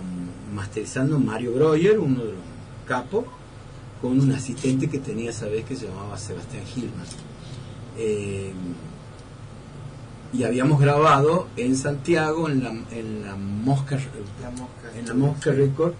masterizando 0.55 1.19
Mario 1.19 1.53
Breuer, 1.55 1.99
uno 1.99 2.19
de 2.23 2.31
los 2.31 2.41
capos, 2.88 3.25
con 4.01 4.17
un 4.19 4.31
asistente 4.31 4.89
que 4.89 4.99
tenía 4.99 5.29
esa 5.31 5.47
vez 5.47 5.65
que 5.65 5.75
se 5.75 5.88
llamaba 5.88 6.17
Sebastián 6.17 6.63
Gilman. 6.65 7.05
Eh, 7.97 8.53
y 10.34 10.43
habíamos 10.45 10.79
grabado 10.79 11.47
en 11.57 11.75
Santiago, 11.75 12.49
en 12.49 12.63
la, 12.63 12.69
en 12.91 13.23
la 13.23 13.36
Mosca, 13.36 13.99
La 14.41 14.49
mosca. 14.51 14.97
en 14.97 15.05
la 15.07 15.13
Mosca 15.13 15.51
Record, 15.51 15.93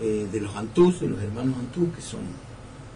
eh, 0.00 0.26
de 0.32 0.40
los 0.40 0.54
Antús, 0.56 1.00
de 1.00 1.08
los 1.08 1.20
hermanos 1.20 1.56
Antús, 1.58 1.88
que 1.94 2.00
son 2.02 2.20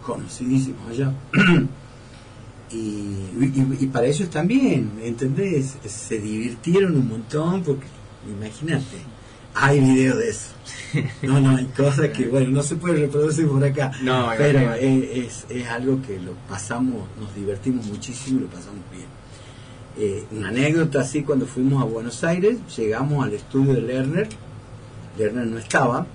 conocidísimos 0.05 0.89
allá. 0.89 1.11
y, 2.71 2.75
y- 2.75 3.77
y 3.81 3.87
para 3.87 4.07
ellos 4.07 4.29
también, 4.29 4.91
¿entendés? 5.03 5.75
Se 5.85 6.17
divirtieron 6.17 6.95
un 6.95 7.07
montón 7.07 7.61
porque, 7.63 7.85
imagínate, 8.27 8.97
hay 9.53 9.79
video 9.79 10.15
de 10.17 10.29
eso. 10.29 10.47
No, 11.21 11.39
no, 11.41 11.57
hay 11.57 11.65
cosas 11.65 12.09
que, 12.09 12.27
bueno, 12.27 12.49
no 12.49 12.63
se 12.63 12.75
puede 12.77 13.01
reproducir 13.01 13.47
por 13.47 13.63
acá. 13.63 13.91
No, 14.01 14.29
pero 14.37 14.61
imagínate. 14.61 15.19
es, 15.25 15.45
es, 15.49 15.57
es 15.57 15.67
algo 15.67 16.01
que 16.01 16.17
lo 16.19 16.31
pasamos, 16.49 17.03
nos 17.19 17.35
divertimos 17.35 17.85
muchísimo 17.87 18.39
y 18.39 18.43
lo 18.43 18.47
pasamos 18.47 18.79
bien. 18.91 19.05
Eh, 19.99 20.25
una 20.31 20.47
anécdota 20.49 21.01
así, 21.01 21.23
cuando 21.23 21.45
fuimos 21.45 21.81
a 21.81 21.85
Buenos 21.85 22.23
Aires, 22.23 22.57
llegamos 22.77 23.25
al 23.25 23.33
estudio 23.33 23.73
de 23.73 23.81
Lerner, 23.81 24.29
Lerner 25.17 25.47
no 25.47 25.57
estaba, 25.57 26.05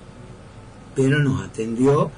pero 0.95 1.19
nos 1.19 1.43
atendió 1.45 2.11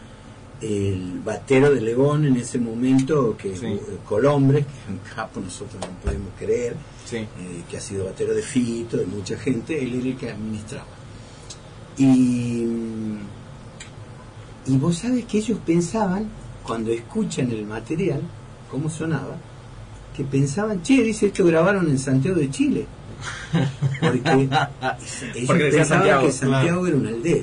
el 0.61 1.21
batero 1.25 1.75
de 1.75 1.81
Legón 1.81 2.25
en 2.25 2.37
ese 2.37 2.59
momento, 2.59 3.37
que 3.37 3.57
Sí. 3.57 3.67
eh, 3.67 3.81
Colombre, 4.09 4.61
que 4.61 4.93
en 4.93 4.99
capo 5.15 5.41
nosotros 5.41 5.81
no 5.81 5.89
podemos 6.03 6.29
creer, 6.39 6.77
Sí. 7.05 7.17
eh, 7.17 7.29
que 7.69 7.77
ha 7.79 7.81
sido 7.81 8.05
batero 8.07 8.33
de 8.33 8.43
Fito, 8.43 8.97
de 8.97 9.07
mucha 9.07 9.37
gente, 9.37 9.83
él 9.83 9.95
era 10.01 10.07
el 10.09 10.17
que 10.17 10.31
administraba. 10.31 10.87
Y, 11.97 12.67
y 14.67 14.77
vos 14.79 14.99
sabes 14.99 15.25
que 15.27 15.39
ellos 15.39 15.59
pensaban, 15.65 16.29
cuando 16.65 16.91
escuchan 16.91 17.51
el 17.51 17.65
material, 17.67 18.23
cómo 18.71 18.89
sonaba, 18.91 19.37
que 20.17 20.25
pensaban, 20.25 20.83
che, 20.83 21.03
dice, 21.03 21.27
esto 21.27 21.45
grabaron 21.45 21.89
en 21.89 21.99
Santiago 21.99 22.39
de 22.39 22.51
Chile. 22.51 22.87
Porque 24.01 24.31
ellos 25.35 25.47
Porque 25.47 25.65
pensaban 25.65 25.87
Santiago, 25.87 26.27
que 26.27 26.33
Santiago 26.33 26.87
era 26.87 26.97
una 26.97 27.09
aldea. 27.11 27.43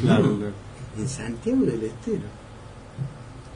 Claro, 0.00 0.26
No, 0.26 0.36
claro. 0.38 0.52
en 0.98 1.08
Santiago 1.08 1.62
del 1.62 1.82
Estero. 1.84 2.22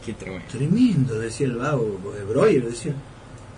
Qué 0.05 0.13
tremendo. 0.15 0.47
Tremendo, 0.51 1.19
decía 1.19 1.47
el 1.47 1.57
vago, 1.57 1.99
Breuer, 2.29 2.69
decía, 2.69 2.93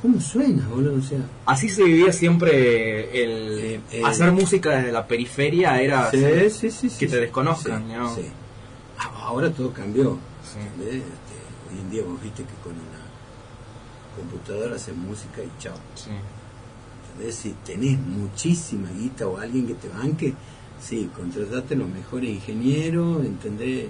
¿cómo 0.05 0.21
suena, 0.21 0.69
boludo? 0.69 0.99
O 0.99 1.03
sea, 1.03 1.19
Así 1.47 1.71
se 1.71 1.83
vivía 1.83 2.13
siempre 2.13 3.23
el 3.23 3.59
Eh, 3.59 3.81
eh. 3.91 4.03
hacer 4.05 4.33
música 4.33 4.69
desde 4.77 4.93
la 4.93 5.07
periferia 5.07 5.81
era 5.81 6.11
sí, 6.11 6.51
sí, 6.51 6.71
sí, 6.71 6.91
que 6.99 7.07
te 7.07 7.21
desconozcan, 7.23 7.87
Sí, 7.89 7.95
¿no? 7.95 8.11
Ah, 8.99 9.11
Ahora 9.23 9.51
todo 9.51 9.73
cambió. 9.73 10.19
Este, 10.45 10.99
hoy 11.71 11.81
en 11.81 11.91
día 11.91 12.03
vos 12.07 12.23
viste 12.23 12.43
que 12.43 12.53
con 12.63 12.73
una 12.73 13.01
computadora 14.15 14.77
haces 14.77 14.95
música 14.95 15.43
y 15.43 15.51
chao. 15.59 15.75
Sí. 15.95 16.11
¿entendés? 17.15 17.37
Si 17.37 17.55
tenés 17.65 17.99
muchísima 17.99 18.91
guita 18.91 19.27
o 19.27 19.39
alguien 19.39 19.67
que 19.69 19.75
te 19.75 19.89
banque, 19.89 20.35
sí, 20.83 21.09
contratate 21.17 21.77
los 21.77 21.89
mejores 21.89 22.29
ingenieros, 22.29 23.25
¿entendés? 23.25 23.87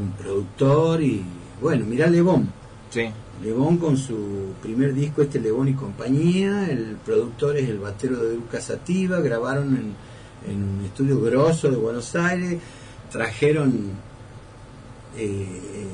Un 0.00 0.12
productor 0.12 1.02
y, 1.02 1.22
bueno, 1.60 1.84
mirá 1.84 2.06
Lebón. 2.06 2.50
Sí. 2.88 3.10
Lebón 3.42 3.76
con 3.76 3.96
su 3.96 4.54
primer 4.62 4.94
disco, 4.94 5.22
este 5.22 5.40
Lebón 5.40 5.68
y 5.68 5.74
compañía, 5.74 6.70
el 6.70 6.96
productor 7.04 7.56
es 7.56 7.68
el 7.68 7.78
batero 7.78 8.22
de 8.22 8.34
Duca 8.34 8.60
Sativa, 8.60 9.20
grabaron 9.20 9.76
en, 9.76 9.94
un 10.48 10.84
estudio 10.84 11.20
grosso 11.20 11.70
de 11.70 11.76
Buenos 11.76 12.14
Aires, 12.14 12.58
trajeron, 13.10 13.90
eh, 15.16 15.44
eh, 15.44 15.86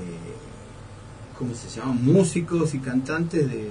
¿cómo 1.39 1.55
se? 1.55 1.81
Músicos 1.83 2.75
y 2.75 2.79
cantantes 2.79 3.51
de, 3.51 3.71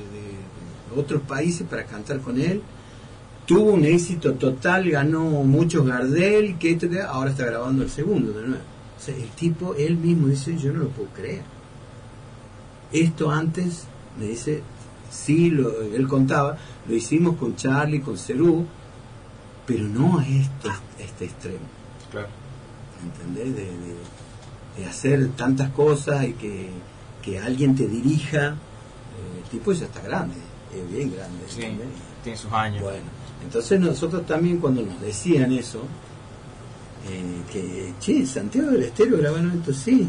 otros 0.94 1.22
países 1.22 1.66
para 1.66 1.86
cantar 1.86 2.20
con 2.20 2.38
él. 2.38 2.62
Tuvo 3.46 3.72
un 3.72 3.86
éxito 3.86 4.34
total, 4.34 4.90
ganó 4.90 5.24
muchos 5.24 5.86
Gardel, 5.88 6.58
que 6.58 6.72
esto, 6.72 6.90
que- 6.90 7.02
ahora 7.02 7.32
está 7.32 7.46
grabando 7.46 7.84
el 7.84 7.90
segundo 7.90 8.34
de 8.34 8.48
nuevo. 8.48 8.64
O 8.98 9.02
sea, 9.02 9.16
el 9.16 9.30
tipo, 9.30 9.74
él 9.76 9.96
mismo 9.96 10.28
dice, 10.28 10.58
yo 10.58 10.74
no 10.74 10.80
lo 10.80 10.90
puedo 10.90 11.08
creer. 11.10 11.44
Esto 12.92 13.32
antes, 13.32 13.84
me 14.20 14.26
dice, 14.28 14.62
sí, 15.10 15.50
lo, 15.50 15.82
él 15.82 16.08
contaba, 16.08 16.58
lo 16.88 16.96
hicimos 16.96 17.38
con 17.38 17.56
Charlie, 17.56 18.02
con 18.02 18.18
Cerú, 18.18 18.66
pero 19.66 19.84
no 19.86 20.20
a 20.20 20.28
este, 20.28 20.70
a 20.70 20.80
este 21.00 21.26
extremo. 21.26 21.60
Claro. 22.12 22.28
¿entendés? 23.04 23.56
De, 23.56 23.66
de- 23.66 24.22
de 24.78 24.86
hacer 24.86 25.28
tantas 25.36 25.70
cosas 25.72 26.24
y 26.26 26.32
que, 26.34 26.70
que 27.22 27.38
alguien 27.40 27.76
te 27.76 27.88
dirija. 27.88 28.48
Eh, 28.50 29.42
el 29.44 29.50
tipo 29.50 29.74
ya 29.74 29.86
está 29.86 30.02
grande, 30.02 30.36
es 30.74 30.90
bien 30.94 31.12
grande. 31.14 31.44
Sí, 31.48 31.62
tiene 32.24 32.38
sus 32.38 32.52
años. 32.54 32.82
Bueno, 32.82 33.04
entonces 33.44 33.80
nosotros 33.82 34.26
también 34.26 34.60
cuando 34.60 34.82
nos 34.82 35.02
decían 35.02 35.52
eso, 35.52 35.82
eh, 37.10 37.42
que, 37.52 37.94
che, 38.00 38.26
Santiago 38.26 38.72
del 38.72 38.84
Estero 38.84 39.18
grabaron 39.18 39.52
esto, 39.60 39.74
sí. 39.74 40.08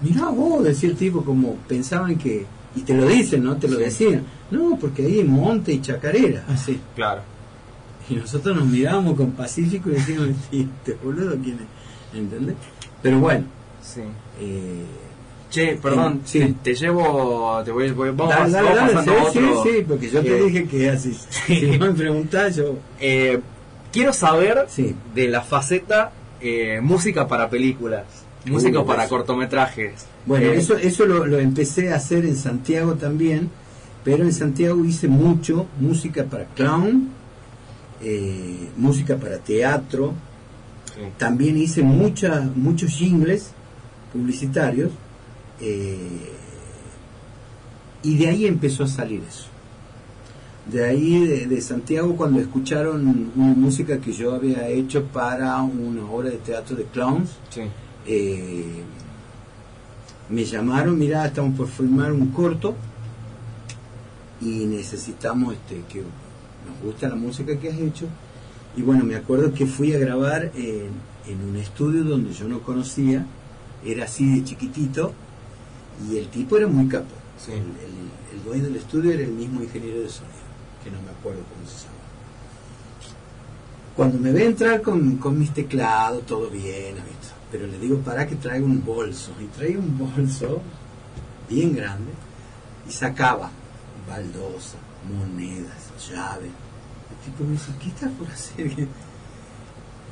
Mirá 0.00 0.28
vos, 0.28 0.62
decía 0.64 0.90
el 0.90 0.96
tipo, 0.96 1.24
como 1.24 1.54
pensaban 1.68 2.16
que, 2.16 2.44
y 2.74 2.80
te 2.82 2.94
lo 2.94 3.06
dicen, 3.06 3.42
¿no? 3.44 3.56
Te 3.56 3.68
lo 3.68 3.78
Sí. 3.78 3.84
decían. 3.84 4.22
No, 4.50 4.76
porque 4.80 5.04
ahí 5.06 5.20
es 5.20 5.26
monte 5.26 5.72
y 5.72 5.80
chacarera, 5.80 6.44
así. 6.48 6.78
Claro. 6.94 7.22
Y 8.08 8.14
nosotros 8.14 8.56
nos 8.56 8.66
mirábamos 8.66 9.16
con 9.16 9.32
Pacífico 9.32 9.90
y 9.90 9.94
decíamos, 9.94 10.28
"Sí, 10.50 10.68
este 10.78 10.96
boludo 11.02 11.36
quién 11.42 11.56
es, 11.56 12.18
¿entendés? 12.18 12.54
Pero 13.02 13.18
bueno, 13.20 13.44
Sí. 13.82 14.02
eh, 14.40 14.84
Che, 15.48 15.78
perdón, 15.80 16.22
Sí. 16.24 16.40
te, 16.40 16.54
te 16.62 16.74
llevo, 16.74 17.62
te 17.64 17.70
voy, 17.70 17.90
voy- 17.92 18.10
vamos, 18.10 18.34
dale, 18.34 18.50
dale, 18.52 18.66
vamos 18.68 18.76
dale, 18.80 18.92
pasando 18.94 19.12
a 19.12 19.30
sí, 19.32 19.38
otro. 19.38 19.62
sí, 19.62 19.70
sí, 19.70 19.84
porque 19.88 20.10
yo 20.10 20.20
te 20.20 20.36
Eh, 20.38 20.42
dije 20.42 20.64
que 20.66 20.90
así. 20.90 21.14
Si 21.46 21.78
no 21.78 21.86
me 21.86 21.92
preguntás, 21.92 22.56
yo... 22.56 22.74
eh, 23.00 23.40
quiero 23.92 24.12
saber 24.12 24.66
Sí. 24.68 24.94
de 25.14 25.28
la 25.28 25.42
faceta 25.42 26.10
eh, 26.40 26.80
música 26.82 27.28
para 27.28 27.48
películas, 27.48 28.04
música 28.46 28.80
Uh, 28.80 28.86
para 28.86 29.04
eso. 29.04 29.10
cortometrajes. 29.16 30.06
Bueno, 30.26 30.46
Eh, 30.52 30.56
eso, 30.56 30.76
eso 30.76 31.06
lo, 31.06 31.26
lo 31.26 31.38
empecé 31.38 31.92
a 31.92 31.96
hacer 31.96 32.24
en 32.24 32.36
Santiago 32.36 32.94
también, 32.94 33.50
pero 34.04 34.24
en 34.24 34.32
Santiago 34.32 34.84
hice 34.84 35.08
mucho 35.08 35.66
música 35.80 36.24
para 36.24 36.44
clown, 36.46 37.08
eh, 38.02 38.68
música 38.76 39.16
para 39.16 39.38
teatro, 39.38 40.12
sí. 40.94 41.00
también 41.18 41.56
hice 41.56 41.82
mucha, 41.82 42.48
muchos 42.54 42.90
jingles 42.92 43.50
publicitarios 44.12 44.90
eh, 45.60 46.32
y 48.02 48.16
de 48.18 48.28
ahí 48.28 48.46
empezó 48.46 48.84
a 48.84 48.88
salir 48.88 49.22
eso. 49.28 49.46
De 50.70 50.84
ahí, 50.84 51.24
de, 51.26 51.46
de 51.46 51.60
Santiago, 51.60 52.16
cuando 52.16 52.40
escucharon 52.40 53.30
una 53.36 53.54
música 53.54 53.98
que 53.98 54.12
yo 54.12 54.34
había 54.34 54.66
hecho 54.68 55.04
para 55.04 55.60
una 55.62 56.04
obra 56.10 56.30
de 56.30 56.38
teatro 56.38 56.74
de 56.76 56.84
clowns, 56.84 57.30
Sí. 57.50 57.62
Eh, 58.06 58.82
me 60.28 60.44
llamaron, 60.44 60.98
mira, 60.98 61.26
estamos 61.26 61.56
por 61.56 61.68
filmar 61.68 62.12
un 62.12 62.28
corto 62.28 62.74
y 64.40 64.66
necesitamos 64.66 65.54
este, 65.54 65.82
que 65.88 66.00
nos 66.00 66.80
gusta 66.84 67.08
la 67.08 67.14
música 67.14 67.56
que 67.58 67.68
has 67.70 67.78
hecho. 67.78 68.06
Y 68.76 68.82
bueno, 68.82 69.04
me 69.04 69.16
acuerdo 69.16 69.52
que 69.54 69.66
fui 69.66 69.94
a 69.94 69.98
grabar 69.98 70.50
en, 70.54 70.90
en 71.26 71.48
un 71.48 71.56
estudio 71.56 72.04
donde 72.04 72.32
yo 72.32 72.46
no 72.48 72.60
conocía, 72.60 73.24
era 73.84 74.04
así 74.04 74.34
de 74.38 74.44
chiquitito, 74.44 75.12
y 76.10 76.18
el 76.18 76.28
tipo 76.28 76.56
era 76.58 76.66
muy 76.66 76.86
capo. 76.88 77.06
Sí. 77.44 77.52
El, 77.52 77.58
el- 77.58 78.06
el 78.36 78.44
dueño 78.44 78.64
del 78.64 78.76
estudio 78.76 79.12
era 79.12 79.22
el 79.22 79.30
mismo 79.32 79.62
ingeniero 79.62 80.00
de 80.00 80.08
sonido, 80.10 80.34
que 80.84 80.90
no 80.90 81.00
me 81.00 81.08
acuerdo 81.10 81.40
cómo 81.54 81.66
se 81.66 81.84
llama. 81.84 81.94
Cuando 83.96 84.18
me 84.18 84.30
ve 84.30 84.44
entrar 84.44 84.82
con, 84.82 85.16
con 85.16 85.38
mis 85.38 85.54
teclados, 85.54 86.26
todo 86.26 86.50
bien, 86.50 86.94
¿viste? 86.96 87.25
Pero 87.50 87.66
le 87.66 87.78
digo, 87.78 87.98
para 87.98 88.26
que 88.26 88.36
traiga 88.36 88.64
un 88.64 88.84
bolso. 88.84 89.32
Y 89.40 89.44
traía 89.46 89.78
un 89.78 89.98
bolso 89.98 90.62
bien 91.48 91.74
grande 91.74 92.12
y 92.88 92.92
sacaba 92.92 93.50
baldosa, 94.08 94.76
monedas, 95.08 95.90
llaves. 96.10 96.50
El 97.10 97.24
tipo 97.24 97.44
me 97.44 97.52
dice, 97.52 97.72
¿qué 97.80 97.88
estás 97.88 98.10
por 98.12 98.28
hacer? 98.28 98.88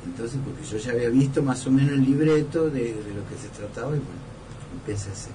Entonces, 0.05 0.39
porque 0.45 0.63
yo 0.65 0.77
ya 0.77 0.91
había 0.91 1.09
visto 1.09 1.41
más 1.41 1.65
o 1.65 1.71
menos 1.71 1.93
el 1.93 2.05
libreto 2.05 2.69
de, 2.69 2.93
de 2.93 3.13
lo 3.13 3.27
que 3.27 3.35
se 3.41 3.49
trataba 3.49 3.95
y 3.95 3.99
bueno, 3.99 4.25
empecé 4.73 5.09
a 5.09 5.13
hacer. 5.13 5.31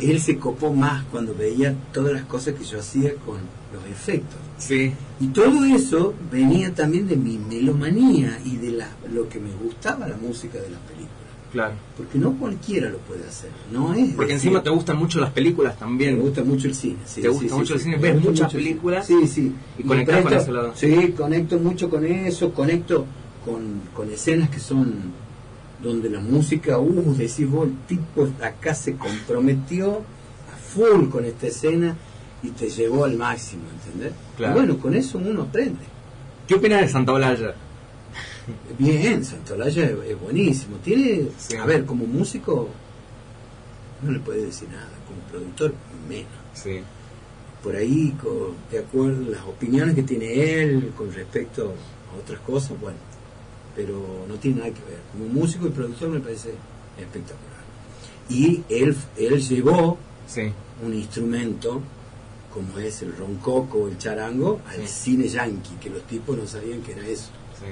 Él 0.10 0.20
se 0.20 0.38
copó 0.38 0.72
más 0.72 1.04
cuando 1.04 1.34
veía 1.34 1.74
todas 1.92 2.12
las 2.12 2.24
cosas 2.24 2.54
que 2.54 2.64
yo 2.64 2.78
hacía 2.78 3.14
con 3.16 3.38
los 3.72 3.84
efectos. 3.90 4.38
Sí. 4.58 4.92
Y 5.20 5.28
todo 5.28 5.64
eso 5.64 6.14
venía 6.30 6.74
también 6.74 7.08
de 7.08 7.16
mi 7.16 7.38
melomanía 7.38 8.38
y 8.44 8.56
de 8.56 8.72
la, 8.72 8.88
lo 9.12 9.28
que 9.28 9.40
me 9.40 9.52
gustaba 9.54 10.08
la 10.08 10.16
música 10.16 10.58
de 10.58 10.70
las 10.70 10.80
películas. 10.80 11.21
Claro. 11.52 11.74
Porque 11.98 12.18
no 12.18 12.32
cualquiera 12.38 12.88
lo 12.88 12.96
puede 12.98 13.26
hacer, 13.28 13.50
no 13.70 13.92
es. 13.92 14.14
Porque 14.14 14.32
decir, 14.32 14.48
encima 14.48 14.62
te 14.62 14.70
gustan 14.70 14.96
mucho 14.96 15.20
las 15.20 15.30
películas 15.30 15.74
me 15.74 15.80
también. 15.80 16.18
gusta 16.18 16.42
mucho 16.42 16.66
el 16.66 16.74
cine. 16.74 16.96
sí, 17.04 17.20
¿Te 17.20 17.28
gusta 17.28 17.48
sí, 17.48 17.54
mucho 17.54 17.74
el 17.74 17.78
sí. 17.80 17.84
cine? 17.84 17.96
Me 17.98 18.02
¿Ves 18.02 18.14
muchas 18.14 18.30
mucho 18.30 18.44
el 18.44 18.50
cine. 18.50 18.62
películas? 18.64 19.06
Sí, 19.06 19.26
sí. 19.28 19.52
Y 19.78 19.82
conectás 19.82 20.22
con 20.22 20.30
presto- 20.32 20.42
ese 20.42 20.52
lado. 20.52 20.72
Sí, 20.74 21.12
conecto 21.16 21.58
mucho 21.58 21.90
con 21.90 22.06
eso, 22.06 22.52
conecto 22.54 23.04
con, 23.44 23.82
con 23.94 24.10
escenas 24.10 24.48
que 24.48 24.60
son 24.60 24.94
donde 25.82 26.08
la 26.08 26.20
música, 26.20 26.78
uh, 26.78 27.14
decís 27.16 27.50
vos, 27.50 27.66
el 27.66 27.76
tipo 27.86 28.28
acá 28.42 28.72
se 28.74 28.94
comprometió 28.96 29.96
a 29.98 30.56
full 30.56 31.08
con 31.10 31.24
esta 31.24 31.48
escena 31.48 31.96
y 32.42 32.48
te 32.50 32.70
llevó 32.70 33.04
al 33.04 33.16
máximo, 33.16 33.64
¿entendés? 33.84 34.12
Claro. 34.36 34.52
Y 34.54 34.56
bueno, 34.58 34.78
con 34.78 34.94
eso 34.94 35.18
uno 35.18 35.42
aprende. 35.42 35.80
¿Qué 36.46 36.54
opinas 36.54 36.80
de 36.80 36.88
Santa 36.88 37.12
Olalla? 37.12 37.54
Bien, 38.78 39.24
Santolaya 39.24 39.84
es, 39.84 39.96
es 40.10 40.20
buenísimo. 40.20 40.76
Tiene, 40.78 41.28
Sí. 41.38 41.56
a 41.56 41.64
ver, 41.66 41.84
como 41.84 42.06
músico 42.06 42.68
no 44.02 44.10
le 44.10 44.18
puede 44.18 44.46
decir 44.46 44.68
nada, 44.68 44.88
como 45.06 45.20
productor 45.30 45.74
menos. 46.08 46.26
Sí. 46.54 46.80
Por 47.62 47.76
ahí, 47.76 48.12
de 48.72 48.78
acuerdo 48.80 49.30
las 49.30 49.42
opiniones 49.42 49.94
que 49.94 50.02
tiene 50.02 50.60
él 50.62 50.92
con 50.96 51.12
respecto 51.12 51.72
a 52.12 52.18
otras 52.20 52.40
cosas, 52.40 52.78
bueno, 52.80 52.98
pero 53.76 54.24
no 54.28 54.34
tiene 54.34 54.58
nada 54.58 54.70
que 54.70 54.80
ver. 54.84 54.98
Como 55.12 55.26
músico 55.26 55.66
y 55.68 55.70
productor 55.70 56.08
me 56.08 56.18
parece 56.20 56.50
espectacular. 56.98 57.62
Y 58.28 58.62
él, 58.68 58.96
él 59.16 59.40
llevó 59.40 59.98
Sí. 60.26 60.52
un 60.84 60.94
instrumento 60.94 61.80
como 62.52 62.78
es 62.78 63.02
el 63.02 63.16
roncoco 63.16 63.78
o 63.78 63.88
el 63.88 63.96
charango 63.98 64.60
al 64.68 64.86
Sí. 64.88 65.12
cine 65.12 65.28
yankee, 65.28 65.76
que 65.80 65.88
los 65.90 66.02
tipos 66.02 66.36
no 66.36 66.46
sabían 66.46 66.82
que 66.82 66.92
era 66.92 67.06
eso. 67.06 67.30
Sí. 67.58 67.66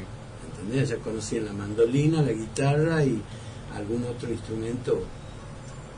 ¿Entendés? 0.62 0.90
Ya 0.90 0.96
conocían 0.96 1.46
la 1.46 1.52
mandolina, 1.52 2.22
la 2.22 2.32
guitarra 2.32 3.04
y 3.04 3.20
algún 3.74 4.04
otro 4.04 4.30
instrumento, 4.30 5.02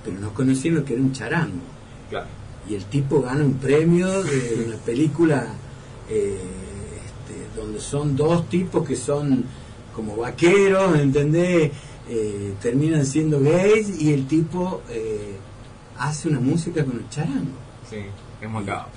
pero 0.05 0.19
no 0.19 0.33
conocían 0.35 0.77
lo 0.77 0.85
que 0.85 0.95
era 0.95 1.03
un 1.03 1.13
charango. 1.13 1.63
Claro. 2.11 2.27
Y 2.69 2.75
el 2.75 2.85
tipo 2.85 3.21
gana 3.21 3.45
un 3.45 3.55
premio 3.55 4.23
de 4.23 4.65
una 4.67 4.77
película 4.77 5.47
eh, 6.09 6.39
este, 6.97 7.61
donde 7.61 7.81
son 7.81 8.17
dos 8.17 8.49
tipos 8.49 8.87
que 8.87 8.97
son 8.97 9.45
como 9.95 10.17
vaqueros, 10.17 10.99
¿entendés? 10.99 11.73
Eh, 12.09 12.55
terminan 12.61 13.07
siendo 13.07 13.41
gays 13.41 14.01
y 14.01 14.13
el 14.13 14.27
tipo 14.27 14.83
eh, 14.89 15.37
hace 15.99 16.29
una 16.29 16.41
música 16.41 16.85
con 16.85 16.99
el 16.99 17.09
charango. 17.09 17.57
Sí. 17.89 17.99
Es 18.41 18.49
muy 18.49 18.65
capo. 18.65 18.91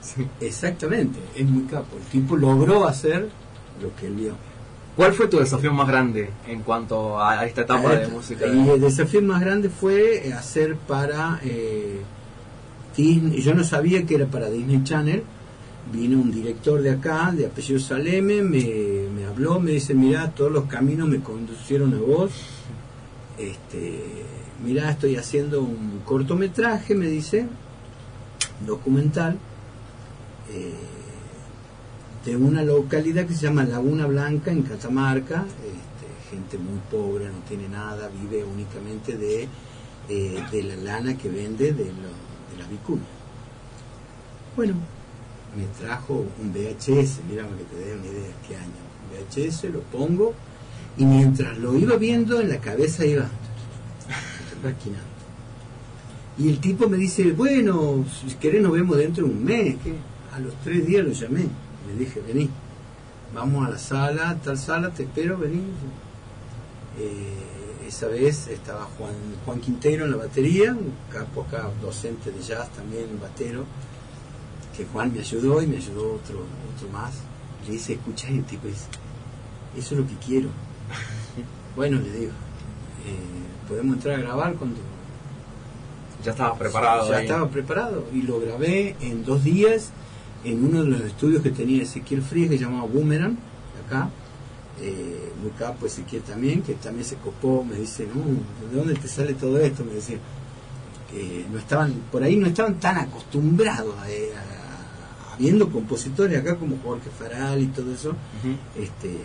Sí. 0.00 0.26
Exactamente, 0.40 1.18
es 1.34 1.48
muy 1.48 1.64
capo. 1.64 1.96
El 1.96 2.04
tipo 2.04 2.36
logró 2.36 2.86
hacer 2.86 3.28
lo 3.80 3.94
que 3.96 4.06
él 4.06 4.14
vio. 4.14 4.34
¿Cuál 5.02 5.14
fue 5.14 5.26
tu 5.26 5.40
desafío 5.40 5.72
más 5.72 5.88
grande 5.88 6.30
en 6.46 6.62
cuanto 6.62 7.20
a 7.20 7.44
esta 7.44 7.62
etapa 7.62 7.92
de 7.96 8.04
Ah, 8.04 8.08
música? 8.08 8.46
Y 8.46 8.68
el 8.70 8.80
desafío 8.80 9.20
más 9.20 9.40
grande 9.40 9.68
fue 9.68 10.28
eh, 10.28 10.32
hacer 10.32 10.76
para 10.76 11.40
eh, 11.42 12.02
Disney. 12.96 13.42
Yo 13.42 13.52
no 13.52 13.64
sabía 13.64 14.06
que 14.06 14.14
era 14.14 14.26
para 14.26 14.48
Disney 14.48 14.84
Channel. 14.84 15.24
Vino 15.92 16.20
un 16.20 16.30
director 16.30 16.80
de 16.80 16.92
acá, 16.92 17.32
de 17.32 17.46
apellido 17.46 17.80
Saleme, 17.80 18.42
me, 18.42 19.08
me 19.12 19.24
habló, 19.24 19.58
me 19.58 19.72
dice, 19.72 19.92
mira, 19.92 20.30
todos 20.30 20.52
los 20.52 20.66
caminos 20.66 21.08
me 21.08 21.18
conducieron 21.18 21.92
a 21.94 21.98
vos. 21.98 22.30
Este, 23.36 23.98
mira, 24.64 24.88
estoy 24.88 25.16
haciendo 25.16 25.62
un 25.62 26.02
cortometraje, 26.04 26.94
me 26.94 27.08
dice, 27.08 27.48
documental, 28.64 29.36
eh, 30.52 30.72
de 32.24 32.36
una 32.36 32.62
localidad 32.62 33.26
que 33.26 33.34
se 33.34 33.42
llama 33.42 33.64
Laguna 33.64 34.06
Blanca 34.06 34.50
en 34.52 34.62
Catamarca, 34.62 35.44
este, 35.44 36.30
gente 36.36 36.58
muy 36.58 36.78
pobre, 36.90 37.26
no 37.26 37.38
tiene 37.48 37.68
nada, 37.68 38.08
vive 38.22 38.44
únicamente 38.44 39.16
de, 39.16 39.48
eh, 40.08 40.42
de 40.52 40.62
la 40.62 40.76
lana 40.76 41.16
que 41.18 41.28
vende 41.28 41.72
de, 41.72 41.84
lo- 41.86 42.52
de 42.52 42.58
las 42.58 42.70
vicuñas. 42.70 43.06
Bueno, 44.56 44.74
me 45.56 45.64
trajo 45.84 46.24
un 46.40 46.52
VHS, 46.52 47.20
mira 47.28 47.44
para 47.44 47.56
que 47.58 47.64
te 47.64 47.76
dé 47.76 47.94
una 47.96 48.06
idea 48.06 48.22
de 48.22 48.34
qué 48.46 48.56
año. 48.56 48.82
Un 49.10 49.48
VHS, 49.48 49.64
lo 49.72 49.80
pongo 49.80 50.32
y 50.96 51.04
mientras 51.04 51.58
lo 51.58 51.76
iba 51.76 51.96
viendo 51.96 52.40
en 52.40 52.50
la 52.50 52.58
cabeza 52.58 53.04
iba 53.04 53.26
maquinando. 54.62 55.06
Y 56.38 56.48
el 56.48 56.58
tipo 56.60 56.88
me 56.88 56.96
dice, 56.96 57.30
bueno, 57.32 58.04
si 58.28 58.34
querés 58.36 58.62
nos 58.62 58.72
vemos 58.72 58.96
dentro 58.96 59.26
de 59.26 59.32
un 59.32 59.44
mes. 59.44 59.76
¿qué? 59.82 59.94
A 60.34 60.38
los 60.38 60.54
tres 60.62 60.86
días 60.86 61.04
lo 61.04 61.12
llamé. 61.12 61.46
Le 61.86 61.94
dije, 62.04 62.20
vení, 62.20 62.48
vamos 63.34 63.66
a 63.66 63.70
la 63.70 63.78
sala, 63.78 64.36
tal 64.44 64.56
sala, 64.58 64.90
te 64.90 65.02
espero, 65.04 65.38
vení. 65.38 65.62
Eh, 66.98 67.86
esa 67.88 68.06
vez 68.06 68.46
estaba 68.48 68.84
Juan, 68.96 69.14
Juan 69.44 69.60
Quintero 69.60 70.04
en 70.04 70.12
la 70.12 70.16
batería, 70.16 70.72
un 70.72 70.92
capo 71.10 71.42
acá, 71.42 71.68
docente 71.80 72.30
de 72.30 72.40
jazz 72.42 72.68
también, 72.70 73.18
batero, 73.20 73.64
que 74.76 74.86
Juan 74.86 75.12
me 75.12 75.20
ayudó 75.20 75.60
y 75.62 75.66
me 75.66 75.76
ayudó 75.76 76.14
otro, 76.14 76.44
otro 76.74 76.88
más. 76.92 77.12
Le 77.66 77.72
dice, 77.72 77.94
escucha, 77.94 78.30
y 78.30 78.38
el 78.38 78.44
tipo 78.44 78.66
dice, 78.66 78.86
eso 79.76 79.94
es 79.94 80.00
lo 80.00 80.06
que 80.06 80.14
quiero. 80.24 80.48
bueno, 81.76 81.98
le 82.00 82.10
digo, 82.12 82.32
eh, 83.06 83.68
podemos 83.68 83.96
entrar 83.96 84.16
a 84.18 84.22
grabar 84.22 84.54
cuando 84.54 84.76
Ya 86.24 86.30
estabas 86.30 86.58
preparado. 86.58 87.10
ya 87.10 87.16
ahí. 87.16 87.24
estaba 87.26 87.48
preparado 87.48 88.04
y 88.12 88.22
lo 88.22 88.40
grabé 88.40 88.96
en 89.00 89.24
dos 89.24 89.42
días 89.44 89.90
en 90.44 90.64
uno 90.64 90.82
de 90.84 90.90
los 90.90 91.00
estudios 91.02 91.42
que 91.42 91.50
tenía 91.50 91.82
Ezequiel 91.82 92.22
Frías 92.22 92.50
que 92.50 92.58
llamaba 92.58 92.86
Boomerang, 92.86 93.36
acá. 93.86 94.08
Eh, 94.80 95.32
muy 95.40 95.50
capo 95.52 95.86
Ezequiel 95.86 96.22
también, 96.22 96.62
que 96.62 96.74
también 96.74 97.04
se 97.04 97.16
copó, 97.16 97.62
me 97.64 97.76
dice, 97.76 98.06
no, 98.12 98.22
¿de 98.70 98.76
dónde 98.76 98.94
te 98.94 99.06
sale 99.06 99.34
todo 99.34 99.58
esto? 99.60 99.84
Me 99.84 99.92
decía, 99.94 100.16
que 101.10 101.44
no 101.52 101.58
estaban, 101.58 101.92
por 102.10 102.22
ahí 102.22 102.36
no 102.36 102.46
estaban 102.46 102.80
tan 102.80 102.96
acostumbrados 102.96 103.94
a, 103.98 104.02
a- 104.04 105.34
habiendo 105.34 105.68
compositores 105.70 106.38
acá 106.40 106.56
como 106.56 106.78
Jorge 106.82 107.10
Faral 107.10 107.60
y 107.62 107.66
todo 107.66 107.92
eso. 107.92 108.14
Este, 108.76 109.18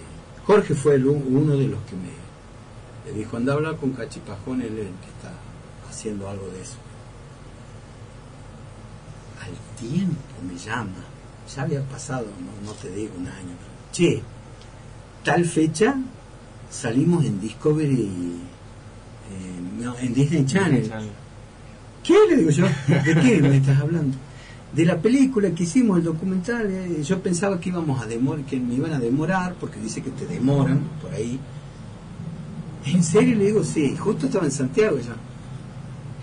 Jorge 0.46 0.76
fue 0.76 0.96
el 0.96 1.08
uno 1.08 1.56
de 1.58 1.68
los 1.68 1.80
que 1.84 1.96
me, 1.96 3.12
le 3.12 3.18
dijo, 3.18 3.38
anda 3.38 3.54
a 3.54 3.56
hablar 3.56 3.78
con 3.78 3.92
Cachipajón, 3.92 4.62
él 4.62 4.74
es 4.78 4.86
el 4.86 4.94
que 4.94 5.08
está 5.18 5.32
haciendo 5.90 6.30
algo 6.30 6.46
de 6.50 6.62
eso. 6.62 6.76
Al 9.42 9.54
tiempo 9.88 10.16
me 10.48 10.58
llama, 10.58 11.04
ya 11.56 11.62
había 11.64 11.82
pasado, 11.84 12.26
no, 12.26 12.68
no 12.68 12.74
te 12.74 12.90
digo 12.92 13.14
un 13.18 13.28
año, 13.28 13.56
che, 13.92 14.22
tal 15.24 15.46
fecha 15.46 15.96
salimos 16.70 17.26
en 17.26 17.40
Discovery, 17.40 18.02
eh, 18.02 19.82
no, 19.82 19.98
en 20.00 20.14
Disney 20.14 20.46
Channel. 20.46 20.92
¿Qué? 22.04 22.16
Le 22.30 22.38
digo 22.38 22.50
yo, 22.52 22.66
¿de 22.88 23.16
qué 23.22 23.42
me 23.42 23.58
estás 23.58 23.80
hablando? 23.80 24.18
De 24.74 24.86
la 24.86 24.98
película 24.98 25.50
que 25.52 25.64
hicimos, 25.64 25.98
el 25.98 26.04
documental, 26.04 26.70
eh, 26.70 27.04
yo 27.04 27.22
pensaba 27.22 27.60
que 27.60 27.70
íbamos 27.70 28.02
a 28.02 28.06
demorar, 28.06 28.46
que 28.46 28.60
me 28.60 28.76
iban 28.76 28.94
a 28.94 29.00
demorar, 29.00 29.56
porque 29.60 29.80
dice 29.80 30.02
que 30.02 30.12
te 30.12 30.26
demoran 30.26 30.80
por 31.02 31.14
ahí. 31.14 31.40
¿En 32.86 33.04
serio? 33.04 33.36
Le 33.36 33.46
digo, 33.48 33.64
sí, 33.64 33.96
justo 33.98 34.28
estaba 34.28 34.46
en 34.46 34.52
Santiago 34.52 34.98
yo. 34.98 35.14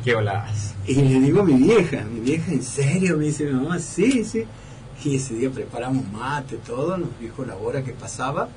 ¿Qué 0.03 0.15
volás? 0.15 0.75
Y 0.87 0.95
le 0.95 1.21
digo 1.21 1.41
a 1.41 1.45
mi 1.45 1.55
vieja, 1.55 2.05
mi 2.05 2.21
vieja, 2.21 2.53
¿en 2.53 2.63
serio? 2.63 3.17
Me 3.17 3.25
dice 3.25 3.45
mi 3.45 3.53
mamá, 3.53 3.79
sí, 3.79 4.25
sí. 4.25 4.45
Y 5.05 5.17
ese 5.17 5.35
día 5.35 5.51
preparamos 5.51 6.11
mate, 6.11 6.57
todo, 6.57 6.97
nos 6.97 7.11
dijo 7.21 7.45
la 7.45 7.57
hora 7.57 7.85
que 7.85 7.93
pasaba. 7.93 8.49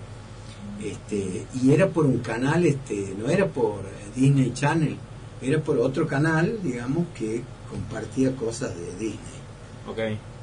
Este, 0.81 1.45
y 1.61 1.71
era 1.73 1.89
por 1.89 2.05
un 2.05 2.19
canal, 2.19 2.65
este, 2.65 3.13
no 3.19 3.27
era 3.29 3.47
por 3.47 3.81
Disney 4.15 4.53
Channel, 4.53 4.95
era 5.41 5.59
por 5.61 5.77
otro 5.79 6.07
canal, 6.07 6.59
digamos, 6.63 7.07
que 7.17 7.43
compartía 7.69 8.33
cosas 8.35 8.73
de 8.75 8.91
Disney. 8.91 9.37
Ok. 9.87 9.99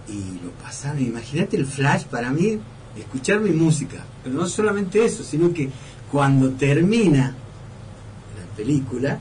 Y 0.08 0.44
lo 0.44 0.50
pasaron, 0.62 1.00
imagínate 1.00 1.56
el 1.56 1.64
flash 1.64 2.04
para 2.04 2.30
mí, 2.30 2.58
escuchar 2.98 3.40
mi 3.40 3.50
música. 3.50 4.04
Pero 4.22 4.36
no 4.36 4.46
solamente 4.46 5.02
eso, 5.04 5.22
sino 5.24 5.54
que 5.54 5.70
cuando 6.12 6.50
termina 6.50 7.28
la 7.28 8.56
película, 8.56 9.18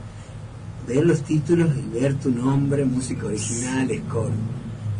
ver 0.86 1.06
los 1.06 1.22
títulos 1.22 1.70
y 1.76 1.98
ver 1.98 2.16
tu 2.18 2.30
nombre, 2.30 2.84
música 2.84 3.26
original, 3.26 3.88
score. 4.06 4.32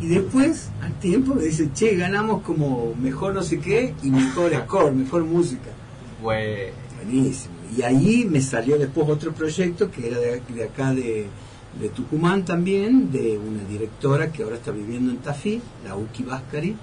Y 0.01 0.07
después, 0.09 0.69
al 0.83 0.93
tiempo, 0.99 1.35
me 1.35 1.45
dice, 1.45 1.71
che, 1.73 1.95
ganamos 1.97 2.43
como 2.43 2.95
mejor 3.01 3.33
no 3.35 3.43
sé 3.43 3.59
qué 3.61 3.95
y 4.03 4.11
mejor 4.11 4.53
score, 4.65 4.93
mejor 4.93 5.25
música. 5.25 5.71
Fue. 6.23 6.73
Buenísimo. 7.03 7.55
Y 7.77 7.83
ahí 7.83 8.27
me 8.29 8.41
salió 8.41 8.79
después 8.79 9.09
otro 9.09 9.33
proyecto 9.33 9.91
que 9.91 10.09
era 10.09 10.19
de, 10.19 10.41
de 10.49 10.65
acá 10.65 10.93
de, 10.95 11.27
de 11.81 11.89
Tucumán 11.91 12.45
también, 12.45 13.11
de 13.13 13.39
una 13.39 13.65
directora 13.65 14.31
que 14.33 14.43
ahora 14.43 14.57
está 14.57 14.71
viviendo 14.71 15.11
en 15.11 15.19
Tafí, 15.19 15.61
la 15.85 15.97
Uki 15.97 16.23
Váscari, 16.23 16.77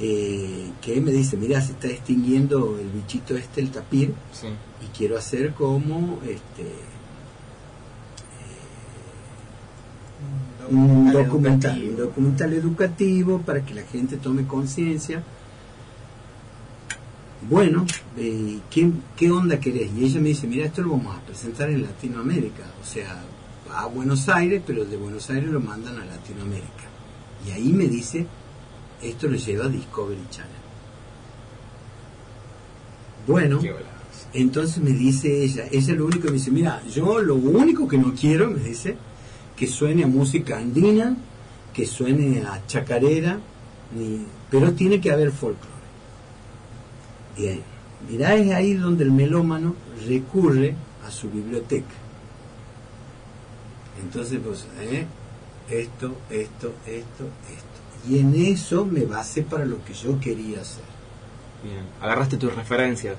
eh, 0.00 0.70
que 0.80 1.00
me 1.00 1.10
dice, 1.12 1.36
mira, 1.36 1.60
se 1.60 1.72
está 1.72 1.88
extinguiendo 1.88 2.78
el 2.80 2.88
bichito 2.88 3.36
este, 3.36 3.60
el 3.60 3.70
tapir, 3.70 4.14
Sí. 4.32 4.46
y 4.48 4.96
quiero 4.96 5.16
hacer 5.18 5.52
como 5.54 6.18
este 6.24 6.64
un 10.70 11.12
documental, 11.12 11.72
un 11.72 11.78
educativo. 11.78 12.06
documental 12.06 12.52
educativo 12.52 13.38
para 13.40 13.64
que 13.64 13.74
la 13.74 13.82
gente 13.82 14.16
tome 14.16 14.46
conciencia. 14.46 15.22
Bueno, 17.48 17.86
eh, 18.16 18.58
¿qué, 18.70 18.90
¿qué 19.16 19.30
onda 19.30 19.58
querés? 19.58 19.90
Y 19.96 20.04
ella 20.04 20.20
me 20.20 20.28
dice, 20.28 20.46
mira, 20.46 20.66
esto 20.66 20.82
lo 20.82 20.90
vamos 20.90 21.16
a 21.16 21.20
presentar 21.20 21.70
en 21.70 21.82
Latinoamérica, 21.82 22.64
o 22.82 22.86
sea, 22.86 23.22
va 23.68 23.80
a 23.80 23.86
Buenos 23.86 24.28
Aires, 24.28 24.62
pero 24.66 24.84
de 24.84 24.96
Buenos 24.96 25.28
Aires 25.30 25.48
lo 25.48 25.60
mandan 25.60 25.98
a 25.98 26.04
Latinoamérica. 26.04 26.84
Y 27.46 27.50
ahí 27.52 27.72
me 27.72 27.86
dice, 27.86 28.26
esto 29.02 29.26
lo 29.26 29.36
lleva 29.36 29.64
a 29.64 29.68
Discovery 29.68 30.26
Channel. 30.30 30.50
Bueno, 33.26 33.60
entonces 34.32 34.82
me 34.82 34.90
dice 34.90 35.42
ella, 35.42 35.64
ella 35.70 35.94
lo 35.94 36.06
único 36.06 36.22
que 36.22 36.28
me 36.28 36.34
dice, 36.34 36.50
mira, 36.50 36.82
yo 36.88 37.20
lo 37.20 37.34
único 37.36 37.88
que 37.88 37.98
no 37.98 38.14
quiero, 38.14 38.50
me 38.50 38.60
dice, 38.60 38.96
que 39.60 39.66
suene 39.66 40.04
a 40.04 40.06
música 40.06 40.56
andina, 40.56 41.14
que 41.74 41.84
suene 41.84 42.40
a 42.46 42.66
chacarera, 42.66 43.38
ni- 43.94 44.24
pero 44.50 44.72
tiene 44.72 45.02
que 45.02 45.12
haber 45.12 45.30
folclore. 45.32 45.68
Bien, 47.36 47.60
mirá, 48.10 48.34
es 48.36 48.50
ahí 48.52 48.72
donde 48.72 49.04
el 49.04 49.12
melómano 49.12 49.74
recurre 50.08 50.74
a 51.06 51.10
su 51.10 51.28
biblioteca. 51.28 51.92
Entonces, 54.02 54.40
pues, 54.42 54.66
¿eh? 54.80 55.04
esto, 55.68 56.16
esto, 56.30 56.72
esto, 56.86 57.24
esto. 57.50 58.08
Y 58.08 58.18
en 58.18 58.34
eso 58.34 58.86
me 58.86 59.04
basé 59.04 59.42
para 59.42 59.66
lo 59.66 59.84
que 59.84 59.92
yo 59.92 60.18
quería 60.20 60.62
hacer. 60.62 60.84
Bien. 61.62 61.84
Agarraste 62.00 62.38
tus 62.38 62.54
referencias. 62.54 63.18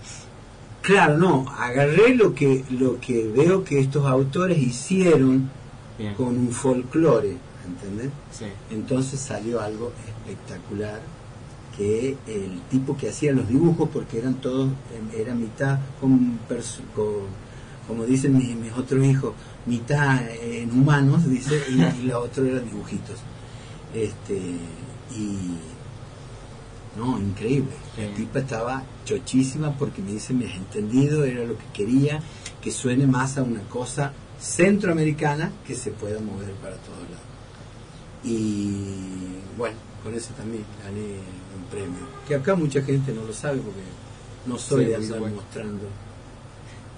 Claro, 0.82 1.20
no, 1.20 1.46
agarré 1.60 2.16
lo 2.16 2.34
que, 2.34 2.66
lo 2.72 3.00
que 3.00 3.28
veo 3.28 3.64
que 3.64 3.80
estos 3.80 4.08
autores 4.08 4.58
hicieron 4.58 5.52
Bien. 6.02 6.14
con 6.16 6.28
un 6.38 6.50
folclore, 6.52 7.38
¿entendés? 7.68 8.10
Sí. 8.32 8.46
Entonces 8.72 9.20
salió 9.20 9.62
algo 9.62 9.92
espectacular 10.08 11.00
que 11.78 12.18
el 12.28 12.60
tipo 12.70 12.98
que 12.98 13.10
hacía 13.10 13.32
los 13.34 13.48
dibujos, 13.48 13.90
porque 13.94 14.18
eran 14.18 14.36
todos, 14.36 14.70
em, 14.94 15.20
era 15.22 15.34
mitad 15.36 15.80
con, 16.02 16.40
como 17.88 18.04
dicen 18.06 18.38
mis, 18.38 18.56
mis 18.56 18.74
otros 18.74 19.04
hijos, 19.06 19.34
mitad 19.66 20.20
en 20.42 20.72
humanos, 20.72 21.30
dice, 21.30 21.62
y, 21.70 21.82
y 22.04 22.08
la 22.08 22.20
otra 22.20 22.44
eran 22.46 22.66
dibujitos. 22.66 23.18
Este, 23.94 24.36
y 25.16 25.58
no, 26.98 27.18
increíble. 27.20 27.72
La 27.98 28.08
Sí. 28.08 28.14
tipa 28.18 28.40
estaba 28.40 28.84
chochísima 29.06 29.72
porque 29.78 30.02
me 30.02 30.12
dice, 30.14 30.34
me 30.34 30.46
has 30.48 30.56
entendido, 30.56 31.24
era 31.26 31.44
lo 31.46 31.58
que 31.58 31.66
quería, 31.74 32.22
que 32.62 32.72
suene 32.72 33.08
más 33.08 33.38
a 33.38 33.44
una 33.44 33.62
cosa 33.64 34.14
centroamericana 34.42 35.52
que 35.68 35.76
se 35.76 35.92
pueda 35.92 36.20
mover 36.20 36.52
para 36.56 36.76
todos 36.78 37.00
lados. 37.10 37.26
Y 38.24 39.38
bueno, 39.58 39.76
con 40.04 40.14
eso 40.16 40.34
también 40.36 40.64
gané 40.84 41.02
un 41.56 41.64
premio. 41.70 42.00
Que 42.28 42.36
acá 42.36 42.56
mucha 42.56 42.82
gente 42.82 43.14
no 43.14 43.24
lo 43.24 43.34
sabe 43.34 43.60
porque 43.60 43.82
no 44.46 44.58
soy 44.58 44.86
Sí, 44.86 44.90
de 44.90 44.96
andar 44.96 45.20
mostrando. 45.32 45.84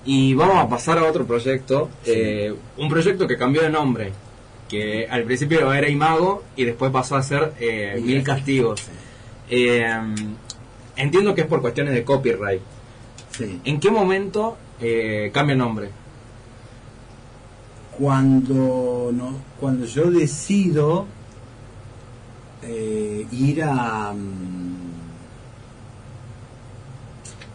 Y 0.06 0.34
vamos 0.34 0.58
a 0.58 0.68
pasar 0.68 0.98
a 0.98 1.04
otro 1.06 1.26
proyecto. 1.26 1.90
Sí. 2.04 2.12
eh, 2.14 2.56
un 2.78 2.90
proyecto 2.90 3.28
que 3.28 3.38
cambió 3.38 3.62
de 3.62 3.70
nombre. 3.70 4.12
Que 4.70 5.08
al 5.08 5.24
principio 5.24 5.72
era 5.74 5.88
Imago 5.90 6.44
y 6.56 6.64
después 6.64 6.92
pasó 6.92 7.16
a 7.16 7.24
ser 7.24 7.54
eh, 7.60 8.02
Mil 8.04 8.24
Castigos. 8.24 8.82
Eh, 9.50 9.86
entiendo 10.96 11.36
que 11.36 11.42
es 11.42 11.48
por 11.48 11.62
cuestiones 11.62 11.94
de 11.94 12.04
copyright. 12.04 12.62
¿En 13.66 13.80
qué 13.80 13.92
momento 13.92 14.58
eh, 14.80 15.32
cambia 15.34 15.54
el 15.54 15.60
nombre? 15.60 15.90
Cuando, 17.98 19.12
no, 19.14 19.34
cuando 19.60 19.86
yo 19.86 20.10
decido 20.10 21.06
eh, 22.64 23.28
ir 23.32 23.64
a, 23.64 24.14
mm, 24.14 24.76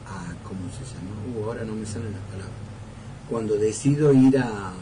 a. 0.06 0.34
¿Cómo 0.46 0.60
se 0.70 0.84
llama? 0.84 1.10
Uh, 1.36 1.44
ahora 1.48 1.64
no 1.64 1.74
me 1.74 1.84
salen 1.86 2.12
las 2.12 2.20
palabras. 2.22 2.52
Cuando 3.28 3.54
decido 3.56 4.12
ir 4.12 4.38
a, 4.38 4.72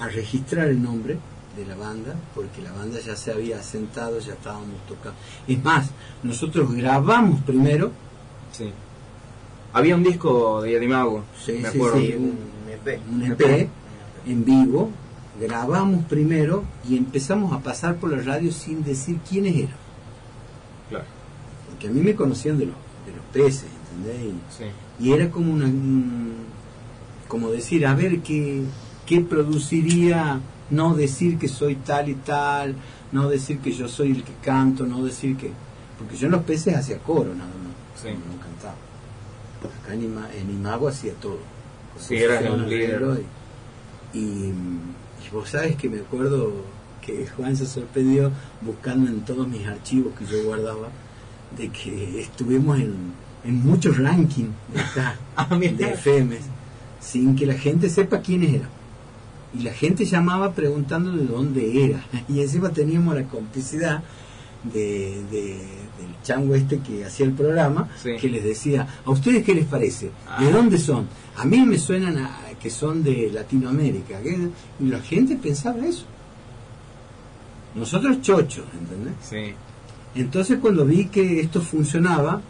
a 0.00 0.08
registrar 0.08 0.68
el 0.68 0.82
nombre 0.82 1.18
de 1.56 1.66
la 1.66 1.74
banda, 1.74 2.14
porque 2.34 2.62
la 2.62 2.72
banda 2.72 3.00
ya 3.00 3.16
se 3.16 3.32
había 3.32 3.58
asentado, 3.58 4.18
ya 4.20 4.34
estábamos 4.34 4.80
tocando. 4.86 5.18
Es 5.48 5.62
más, 5.64 5.90
nosotros 6.22 6.72
grabamos 6.72 7.40
primero, 7.42 7.90
Sí. 8.52 8.70
Había 9.74 9.96
un 9.96 10.02
disco 10.02 10.62
de 10.62 10.82
Imago, 10.82 11.24
Sí, 11.44 11.52
me 11.60 11.70
sí, 11.70 11.76
acuerdo. 11.76 11.98
sí. 11.98 12.14
un 12.14 12.38
EP. 12.70 13.00
un 13.10 13.22
EP 13.22 13.68
en 14.26 14.44
vivo, 14.44 14.90
grabamos 15.40 16.04
primero 16.06 16.64
y 16.88 16.96
empezamos 16.96 17.52
a 17.52 17.60
pasar 17.60 17.96
por 17.96 18.10
la 18.10 18.22
radio 18.22 18.50
sin 18.52 18.82
decir 18.84 19.18
quiénes 19.28 19.54
eran. 19.56 19.76
Claro. 20.88 21.04
Porque 21.70 21.88
a 21.88 21.90
mí 21.90 22.00
me 22.00 22.14
conocían 22.14 22.58
de 22.58 22.66
los, 22.66 22.74
de 23.06 23.12
los 23.16 23.24
peces, 23.32 23.66
¿entendés? 23.96 24.22
Y- 24.32 24.56
Sí. 24.56 24.64
Y 24.98 25.12
era 25.12 25.30
como 25.30 25.52
una, 25.52 25.66
un- 25.66 26.32
como 27.28 27.50
decir, 27.50 27.86
a 27.86 27.94
ver 27.94 28.20
qué, 28.20 28.62
qué 29.04 29.20
produciría 29.20 30.40
no 30.70 30.94
decir 30.94 31.38
que 31.38 31.48
soy 31.48 31.76
tal 31.76 32.08
y 32.08 32.14
tal, 32.14 32.74
no 33.12 33.28
decir 33.28 33.58
que 33.58 33.72
yo 33.72 33.88
soy 33.88 34.10
el 34.12 34.24
que 34.24 34.32
canto, 34.42 34.86
no 34.86 35.04
decir 35.04 35.36
que... 35.36 35.50
Porque 35.98 36.16
yo 36.16 36.26
en 36.26 36.32
los 36.32 36.42
peces 36.42 36.74
hacía 36.76 36.98
coro 36.98 37.34
nada 37.34 37.50
más, 37.50 38.02
Sí. 38.02 38.08
no 38.08 38.40
cantaba. 38.42 38.74
Acá 39.82 39.94
en, 39.94 40.02
Ima- 40.14 40.28
en 40.34 40.50
Imago 40.50 40.88
hacía 40.88 41.12
todo. 41.14 41.38
Sí, 41.98 42.16
era 42.16 42.38
el 42.40 42.68
líder. 42.68 43.00
Y, 43.02 43.35
y, 44.16 44.52
y 45.26 45.30
vos 45.32 45.50
sabes 45.50 45.76
que 45.76 45.88
me 45.88 46.00
acuerdo 46.00 46.52
que 47.04 47.26
Juan 47.36 47.56
se 47.56 47.66
sorprendió 47.66 48.30
buscando 48.62 49.08
en 49.08 49.20
todos 49.20 49.46
mis 49.48 49.66
archivos 49.66 50.12
que 50.18 50.24
yo 50.26 50.42
guardaba 50.44 50.88
de 51.56 51.68
que 51.68 52.20
estuvimos 52.20 52.78
en, 52.80 52.94
en 53.44 53.62
muchos 53.64 53.96
rankings 53.98 54.50
de 54.74 54.80
acá, 54.80 55.16
Ah, 55.36 55.56
de 55.56 55.68
FM, 55.92 56.36
sin 57.00 57.36
que 57.36 57.46
la 57.46 57.54
gente 57.54 57.88
sepa 57.88 58.20
quiénes 58.20 58.54
eran. 58.54 58.68
Y 59.56 59.62
la 59.62 59.72
gente 59.72 60.04
llamaba 60.04 60.52
preguntando 60.52 61.12
de 61.12 61.24
dónde 61.24 61.84
era. 61.84 62.04
Y 62.28 62.40
encima 62.40 62.70
teníamos 62.70 63.14
la 63.14 63.24
complicidad 63.24 64.02
de, 64.64 65.22
de- 65.30 65.86
del 65.96 66.22
chango 66.24 66.54
este 66.56 66.80
que 66.80 67.04
hacía 67.04 67.26
el 67.26 67.32
programa, 67.32 67.88
Sí. 68.02 68.16
que 68.20 68.28
les 68.28 68.42
decía, 68.42 68.86
¿a 69.04 69.10
ustedes 69.10 69.44
qué 69.44 69.54
les 69.54 69.66
parece? 69.66 70.06
¿De 70.06 70.12
Ah. 70.48 70.50
dónde 70.52 70.76
son? 70.78 71.06
A 71.36 71.44
mí 71.44 71.60
me 71.64 71.78
suenan 71.78 72.18
a, 72.18 72.40
que 72.66 72.70
son 72.70 73.04
de 73.04 73.30
Latinoamérica. 73.32 74.20
¿qué? 74.22 74.36
Y 74.80 74.86
la 74.86 74.98
gente 74.98 75.36
pensaba 75.36 75.86
eso. 75.86 76.04
Nosotros 77.76 78.20
chochos, 78.22 78.64
¿entendés? 78.76 79.14
Sí. 79.22 79.54
Entonces 80.16 80.58
cuando 80.58 80.84
vi 80.84 81.06
que 81.06 81.38
esto 81.38 81.60
funcionaba, 81.60 82.40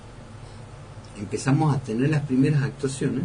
empezamos 1.18 1.76
a 1.76 1.80
tener 1.80 2.08
las 2.08 2.22
primeras 2.22 2.62
actuaciones. 2.62 3.24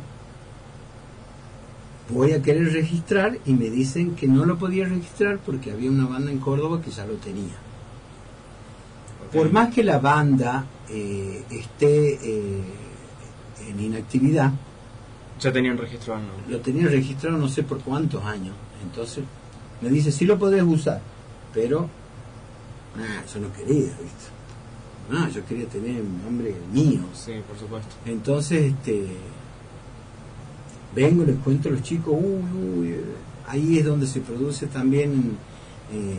Voy 2.09 2.33
a 2.33 2.41
querer 2.41 2.73
registrar 2.73 3.37
y 3.45 3.53
me 3.53 3.69
dicen 3.69 4.15
que 4.15 4.27
no 4.27 4.43
lo 4.43 4.57
podía 4.57 4.85
registrar 4.85 5.39
porque 5.45 5.71
había 5.71 5.89
una 5.89 6.07
banda 6.07 6.29
en 6.29 6.39
Córdoba 6.39 6.81
que 6.81 6.91
ya 6.91 7.05
lo 7.05 7.13
tenía. 7.13 7.55
Por 9.31 9.49
más 9.53 9.73
que 9.73 9.81
la 9.81 9.99
banda 9.99 10.65
eh, 10.89 11.41
esté 11.51 12.15
eh, 12.15 12.61
en 13.69 13.79
inactividad, 13.79 14.51
Ya 15.41 15.51
tenían 15.51 15.77
registrado 15.77 16.21
el 16.21 16.27
nombre. 16.27 16.51
lo 16.51 16.59
tenía 16.59 16.87
registrado 16.87 17.37
no 17.37 17.47
sé 17.47 17.63
por 17.63 17.79
cuántos 17.81 18.23
años. 18.23 18.53
Entonces 18.83 19.23
me 19.81 19.89
dice, 19.89 20.11
sí 20.11 20.25
lo 20.25 20.37
podés 20.37 20.61
usar, 20.61 21.01
pero 21.53 21.89
ah, 22.97 23.23
yo 23.33 23.39
no 23.39 23.51
quería, 23.51 23.87
¿viste? 23.87 24.29
No, 25.09 25.27
yo 25.29 25.43
quería 25.45 25.67
tener 25.67 26.01
un 26.01 26.23
nombre 26.23 26.55
mío. 26.71 27.01
Sí, 27.13 27.33
por 27.47 27.57
supuesto. 27.57 27.95
Entonces, 28.05 28.71
este, 28.71 29.07
vengo, 30.95 31.23
les 31.23 31.37
cuento 31.37 31.69
a 31.69 31.71
los 31.71 31.81
chicos, 31.81 32.13
uy, 32.15 32.79
uy, 32.79 32.87
eh, 32.91 33.03
ahí 33.47 33.79
es 33.79 33.85
donde 33.85 34.07
se 34.07 34.21
produce 34.21 34.67
también 34.67 35.37
eh, 35.91 36.13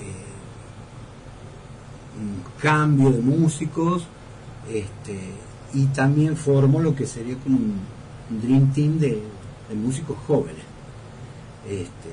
eh, 0.00 0.30
un 2.18 2.42
cambio 2.60 3.10
de 3.10 3.20
músicos, 3.20 4.06
este, 4.68 5.18
y 5.74 5.86
también 5.86 6.36
formó 6.36 6.80
lo 6.80 6.94
que 6.96 7.06
sería 7.06 7.36
como 7.36 7.58
un, 7.58 7.80
un 8.30 8.40
dream 8.40 8.72
team 8.72 8.98
de, 8.98 9.22
músicos 9.74 10.16
jóvenes. 10.26 10.64
Este, 11.68 12.10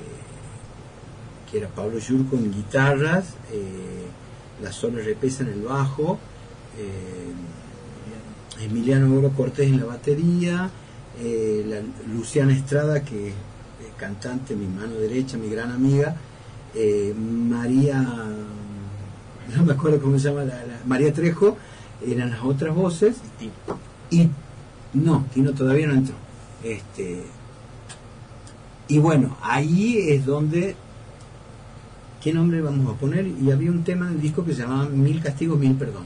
que 1.50 1.58
era 1.58 1.68
Pablo 1.68 1.98
Yurco 1.98 2.36
en 2.36 2.52
guitarras, 2.52 3.34
eh, 3.52 4.06
la 4.62 4.70
Sola 4.70 5.02
Repesa 5.02 5.42
en 5.44 5.48
el 5.50 5.62
bajo, 5.62 6.18
eh, 6.78 7.32
Emiliano 8.64 9.16
Oro 9.16 9.30
Cortés 9.30 9.66
en 9.68 9.78
la 9.80 9.86
batería, 9.86 10.70
eh, 11.20 11.82
Luciana 12.12 12.52
Estrada, 12.52 13.02
que 13.04 13.28
es 13.28 13.34
cantante, 13.96 14.54
mi 14.54 14.66
mano 14.66 14.94
derecha, 14.96 15.36
mi 15.38 15.48
gran 15.48 15.70
amiga, 15.72 16.14
eh, 16.74 17.14
María, 17.16 18.00
no 19.56 19.64
me 19.64 19.72
acuerdo 19.72 20.00
cómo 20.00 20.18
se 20.18 20.28
llama, 20.28 20.44
la- 20.44 20.64
la- 20.66 20.80
María 20.86 21.12
Trejo, 21.12 21.56
eran 22.06 22.30
las 22.30 22.44
otras 22.44 22.74
voces, 22.74 23.16
y 24.10 24.28
no, 24.94 25.26
Tino 25.32 25.52
todavía 25.52 25.86
no 25.86 25.94
entró. 25.94 26.14
Este, 26.62 27.22
y 28.88 28.98
bueno, 28.98 29.36
ahí 29.42 29.98
es 30.10 30.24
donde, 30.24 30.74
¿qué 32.22 32.32
nombre 32.32 32.60
vamos 32.60 32.94
a 32.94 32.98
poner? 32.98 33.26
Y 33.26 33.50
había 33.50 33.70
un 33.70 33.84
tema 33.84 34.08
del 34.08 34.20
disco 34.20 34.44
que 34.44 34.54
se 34.54 34.62
llamaba 34.62 34.88
Mil 34.88 35.20
castigos, 35.20 35.58
mil 35.58 35.74
perdón. 35.74 36.04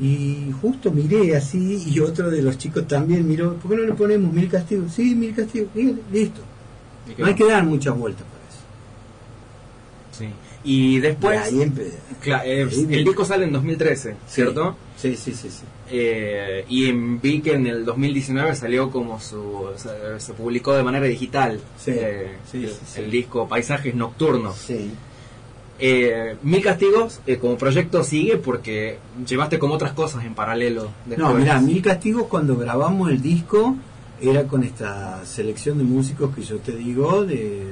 Y 0.00 0.54
justo 0.62 0.90
miré 0.90 1.36
así, 1.36 1.82
y 1.86 2.00
otro 2.00 2.30
de 2.30 2.40
los 2.40 2.56
chicos 2.56 2.86
también 2.86 3.26
miró, 3.26 3.54
¿por 3.54 3.70
qué 3.70 3.76
no 3.76 3.82
le 3.82 3.94
ponemos 3.94 4.32
mil 4.32 4.48
castigos? 4.48 4.92
Sí, 4.92 5.14
mil 5.14 5.34
castigos, 5.34 5.70
listo. 6.12 6.40
No 7.16 7.26
hay 7.26 7.34
que 7.34 7.46
dar 7.46 7.64
muchas 7.64 7.96
vueltas 7.96 8.24
para 8.24 8.44
eso. 8.48 10.32
Sí. 10.32 10.47
Y 10.64 10.98
después, 10.98 11.40
Y 11.52 11.54
ahí 11.60 11.68
empe- 11.68 11.92
cla- 12.22 12.42
eh, 12.44 12.62
el 12.62 13.04
disco 13.04 13.24
sale 13.24 13.44
en 13.44 13.52
2013, 13.52 14.16
¿cierto? 14.26 14.76
Sí, 14.96 15.16
sí, 15.16 15.32
sí, 15.32 15.48
sí. 15.50 15.62
Eh, 15.90 16.64
y 16.68 16.86
en- 16.88 17.20
vi 17.20 17.40
que 17.40 17.52
en 17.54 17.66
el 17.66 17.84
2019 17.84 18.54
salió 18.56 18.90
como 18.90 19.20
su. 19.20 19.68
se, 19.76 20.18
se 20.20 20.32
publicó 20.34 20.74
de 20.74 20.82
manera 20.82 21.06
digital 21.06 21.60
Sí, 21.78 21.92
eh, 21.94 22.36
sí, 22.50 22.68
el, 22.96 23.10
disco 23.10 23.48
Paisajes 23.48 23.94
Nocturnos. 23.94 24.56
Sí. 24.56 24.90
Eh, 25.80 26.36
Mil 26.42 26.60
Castigos 26.62 27.20
eh, 27.26 27.36
como 27.38 27.56
proyecto 27.56 28.02
sigue 28.02 28.36
porque 28.36 28.98
llevaste 29.26 29.60
como 29.60 29.74
otras 29.74 29.92
cosas 29.92 30.24
en 30.24 30.34
paralelo. 30.34 30.90
No, 31.06 31.10
después. 31.16 31.36
mira, 31.36 31.60
Mil 31.60 31.80
Castigos 31.80 32.24
cuando 32.24 32.56
grabamos 32.56 33.10
el 33.10 33.22
disco 33.22 33.76
era 34.20 34.42
con 34.48 34.64
esta 34.64 35.24
selección 35.24 35.78
de 35.78 35.84
músicos 35.84 36.34
que 36.34 36.42
yo 36.42 36.56
te 36.58 36.72
digo, 36.72 37.24
de, 37.24 37.62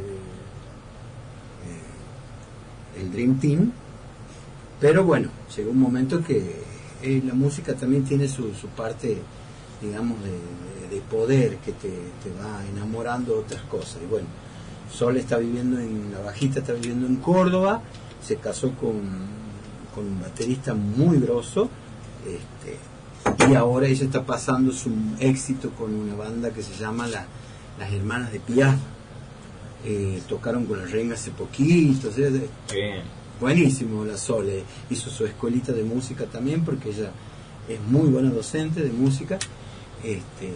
el 3.01 3.12
Dream 3.12 3.38
Team. 3.38 3.72
Pero 4.80 5.05
bueno, 5.05 5.28
llegó 5.57 5.70
un 5.70 5.80
momento 5.80 6.22
que 6.22 6.62
eh, 7.03 7.22
la 7.26 7.34
música 7.34 7.74
también 7.74 8.05
tiene 8.05 8.28
su, 8.28 8.51
parte, 8.76 9.18
digamos, 9.80 10.18
de, 10.22 10.30
de- 10.30 10.94
de 10.97 11.01
poder 11.03 11.57
que 11.59 11.72
te, 11.72 11.88
te 11.88 12.30
va 12.40 12.62
enamorando 12.72 13.32
de 13.34 13.40
otras 13.40 13.62
cosas. 13.62 13.99
Y 14.03 14.07
bueno, 14.07 14.26
Sol 14.92 15.16
está 15.16 15.36
viviendo 15.38 15.80
en, 15.80 16.12
la 16.12 16.20
bajita 16.20 16.61
está 16.61 16.72
viviendo 16.74 17.07
en 17.09 17.16
Córdoba, 17.16 17.82
se 18.22 18.36
casó 18.36 18.70
con, 18.74 19.01
con 19.94 20.07
un 20.07 20.20
baterista 20.20 20.74
muy 20.74 21.18
grosso, 21.18 21.68
este, 22.24 23.51
y 23.51 23.55
ahora 23.57 23.88
ella 23.88 24.05
está 24.05 24.24
pasando 24.24 24.72
su 24.72 24.90
éxito 25.18 25.70
con 25.70 25.92
una 25.92 26.14
banda 26.14 26.51
que 26.51 26.62
se 26.62 26.74
llama 26.78 27.07
la- 27.09 27.26
Las 27.80 27.92
Hermanas 27.92 28.30
de 28.32 28.38
Piaf. 28.40 28.76
Eh, 29.89 30.20
tocaron 30.28 30.66
con 30.66 30.80
la 30.80 30.87
reina 30.87 31.14
hace 31.14 31.30
poquito, 31.30 32.11
Bien. 32.16 33.03
buenísimo 33.41 34.05
la 34.05 34.16
Sole. 34.16 34.64
Hizo 34.91 35.11
su 35.11 35.24
escuelita 35.24 35.72
de 35.72 35.84
música 35.84 36.24
también 36.24 36.64
porque 36.64 36.89
ella 36.91 37.12
es 37.68 37.80
muy 37.82 38.09
buena 38.09 38.30
docente 38.30 38.80
de 38.82 38.91
música. 38.91 39.39
Este, 40.03 40.51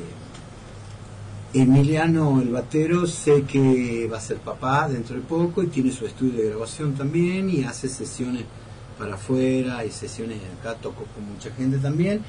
Emiliano 1.52 2.40
el 2.40 2.48
batero 2.50 3.06
sé 3.06 3.42
que 3.42 4.08
va 4.12 4.18
a 4.18 4.20
ser 4.20 4.38
papá 4.38 4.88
dentro 4.88 5.16
de 5.16 5.22
poco 5.22 5.62
y 5.62 5.66
tiene 5.66 5.90
su 5.92 6.06
estudio 6.06 6.42
de 6.42 6.48
grabación 6.50 6.94
también 6.94 7.50
y 7.50 7.64
hace 7.64 7.88
sesiones 7.88 8.44
para 8.98 9.14
afuera 9.14 9.84
y 9.84 9.90
sesiones 9.90 10.38
acá, 10.60 10.74
tocó 10.74 11.04
con 11.14 11.24
mucha 11.32 11.50
gente 11.52 11.78
también. 11.78 12.20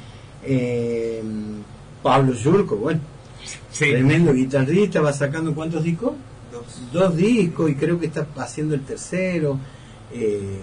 Eh, 0.43 1.21
Pablo 2.01 2.33
Yurco, 2.33 2.77
bueno, 2.77 2.99
Sí. 3.71 3.85
tremendo 3.89 4.33
guitarrista, 4.33 5.01
va 5.01 5.13
sacando 5.13 5.53
cuántos 5.53 5.83
discos? 5.83 6.13
Dos. 6.91 7.15
discos 7.15 7.69
y 7.69 7.75
creo 7.75 7.99
que 7.99 8.07
está 8.07 8.27
haciendo 8.37 8.75
el 8.75 8.81
tercero. 8.81 9.57
Eh, 10.13 10.59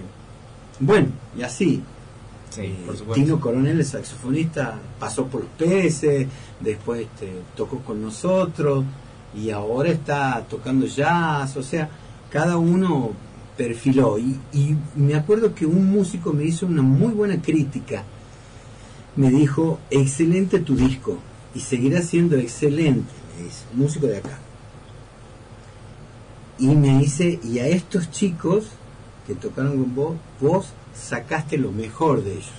bueno, 0.81 1.09
y 1.37 1.43
así. 1.43 1.83
Sí, 2.51 2.63
Eh, 2.63 2.83
por 2.87 2.97
supuesto. 2.97 3.25
Tino 3.25 3.41
Coronel, 3.41 3.79
el 3.79 3.85
saxofonista, 3.85 4.79
pasó 4.99 5.27
por 5.27 5.43
los 5.43 5.51
peces, 5.51 6.27
después 6.61 7.03
este, 7.03 7.31
tocó 7.57 7.79
con 7.81 8.01
nosotros 8.03 8.85
y 9.35 9.51
ahora 9.51 9.91
está 9.91 10.45
tocando 10.49 10.87
jazz, 10.87 11.57
o 11.57 11.63
sea, 11.63 11.89
cada 12.31 12.57
uno 12.57 13.11
perfiló. 13.57 14.19
Y, 14.19 14.39
y 14.53 14.77
me 14.97 15.15
acuerdo 15.15 15.55
que 15.55 15.67
un 15.67 15.91
músico 15.91 16.33
me 16.33 16.45
hizo 16.45 16.67
una 16.67 16.83
muy 16.83 17.13
buena 17.13 17.41
crítica. 17.43 18.05
Me 19.17 19.31
dijo, 19.31 19.79
excelente 19.91 20.61
tu 20.61 20.77
disco 20.77 21.19
y 21.55 21.61
seguirá 21.61 22.03
siendo 22.03 22.37
excelente, 22.37 23.11
me 23.37 23.45
dice, 23.45 23.65
músico 23.75 24.07
de 24.07 24.19
acá. 24.19 24.39
Y 26.59 26.69
me 26.75 26.99
dice, 26.99 27.39
y 27.45 27.59
a 27.61 27.67
estos 27.69 28.11
chicos 28.11 28.67
que 29.27 29.35
tocaron 29.35 29.73
con 29.83 29.95
vos, 29.95 30.17
vos 30.41 30.67
sacaste 30.95 31.57
lo 31.59 31.71
mejor 31.71 32.25
de 32.25 32.33
ellos. 32.33 32.51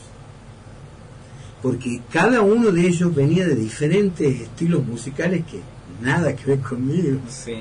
Porque 1.62 2.02
cada 2.12 2.42
uno 2.42 2.72
de 2.72 2.88
ellos 2.88 3.14
venía 3.14 3.46
de 3.46 3.56
diferentes 3.56 4.40
estilos 4.42 4.86
musicales 4.86 5.44
que 5.46 5.60
nada 6.02 6.34
que 6.36 6.46
ver 6.46 6.60
conmigo. 6.60 7.20
Sí. 7.28 7.56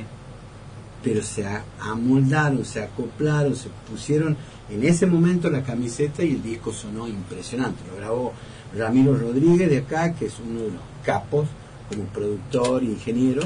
Pero 1.02 1.22
se 1.22 1.44
a- 1.46 1.64
amoldaron, 1.80 2.64
se 2.64 2.82
acoplaron, 2.82 3.56
se 3.56 3.68
pusieron 3.90 4.36
en 4.70 4.84
ese 4.84 5.06
momento 5.06 5.50
la 5.50 5.64
camiseta 5.64 6.22
y 6.22 6.32
el 6.34 6.42
disco 6.42 6.72
sonó 6.72 7.08
impresionante. 7.08 7.80
Lo 7.90 7.96
grabó 7.96 8.32
Ramiro 8.76 9.16
Rodríguez 9.16 9.68
de 9.70 9.78
acá, 9.78 10.14
que 10.14 10.26
es 10.26 10.34
uno 10.38 10.60
de 10.60 10.70
los 10.72 10.82
capos 11.04 11.48
como 11.88 12.04
productor, 12.04 12.84
ingeniero. 12.84 13.42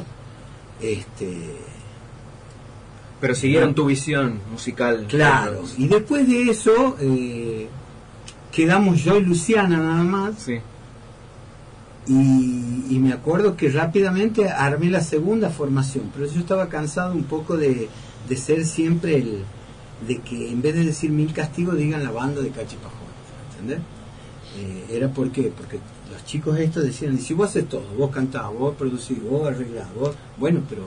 Este, 0.83 1.57
Pero 3.23 3.37
siguieron 3.37 3.73
tu 3.73 3.87
visión 3.87 4.41
musical. 4.51 5.07
claro, 5.09 5.63
y 5.79 5.87
después 5.87 6.27
de 6.27 6.51
eso 6.51 6.97
eh, 7.01 7.69
quedamos 8.51 9.05
yo 9.05 9.17
y 9.17 9.25
Luciana 9.25 9.79
nada 9.79 10.03
más. 10.03 10.41
Sí. 10.41 10.59
Y, 12.09 12.85
y 12.91 12.99
me 12.99 13.13
acuerdo 13.13 13.57
que 13.57 13.71
rápidamente 13.71 14.49
armé 14.49 14.91
la 14.91 15.03
segunda 15.03 15.51
formación, 15.51 16.11
pero 16.13 16.27
yo 16.27 16.41
estaba 16.41 16.69
cansado 16.69 17.15
un 17.15 17.23
poco 17.23 17.57
de, 17.57 17.89
de 18.29 18.37
ser 18.37 18.67
siempre 18.67 19.19
el, 19.19 19.45
de 20.09 20.19
que 20.19 20.51
en 20.51 20.61
vez 20.61 20.75
de 20.75 20.85
decir 20.85 21.11
mil 21.11 21.33
castigos 21.33 21.77
digan 21.77 22.03
la 22.03 22.11
banda 22.11 22.41
de 22.43 22.51
Cachipajón, 22.51 23.13
¿entendés? 23.53 23.79
Eh, 24.59 24.97
era 24.97 25.09
porque, 25.09 25.53
porque 25.57 25.79
los 26.11 26.25
chicos 26.25 26.59
estos 26.59 26.83
decían, 26.83 27.15
y 27.15 27.19
si 27.19 27.35
vos 27.35 27.51
haces 27.51 27.69
todo, 27.69 27.85
vos 27.97 28.11
cantás, 28.11 28.53
vos 28.53 28.75
producís, 28.77 29.23
vos 29.23 29.47
arreglás, 29.47 29.87
vos, 29.95 30.17
bueno, 30.39 30.61
pero 30.69 30.83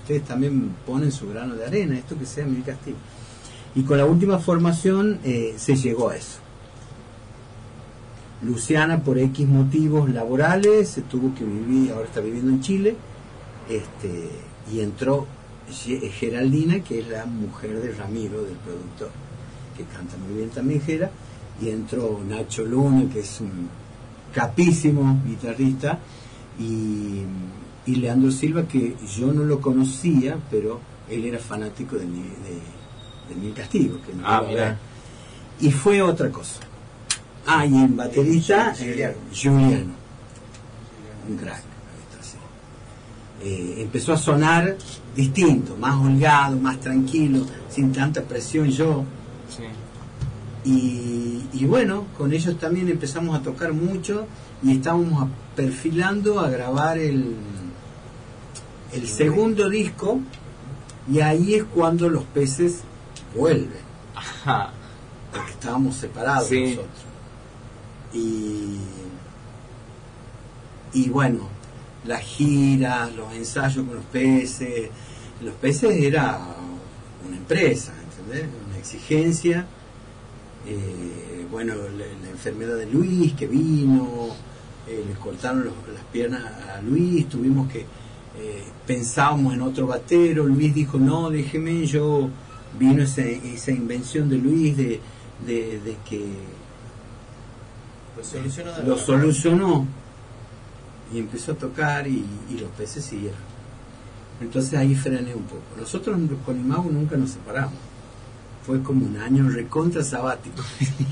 ustedes 0.00 0.24
también 0.24 0.74
ponen 0.86 1.12
su 1.12 1.28
grano 1.28 1.54
de 1.54 1.66
arena, 1.66 1.96
esto 1.96 2.18
que 2.18 2.26
sea 2.26 2.44
mil 2.44 2.62
castigos. 2.64 3.00
Y 3.74 3.82
con 3.82 3.98
la 3.98 4.04
última 4.04 4.38
formación 4.38 5.20
eh, 5.24 5.54
se 5.56 5.76
llegó 5.76 6.10
a 6.10 6.16
eso. 6.16 6.38
Luciana 8.42 9.02
por 9.02 9.18
X 9.18 9.46
motivos 9.46 10.08
laborales 10.10 10.88
se 10.88 11.02
tuvo 11.02 11.34
que 11.34 11.44
vivir, 11.44 11.92
ahora 11.92 12.06
está 12.06 12.20
viviendo 12.20 12.50
en 12.50 12.60
Chile, 12.62 12.96
este, 13.68 14.30
y 14.72 14.80
entró 14.80 15.26
Ge- 15.70 16.08
Geraldina, 16.10 16.80
que 16.80 17.00
es 17.00 17.08
la 17.08 17.26
mujer 17.26 17.80
de 17.80 17.92
Ramiro, 17.92 18.42
del 18.42 18.56
productor, 18.56 19.10
que 19.76 19.84
canta 19.84 20.16
muy 20.16 20.38
bien 20.38 20.48
también 20.50 20.80
Gera, 20.80 21.10
y 21.60 21.68
entró 21.68 22.20
Nacho 22.26 22.64
Luna, 22.64 23.12
que 23.12 23.20
es 23.20 23.40
un 23.40 23.68
capísimo 24.34 25.20
guitarrista, 25.26 25.98
y, 26.58 27.22
y 27.90 27.96
Leandro 27.96 28.30
Silva, 28.30 28.62
que 28.68 28.94
yo 29.16 29.32
no 29.32 29.42
lo 29.44 29.60
conocía, 29.60 30.36
pero 30.50 30.80
él 31.08 31.24
era 31.24 31.38
fanático 31.38 31.96
de 31.96 32.06
mi, 32.06 32.20
de, 32.20 33.28
de 33.28 33.40
Mil 33.40 33.52
Castigo, 33.54 33.98
que 34.06 34.12
me 34.12 34.22
Ah, 34.24 34.42
mira. 34.46 34.78
Y 35.60 35.70
fue 35.70 36.00
otra 36.02 36.30
cosa. 36.30 36.60
Ah, 37.46 37.66
y 37.66 37.74
en 37.74 37.96
baterista, 37.96 38.74
Juliano. 38.78 39.14
eh, 39.14 39.38
Juliano. 39.42 39.92
Un 41.28 41.36
crack. 41.36 41.56
ahí 41.56 42.02
está, 42.10 42.22
sí. 42.22 42.36
Eh, 43.42 43.82
empezó 43.82 44.12
a 44.12 44.16
sonar 44.16 44.76
distinto, 45.16 45.76
más 45.76 45.96
holgado, 45.96 46.56
más 46.56 46.78
tranquilo, 46.80 47.44
sin 47.68 47.92
tanta 47.92 48.22
presión 48.22 48.68
yo. 48.70 49.04
Sí. 49.54 49.64
Y, 50.70 51.42
y 51.52 51.64
bueno, 51.64 52.06
con 52.16 52.32
ellos 52.32 52.58
también 52.58 52.88
empezamos 52.88 53.38
a 53.38 53.42
tocar 53.42 53.72
mucho 53.72 54.26
y 54.62 54.72
estábamos 54.76 55.28
perfilando 55.56 56.38
a 56.40 56.48
grabar 56.50 56.98
el, 56.98 57.34
el 58.92 59.06
segundo 59.08 59.68
disco 59.68 60.20
y 61.10 61.20
ahí 61.20 61.54
es 61.54 61.64
cuando 61.64 62.08
los 62.08 62.24
peces 62.24 62.80
vuelven 63.36 63.80
Ajá. 64.14 64.72
porque 65.32 65.50
estábamos 65.52 65.96
separados 65.96 66.48
Sí. 66.48 66.60
nosotros. 66.76 66.86
Y, 68.12 68.76
y 70.92 71.08
bueno, 71.08 71.48
las 72.04 72.20
giras, 72.22 73.14
los 73.14 73.32
ensayos 73.34 73.86
con 73.86 73.94
los 73.96 74.04
peces, 74.06 74.90
los 75.42 75.54
peces 75.54 76.02
era 76.02 76.38
una 77.26 77.36
empresa, 77.36 77.92
¿entendés? 78.02 78.48
Una 78.68 78.78
exigencia. 78.78 79.66
Eh, 80.66 81.46
bueno, 81.50 81.74
la, 81.74 82.06
la 82.22 82.30
enfermedad 82.30 82.76
de 82.76 82.86
Luis 82.86 83.32
que 83.34 83.46
vino, 83.46 84.28
eh, 84.88 85.04
le 85.06 85.14
cortaron 85.14 85.64
los- 85.64 85.74
las 85.94 86.04
piernas 86.12 86.42
a 86.76 86.80
Luis, 86.82 87.28
tuvimos 87.28 87.70
que, 87.70 87.86
eh, 88.38 88.64
pensábamos 88.86 89.54
en 89.54 89.62
otro 89.62 89.86
batero, 89.86 90.44
Luis 90.46 90.74
dijo, 90.74 90.98
no, 90.98 91.30
déjeme, 91.30 91.86
yo, 91.86 92.28
vino 92.78 93.02
esa, 93.02 93.22
esa 93.22 93.72
invención 93.72 94.28
de 94.28 94.38
Luis 94.38 94.76
de, 94.76 95.00
de, 95.46 95.80
de 95.80 95.96
que 96.08 96.24
Lo 98.16 98.24
solucionó 98.24 98.72
de 98.72 98.82
lo 98.84 98.96
la- 98.96 99.02
solucionó 99.02 99.86
y 101.12 101.18
empezó 101.18 101.52
a 101.52 101.54
tocar 101.56 102.06
y, 102.06 102.24
y 102.50 102.58
los 102.58 102.70
peces 102.70 103.04
siguieron. 103.04 103.40
Entonces 104.40 104.74
ahí 104.78 104.94
frené 104.94 105.34
un 105.34 105.42
poco. 105.42 105.62
Nosotros 105.78 106.18
con 106.46 106.58
Imago 106.58 106.88
nunca 106.90 107.16
nos 107.16 107.30
separamos. 107.30 107.74
Fue 108.64 108.80
como 108.82 109.04
un 109.06 109.16
año 109.18 109.48
recontra 109.48 110.04
sabático. 110.04 110.62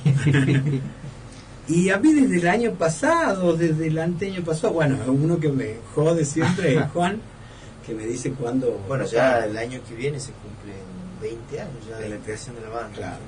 y 1.69 1.91
a 1.91 1.99
mí 1.99 2.15
desde 2.15 2.39
el 2.39 2.49
año 2.49 2.73
pasado, 2.73 3.55
desde 3.55 3.89
el 3.89 3.99
anteaño 3.99 4.43
pasado, 4.43 4.73
bueno, 4.73 4.97
uno 5.07 5.39
que 5.39 5.51
me 5.51 5.77
jode 5.95 6.25
siempre 6.25 6.75
es 6.75 6.91
Juan, 6.93 7.21
que 7.87 7.95
me 7.95 8.07
dice 8.07 8.33
cuándo... 8.33 8.81
Bueno, 8.89 9.05
ya 9.05 9.45
el 9.45 9.57
año 9.57 9.81
que 9.87 9.95
viene 9.95 10.19
se 10.19 10.33
cumplen 10.33 10.77
20 11.21 11.61
años 11.61 11.87
ya 11.89 11.99
de 11.99 12.09
la 12.09 12.17
creación 12.17 12.57
de 12.57 12.63
la 12.63 12.69
banda. 12.71 12.97
Claro. 12.97 13.19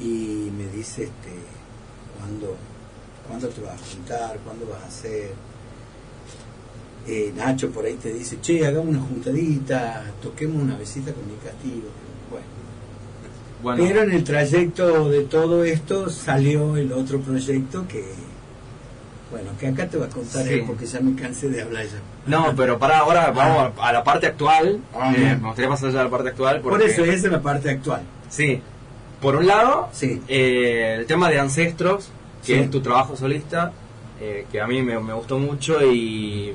Y 0.00 0.50
me 0.56 0.66
dice, 0.68 1.04
este, 1.04 1.32
¿cuándo, 2.18 2.56
¿cuándo 3.28 3.48
te 3.48 3.60
vas 3.60 3.80
a 3.80 3.94
juntar? 3.94 4.38
¿Cuándo 4.44 4.66
vas 4.66 4.82
a 4.82 4.86
hacer? 4.86 5.30
Eh, 7.06 7.32
Nacho 7.36 7.70
por 7.70 7.84
ahí 7.84 7.94
te 7.94 8.12
dice, 8.12 8.40
che, 8.40 8.66
hagamos 8.66 8.88
una 8.88 9.00
juntadita, 9.00 10.04
toquemos 10.22 10.60
una 10.60 10.76
besita 10.76 11.12
con 11.12 11.26
mi 11.28 11.36
castigo. 11.36 11.88
Bueno. 13.64 13.82
Pero 13.82 14.02
en 14.02 14.12
el 14.12 14.22
trayecto 14.22 15.08
de 15.08 15.22
todo 15.22 15.64
esto 15.64 16.08
salió 16.10 16.76
el 16.76 16.92
otro 16.92 17.18
proyecto 17.20 17.88
que, 17.88 18.04
bueno, 19.32 19.50
que 19.58 19.66
acá 19.68 19.88
te 19.88 19.96
va 19.98 20.06
a 20.06 20.08
contar 20.10 20.44
Sí. 20.44 20.52
él 20.52 20.64
porque 20.66 20.86
ya 20.86 21.00
me 21.00 21.20
cansé 21.20 21.48
de 21.48 21.62
hablar 21.62 21.84
ya. 21.86 21.98
no, 22.26 22.54
pero 22.56 22.78
para 22.78 22.98
ahora 22.98 23.30
vamos 23.32 23.72
a, 23.78 23.88
a 23.88 23.92
la 23.92 24.04
parte 24.04 24.26
actual. 24.28 24.80
Ah, 24.94 25.12
Eh, 25.16 25.36
me 25.40 25.46
gustaría 25.48 25.68
pasar 25.70 25.90
ya 25.90 26.00
a 26.02 26.04
la 26.04 26.10
parte 26.10 26.28
actual. 26.28 26.60
Por 26.60 26.80
eso 26.82 27.02
esa 27.04 27.26
es 27.26 27.32
la 27.32 27.40
parte 27.42 27.70
actual. 27.70 28.02
Sí. 28.28 28.60
Por 29.20 29.36
un 29.36 29.46
lado, 29.46 29.88
Sí. 29.92 30.20
eh, 30.28 30.96
el 31.00 31.06
tema 31.06 31.30
de 31.30 31.40
Ancestros, 31.40 32.10
que 32.44 32.54
Sí. 32.56 32.60
es 32.60 32.70
tu 32.70 32.80
trabajo 32.82 33.16
solista, 33.16 33.72
eh, 34.20 34.46
que 34.52 34.60
a 34.60 34.66
mí 34.66 34.82
me, 34.82 35.00
me 35.00 35.14
gustó 35.14 35.38
mucho 35.38 35.80
y 35.82 36.54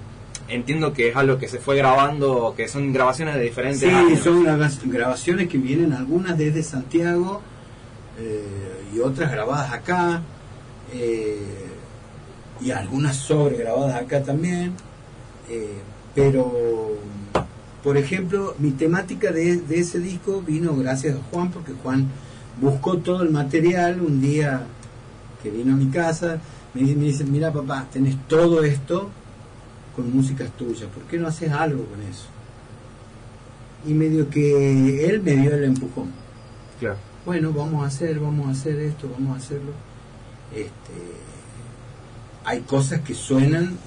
entiendo 0.49 0.93
que 0.93 1.09
es 1.09 1.15
algo 1.15 1.37
que 1.37 1.47
se 1.47 1.59
fue 1.59 1.75
grabando, 1.77 2.53
que 2.55 2.67
son 2.67 2.91
grabaciones 2.93 3.35
de 3.35 3.41
diferentes 3.41 3.81
Sí, 3.81 3.89
años. 3.89 4.19
son 4.19 4.45
grabaciones 4.91 5.47
que 5.47 5.57
vienen 5.57 5.93
algunas 5.93 6.37
desde 6.37 6.63
Santiago 6.63 7.41
eh, 8.19 8.43
y 8.95 8.99
otras 8.99 9.31
grabadas 9.31 9.71
acá 9.71 10.21
eh, 10.93 11.37
y 12.61 12.71
algunas 12.71 13.15
sobregrabadas 13.15 13.95
acá 14.01 14.23
también. 14.23 14.73
eh, 15.49 15.73
pero, 16.15 16.97
por 17.83 17.95
ejemplo, 17.97 18.55
mi 18.59 18.71
temática 18.71 19.31
de, 19.31 19.57
de 19.57 19.79
ese 19.79 19.99
disco 19.99 20.41
vino 20.45 20.75
gracias 20.75 21.15
a 21.15 21.19
Juan, 21.31 21.49
porque 21.51 21.71
Juan 21.81 22.07
buscó 22.59 22.97
todo 22.97 23.23
el 23.23 23.29
material 23.29 24.01
un 24.01 24.19
día 24.19 24.63
que 25.41 25.49
vino 25.49 25.73
a 25.73 25.77
mi 25.77 25.87
casa. 25.89 26.39
Me, 26.73 26.81
di- 26.81 26.95
me 26.95 27.05
dice, 27.05 27.23
mira 27.23 27.53
papá, 27.53 27.85
tenés 27.93 28.17
todo 28.27 28.63
esto 28.63 29.09
con 30.01 30.15
músicas 30.15 30.49
tuyas, 30.57 30.89
¿por 30.89 31.03
qué 31.03 31.17
no 31.17 31.27
haces 31.27 31.51
algo 31.51 31.83
con 31.85 32.01
eso? 32.03 32.25
y 33.87 33.93
medio 33.93 34.29
que 34.29 35.05
él 35.09 35.21
me 35.21 35.37
dio 35.37 35.55
el 35.55 35.63
empujón. 35.63 36.09
Claro. 36.81 36.97
Bueno, 37.25 37.53
vamos 37.53 37.81
a 37.83 37.87
hacer, 37.87 38.19
vamos 38.19 38.47
a 38.47 38.51
hacer 38.51 38.77
esto, 38.77 39.09
vamos 39.09 39.35
a 39.35 39.37
hacerlo. 39.37 39.71
Este, 40.53 40.99
hay 42.43 42.59
cosas 42.61 42.99
que 43.01 43.13
suenan 43.13 43.77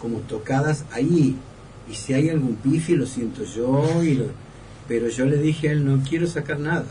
como 0.00 0.18
tocadas 0.20 0.84
ahí 0.92 1.36
y 1.90 1.94
si 1.94 2.14
hay 2.14 2.28
algún 2.28 2.54
pifi 2.54 2.94
lo 2.94 3.04
siento 3.06 3.42
yo 3.42 4.02
y 4.04 4.14
lo- 4.14 4.26
pero 4.86 5.08
yo 5.08 5.24
le 5.24 5.38
dije 5.38 5.70
a 5.70 5.72
él 5.72 5.84
no 5.84 6.00
quiero 6.08 6.28
sacar 6.28 6.60
nada, 6.60 6.86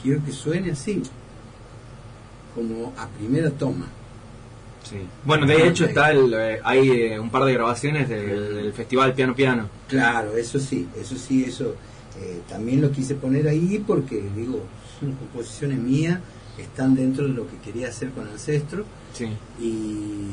quiero 0.00 0.24
que 0.24 0.30
suene 0.30 0.70
así, 0.70 1.02
como 2.54 2.92
a 2.96 3.08
primera 3.08 3.50
toma. 3.50 3.86
Sí. 4.90 4.96
Bueno, 5.24 5.46
de 5.46 5.68
hecho 5.68 5.84
está 5.84 6.10
el, 6.10 6.34
eh, 6.34 6.60
hay 6.64 6.90
eh, 6.90 7.20
un 7.20 7.30
par 7.30 7.44
de 7.44 7.52
grabaciones 7.52 8.08
del, 8.08 8.56
del 8.56 8.72
festival 8.72 9.14
Piano 9.14 9.34
Piano. 9.36 9.68
Claro, 9.88 10.36
eso 10.36 10.58
sí, 10.58 10.88
eso 11.00 11.14
sí, 11.16 11.44
eso 11.44 11.76
eh, 12.20 12.40
también 12.48 12.80
lo 12.80 12.90
quise 12.90 13.14
poner 13.14 13.46
ahí 13.46 13.82
porque 13.86 14.20
digo, 14.36 14.64
son 14.98 15.12
composiciones 15.12 15.78
mías, 15.78 16.18
están 16.58 16.94
dentro 16.96 17.24
de 17.24 17.30
lo 17.34 17.46
que 17.48 17.56
quería 17.58 17.88
hacer 17.88 18.10
con 18.10 18.26
Ancestro 18.26 18.84
Sí. 19.12 19.26
y, 19.60 20.26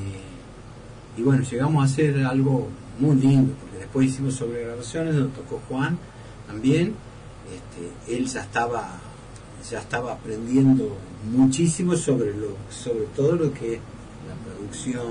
y 1.19 1.23
bueno, 1.23 1.43
llegamos 1.43 1.83
a 1.83 1.85
hacer 1.85 2.25
algo 2.25 2.67
muy 2.99 3.15
lindo, 3.15 3.53
porque 3.61 3.77
después 3.77 4.07
hicimos 4.07 4.33
sobre 4.35 4.63
grabaciones, 4.65 5.15
lo 5.15 5.27
tocó 5.27 5.61
Juan 5.69 5.97
también, 6.47 6.95
este, 7.53 8.15
él 8.17 8.25
ya 8.25 8.41
estaba 8.41 8.99
ya 9.69 9.79
estaba 9.79 10.13
aprendiendo 10.13 10.95
muchísimo 11.31 11.95
sobre 11.95 12.35
lo 12.35 12.55
sobre 12.69 13.05
todo 13.15 13.35
lo 13.35 13.53
que 13.53 13.75
es 13.75 13.79
producción, 14.71 15.03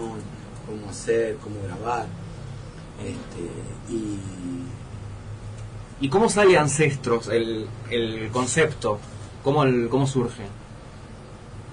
cómo 0.67 0.91
hacer, 0.91 1.37
cómo 1.43 1.57
grabar. 1.65 2.07
Este, 3.01 3.93
y 3.93 4.19
¿Y 5.99 6.09
cómo 6.11 6.29
sale 6.29 6.59
Ancestros, 6.59 7.29
el, 7.29 7.67
el 7.91 8.29
concepto? 8.31 8.99
¿Cómo, 9.43 9.65
el, 9.65 9.89
¿Cómo 9.89 10.07
surge? 10.07 10.43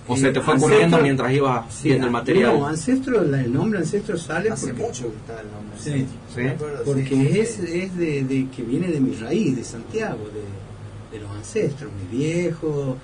¿O 0.08 0.16
se 0.18 0.32
te 0.32 0.40
fue 0.42 0.54
Eh, 0.54 0.58
ocurriendo 0.58 0.98
Ancestro- 0.98 1.02
mientras 1.04 1.32
ibas 1.34 1.74
Sí, 1.74 1.88
viendo 1.90 2.08
el 2.08 2.12
material? 2.14 2.60
No, 2.60 2.68
Ancestro, 2.68 3.22
la- 3.24 3.42
el 3.42 3.52
nombre 3.54 3.80
Ancestro 3.80 4.18
sale 4.18 4.50
Hace 4.50 4.68
porque, 4.68 4.82
mucho 4.84 5.10
que 5.12 5.16
está 5.18 5.42
el 5.42 5.48
nombre. 5.52 5.78
Sí. 5.78 6.08
Sí. 6.34 6.42
Acuerdo, 6.48 6.84
porque 6.86 7.06
sí, 7.10 7.40
es, 7.40 7.50
sí. 7.56 7.80
es 7.82 7.98
de, 7.98 8.24
de 8.24 8.48
que 8.50 8.64
viene 8.64 8.88
de 8.88 9.00
mi 9.02 9.14
raíz, 9.16 9.56
de 9.58 9.64
Santiago, 9.64 10.20
de, 10.30 11.18
de 11.18 11.24
los 11.24 11.32
ancestros, 11.36 11.92
mis 12.02 12.12
viejos, 12.12 12.96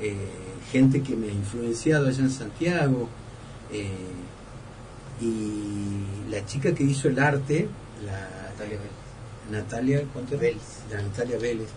eh, 0.00 0.16
gente 0.72 1.02
que 1.02 1.14
me 1.16 1.28
ha 1.28 1.32
influenciado 1.32 2.08
allá 2.08 2.20
en 2.20 2.30
Santiago. 2.30 3.08
eh, 3.72 3.88
y 5.20 6.30
la 6.30 6.44
chica 6.46 6.74
que 6.74 6.84
hizo 6.84 7.08
el 7.08 7.18
arte, 7.18 7.68
la 8.04 8.28
Natalia 8.50 8.78
Vélez. 8.78 8.92
Natalia, 9.50 10.02
¿cuánto 10.12 10.34
era? 10.34 10.42
Vélez. 10.42 10.62
La 10.90 11.02
Natalia 11.02 11.38
Vélez. 11.38 11.68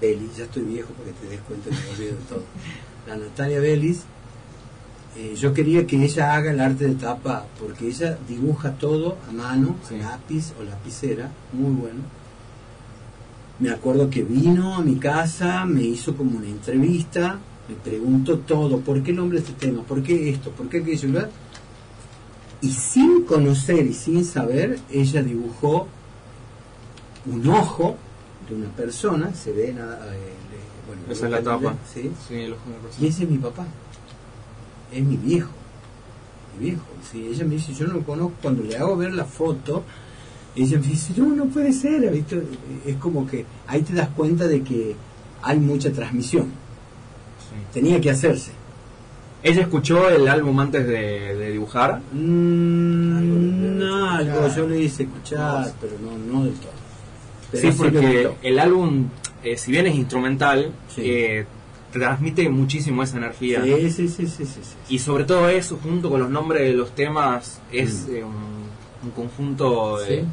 Vélez, 0.00 0.36
ya 0.36 0.44
estoy 0.44 0.62
viejo 0.64 0.88
porque 0.96 1.12
te 1.12 1.28
des 1.28 1.40
cuenta 1.42 1.70
que 1.70 1.76
me 1.76 1.90
olvido 1.90 2.16
de 2.16 2.24
todo. 2.28 2.42
La 3.06 3.16
Natalia 3.16 3.58
Vélez, 3.60 3.98
eh, 5.16 5.34
yo 5.36 5.52
quería 5.52 5.86
que 5.86 6.02
ella 6.02 6.34
haga 6.34 6.52
el 6.52 6.60
arte 6.60 6.86
de 6.88 6.94
tapa, 6.94 7.46
porque 7.58 7.88
ella 7.88 8.16
dibuja 8.28 8.72
todo 8.72 9.18
a 9.28 9.32
mano, 9.32 9.76
Sí. 9.88 9.96
a 9.96 10.10
lápiz 10.10 10.52
o 10.58 10.62
lapicera, 10.62 11.30
muy 11.52 11.72
bueno. 11.72 12.00
Me 13.58 13.70
acuerdo 13.70 14.08
que 14.08 14.22
vino 14.22 14.74
a 14.76 14.82
mi 14.82 14.96
casa, 14.96 15.64
me 15.66 15.82
hizo 15.82 16.16
como 16.16 16.38
una 16.38 16.48
entrevista, 16.48 17.38
me 17.68 17.74
preguntó 17.74 18.38
todo, 18.38 18.80
¿por 18.80 19.02
qué 19.02 19.10
el 19.10 19.18
nombre 19.18 19.40
de 19.40 19.46
este 19.46 19.66
tema? 19.66 19.82
¿Por 19.82 20.02
qué 20.02 20.30
esto? 20.30 20.50
¿Por 20.50 20.68
qué 20.68 20.78
aquello? 20.78 21.28
Y 22.62 22.70
sin 22.70 23.24
conocer 23.24 23.84
y 23.86 23.92
sin 23.92 24.24
saber, 24.24 24.78
ella 24.90 25.22
dibujó 25.22 25.88
un 27.26 27.48
ojo 27.48 27.96
de 28.48 28.54
una 28.54 28.68
persona, 28.70 29.34
se 29.34 29.52
ve 29.52 29.72
nada, 29.72 29.98
eh, 30.14 30.18
bueno, 30.86 31.02
Esa 31.10 31.26
es 31.26 31.30
la 31.32 31.42
tapa. 31.42 31.74
¿sí? 31.92 32.10
Sí, 32.28 32.34
el 32.34 32.52
ojo 32.52 32.62
de 32.70 32.76
Y 32.76 32.80
persona. 32.82 33.08
ese 33.08 33.24
es 33.24 33.30
mi 33.30 33.38
papá, 33.38 33.66
es 34.92 35.02
mi 35.04 35.16
viejo, 35.16 35.50
mi 36.58 36.66
viejo. 36.70 36.82
Sí, 37.10 37.26
ella 37.26 37.44
me 37.44 37.54
dice, 37.56 37.74
yo 37.74 37.86
no 37.88 37.94
lo 37.94 38.02
conozco, 38.04 38.34
cuando 38.42 38.62
le 38.62 38.76
hago 38.76 38.96
ver 38.96 39.12
la 39.12 39.24
foto, 39.24 39.82
ella 40.54 40.78
me 40.78 40.86
dice, 40.86 41.12
no, 41.16 41.26
no 41.34 41.46
puede 41.46 41.72
ser, 41.72 42.08
¿viste? 42.12 42.42
es 42.86 42.96
como 42.96 43.26
que 43.26 43.44
ahí 43.66 43.82
te 43.82 43.92
das 43.94 44.08
cuenta 44.10 44.46
de 44.46 44.62
que 44.62 44.94
hay 45.42 45.58
mucha 45.58 45.90
transmisión, 45.92 46.44
Sí. 46.44 47.56
tenía 47.74 48.00
que 48.00 48.10
hacerse. 48.10 48.52
¿Ella 49.44 49.62
escuchó 49.62 50.08
el 50.08 50.28
álbum 50.28 50.58
antes 50.60 50.86
de, 50.86 51.34
de 51.36 51.50
dibujar? 51.50 52.00
Mm, 52.12 53.78
no, 53.78 54.10
algo 54.10 54.48
yo 54.54 54.68
le 54.68 54.80
hice 54.80 55.02
escuchar, 55.04 55.72
pero 55.80 55.94
no, 56.00 56.16
no 56.18 56.44
del 56.44 56.54
todo. 56.54 56.70
Pero 57.50 57.72
sí, 57.72 57.76
porque 57.78 58.30
el 58.42 58.58
álbum, 58.58 59.08
eh, 59.42 59.56
si 59.56 59.72
bien 59.72 59.86
es 59.86 59.94
instrumental, 59.94 60.72
Sí. 60.88 61.02
eh, 61.04 61.46
transmite 61.92 62.48
muchísimo 62.48 63.02
esa 63.02 63.18
energía. 63.18 63.62
Sí, 63.64 63.90
sí, 63.90 64.08
sí, 64.08 64.26
sí, 64.26 64.46
sí, 64.46 64.46
sí. 64.46 64.74
Y 64.88 64.98
sobre 64.98 65.24
todo 65.24 65.48
eso, 65.48 65.78
junto 65.82 66.08
con 66.08 66.20
los 66.20 66.30
nombres 66.30 66.62
de 66.62 66.72
los 66.72 66.94
temas, 66.94 67.60
es 67.70 68.06
Mm. 68.08 68.14
eh, 68.14 68.24
un, 68.24 69.04
un 69.04 69.10
conjunto... 69.10 69.98
Sí. 70.06 70.14
eh, 70.14 70.24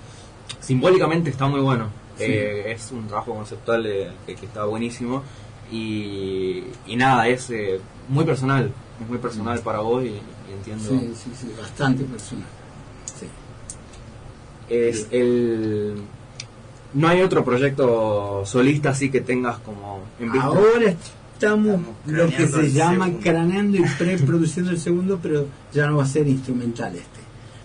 simbólicamente 0.61 1.29
está 1.29 1.47
muy 1.47 1.59
bueno. 1.61 1.87
Sí. 2.17 2.25
Eh, 2.27 2.71
es 2.73 2.91
un 2.91 3.07
trabajo 3.07 3.33
conceptual 3.33 3.83
que, 4.25 4.35
que 4.35 4.45
está 4.45 4.65
buenísimo. 4.65 5.23
Y, 5.71 6.63
y 6.87 6.95
nada, 6.95 7.27
es 7.27 7.49
eh, 7.49 7.79
muy 8.07 8.25
personal. 8.25 8.71
Es 9.01 9.07
muy 9.07 9.17
personal 9.19 9.59
para 9.59 9.79
vos 9.79 10.03
y, 10.03 10.07
y 10.07 10.53
entiendo. 10.57 10.89
Sí, 10.89 11.13
sí, 11.15 11.31
sí, 11.39 11.53
bastante 11.59 12.03
personal. 12.03 12.47
Sí. 13.19 13.27
Es 14.69 15.07
el... 15.11 15.95
No 16.93 17.07
hay 17.07 17.21
otro 17.21 17.45
proyecto 17.45 18.43
solista 18.45 18.89
así 18.89 19.11
que 19.11 19.21
tengas 19.21 19.59
como 19.59 20.01
en 20.19 20.31
vista. 20.31 20.47
Ahora 20.47 20.89
estamos 20.89 21.19
Estamos 21.39 21.79
lo 22.05 22.27
que 22.27 22.47
se 22.49 22.69
llama 22.69 23.05
segundo. 23.05 23.23
craneando 23.23 23.77
y 23.77 23.83
preproduciendo 23.97 24.71
el 24.71 24.79
segundo, 24.79 25.19
pero 25.23 25.45
ya 25.71 25.87
no 25.87 25.95
va 25.95 26.03
a 26.03 26.05
ser 26.05 26.27
instrumental 26.27 26.93
este. 26.93 27.19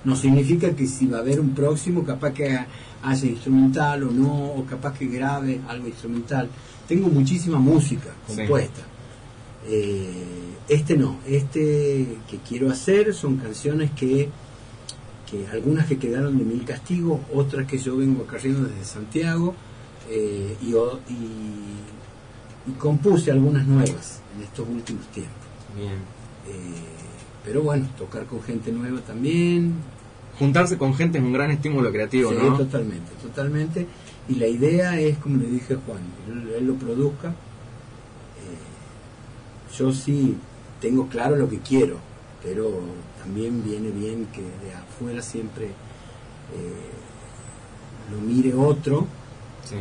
No 0.04 0.14
significa 0.14 0.70
que 0.70 0.86
si 0.86 1.06
va 1.06 1.18
a 1.18 1.20
haber 1.22 1.40
un 1.40 1.56
próximo, 1.56 2.04
capaz 2.04 2.32
que 2.32 2.56
haya 3.02 3.26
instrumental 3.26 4.04
o 4.04 4.12
no, 4.12 4.32
o 4.32 4.64
capaz 4.64 4.96
que 4.96 5.06
grabe 5.06 5.60
algo 5.66 5.88
instrumental. 5.88 6.48
Tengo 6.88 7.08
muchísima 7.08 7.58
música 7.58 8.10
Sí. 8.28 8.36
compuesta. 8.36 8.82
Eh, 9.66 10.12
este 10.68 10.96
no, 10.96 11.18
este 11.26 12.18
que 12.28 12.38
quiero 12.46 12.70
hacer 12.70 13.14
son 13.14 13.36
canciones 13.36 13.90
que, 13.92 14.28
que 15.30 15.46
algunas 15.48 15.86
que 15.86 15.98
quedaron 15.98 16.36
de 16.38 16.44
Mil 16.44 16.64
Castigos, 16.64 17.20
otras 17.32 17.66
que 17.66 17.78
yo 17.78 17.96
vengo 17.96 18.24
acarreando 18.24 18.68
desde 18.68 18.84
Santiago, 18.84 19.54
eh, 20.10 20.56
y- 20.62 22.70
y 22.70 22.72
compuse 22.78 23.30
algunas 23.30 23.66
nuevas 23.66 24.20
en 24.36 24.42
estos 24.42 24.66
últimos 24.68 25.06
tiempos. 25.08 25.34
Bien. 25.76 25.92
Eh, 26.46 26.52
pero 27.44 27.62
bueno, 27.62 27.86
tocar 27.98 28.24
con 28.26 28.42
gente 28.42 28.70
nueva 28.72 29.00
también, 29.00 29.74
Juntarse 30.38 30.76
con 30.76 30.94
gente 30.96 31.18
es 31.18 31.24
un 31.24 31.32
gran 31.32 31.52
estímulo 31.52 31.92
creativo, 31.92 32.30
Sí, 32.30 32.36
¿no? 32.42 32.56
totalmente, 32.56 33.12
totalmente. 33.22 33.86
Y 34.28 34.36
la 34.36 34.46
idea 34.46 34.98
es, 34.98 35.18
como 35.18 35.36
le 35.36 35.46
dije 35.48 35.74
a 35.74 35.78
Juan, 35.86 36.00
él, 36.28 36.54
él 36.58 36.66
lo 36.66 36.74
produzca. 36.76 37.28
Eh, 37.28 37.34
yo 39.76 39.92
sí 39.92 40.36
tengo 40.80 41.08
claro 41.08 41.36
lo 41.36 41.48
que 41.48 41.58
quiero, 41.58 41.98
pero 42.42 42.70
también 43.22 43.62
viene 43.62 43.90
bien 43.90 44.26
que 44.32 44.40
de 44.42 44.74
afuera 44.74 45.20
siempre 45.22 45.66
eh, 45.66 46.90
lo 48.12 48.20
mire 48.20 48.54
otro, 48.54 49.06
Sí. 49.64 49.76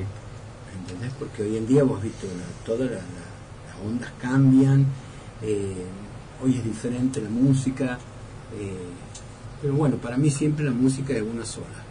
¿entendés? 0.81 1.11
Porque 1.19 1.43
hoy 1.43 1.57
en 1.57 1.67
día 1.67 1.83
vos 1.83 1.97
has 1.97 2.03
visto, 2.03 2.25
la- 2.27 2.65
todas 2.65 2.89
la- 2.89 2.97
la- 2.97 3.31
las 3.67 3.85
ondas 3.85 4.11
cambian, 4.21 4.85
eh, 5.41 5.73
hoy 6.43 6.55
es 6.57 6.63
diferente 6.63 7.21
la 7.21 7.29
música, 7.29 7.97
pero 9.61 9.73
bueno, 9.73 9.95
para 9.97 10.17
mí 10.17 10.29
siempre 10.29 10.65
la 10.65 10.71
música 10.71 11.13
es 11.13 11.21
una 11.21 11.45
sola. 11.45 11.82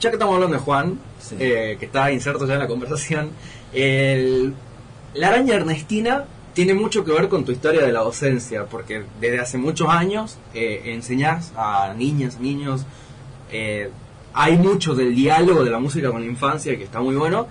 Ya 0.00 0.10
que 0.10 0.16
estamos 0.16 0.34
hablando 0.34 0.56
de 0.56 0.62
Juan, 0.62 0.98
Sí. 1.20 1.36
eh, 1.38 1.76
que 1.78 1.86
está 1.86 2.10
inserto 2.12 2.46
ya 2.46 2.54
en 2.54 2.60
la 2.60 2.66
conversación, 2.68 3.30
el- 3.72 4.52
la 5.14 5.28
araña 5.28 5.54
ernestina 5.54 6.24
tiene 6.52 6.74
mucho 6.74 7.04
que 7.04 7.12
ver 7.12 7.28
con 7.28 7.44
tu 7.44 7.52
historia 7.52 7.82
de 7.82 7.92
la 7.92 8.00
docencia, 8.00 8.66
porque 8.66 9.04
desde 9.20 9.40
hace 9.40 9.58
muchos 9.58 9.88
años 9.88 10.38
eh, 10.52 10.82
enseñás 10.86 11.52
a 11.56 11.94
niñas, 11.96 12.38
niños, 12.38 12.84
eh, 13.50 13.90
hay 14.34 14.56
mucho 14.58 14.94
del 14.94 15.14
diálogo 15.14 15.64
de 15.64 15.70
la 15.70 15.78
música 15.78 16.10
con 16.10 16.20
la 16.20 16.26
infancia 16.28 16.76
que 16.76 16.84
está 16.84 17.00
muy 17.00 17.14
bueno, 17.16 17.46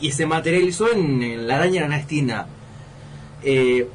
y 0.00 0.10
se 0.12 0.26
materializó 0.26 0.90
en, 0.92 1.22
en 1.22 1.46
la 1.46 1.56
araña 1.56 1.82
ernestina. 1.82 2.46
Eh, 3.42 3.86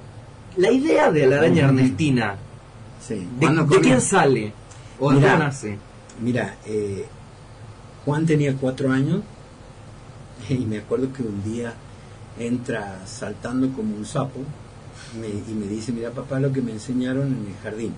la 0.58 0.72
idea 0.72 1.12
de 1.12 1.28
la 1.28 1.38
araña 1.40 1.66
ernestina, 1.66 2.36
Sí. 3.06 3.28
¿de, 3.40 3.80
quién 3.82 4.00
sale? 4.02 4.54
¿O 5.00 5.10
de 5.12 5.16
dónde 5.20 5.38
nace? 5.38 5.78
Mira, 6.22 6.56
eh, 6.66 7.06
Juan 8.10 8.26
tenía 8.26 8.56
cuatro 8.56 8.92
años 8.92 9.22
y 10.50 10.66
me 10.66 10.80
acuerdo 10.80 11.14
que 11.14 11.22
un 11.22 11.44
día 11.44 11.76
entra 12.40 13.06
saltando 13.06 13.72
como 13.72 13.96
un 13.96 14.04
sapo 14.04 14.40
y 15.14 15.54
me 15.54 15.68
dice, 15.68 15.92
mira 15.92 16.10
papá 16.10 16.40
lo 16.40 16.52
que 16.52 16.64
me 16.64 16.72
enseñaron 16.72 17.28
en 17.28 17.46
el 17.46 17.56
jardín. 17.62 17.94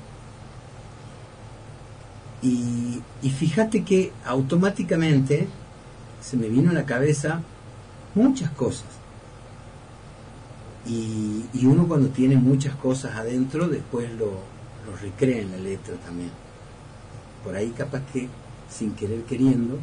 Y, 2.42 3.02
y 3.22 3.30
fíjate 3.30 3.86
que 3.86 4.12
automáticamente 4.26 5.48
se 6.22 6.36
me 6.36 6.50
vino 6.50 6.72
a 6.72 6.74
la 6.74 6.86
cabeza 6.86 7.42
muchas 8.14 8.52
cosas. 8.52 8.90
Y, 10.86 11.46
y 11.54 11.66
uno 11.68 11.88
cuando 11.88 12.10
tiene 12.10 12.36
muchas 12.36 12.76
cosas 12.76 13.16
adentro, 13.16 13.70
después 13.70 14.12
lo, 14.12 14.26
lo 14.26 14.98
recrea 15.02 15.42
en 15.42 15.52
la 15.52 15.58
letra 15.58 15.96
también. 16.06 16.32
Por 17.46 17.56
ahí 17.56 17.70
capaz 17.70 18.02
que 18.12 18.28
sin 18.70 18.92
querer 18.92 19.24
queriendo, 19.24 19.78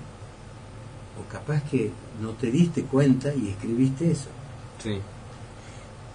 o 1.21 1.33
capaz 1.33 1.63
que 1.71 1.91
no 2.21 2.31
te 2.31 2.51
diste 2.51 2.83
cuenta 2.85 3.35
y 3.35 3.49
escribiste 3.49 4.11
eso. 4.11 4.29
Sí. 4.83 4.99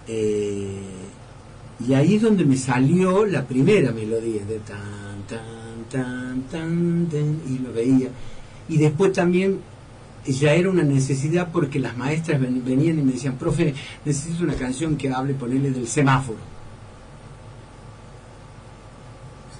Eh, 0.06 0.80
y 1.86 1.94
ahí 1.94 2.14
es 2.16 2.22
donde 2.22 2.44
me 2.44 2.56
salió 2.56 3.24
la 3.26 3.44
primera 3.44 3.90
melodía 3.92 4.44
de 4.44 4.58
tan, 4.60 5.22
tan, 5.28 5.84
tan, 5.90 6.42
tan, 6.42 7.06
tan, 7.10 7.40
y 7.48 7.58
lo 7.58 7.72
veía. 7.72 8.08
Y 8.68 8.78
después 8.78 9.12
también 9.12 9.60
ya 10.26 10.54
era 10.54 10.70
una 10.70 10.82
necesidad 10.84 11.50
porque 11.52 11.78
las 11.78 11.96
maestras 11.96 12.40
ven- 12.40 12.64
venían 12.64 12.98
y 12.98 13.02
me 13.02 13.12
decían, 13.12 13.36
profe, 13.36 13.74
necesito 14.04 14.44
una 14.44 14.54
canción 14.54 14.96
que 14.96 15.10
hable, 15.12 15.34
ponerle 15.34 15.70
del 15.70 15.86
semáforo. 15.88 16.38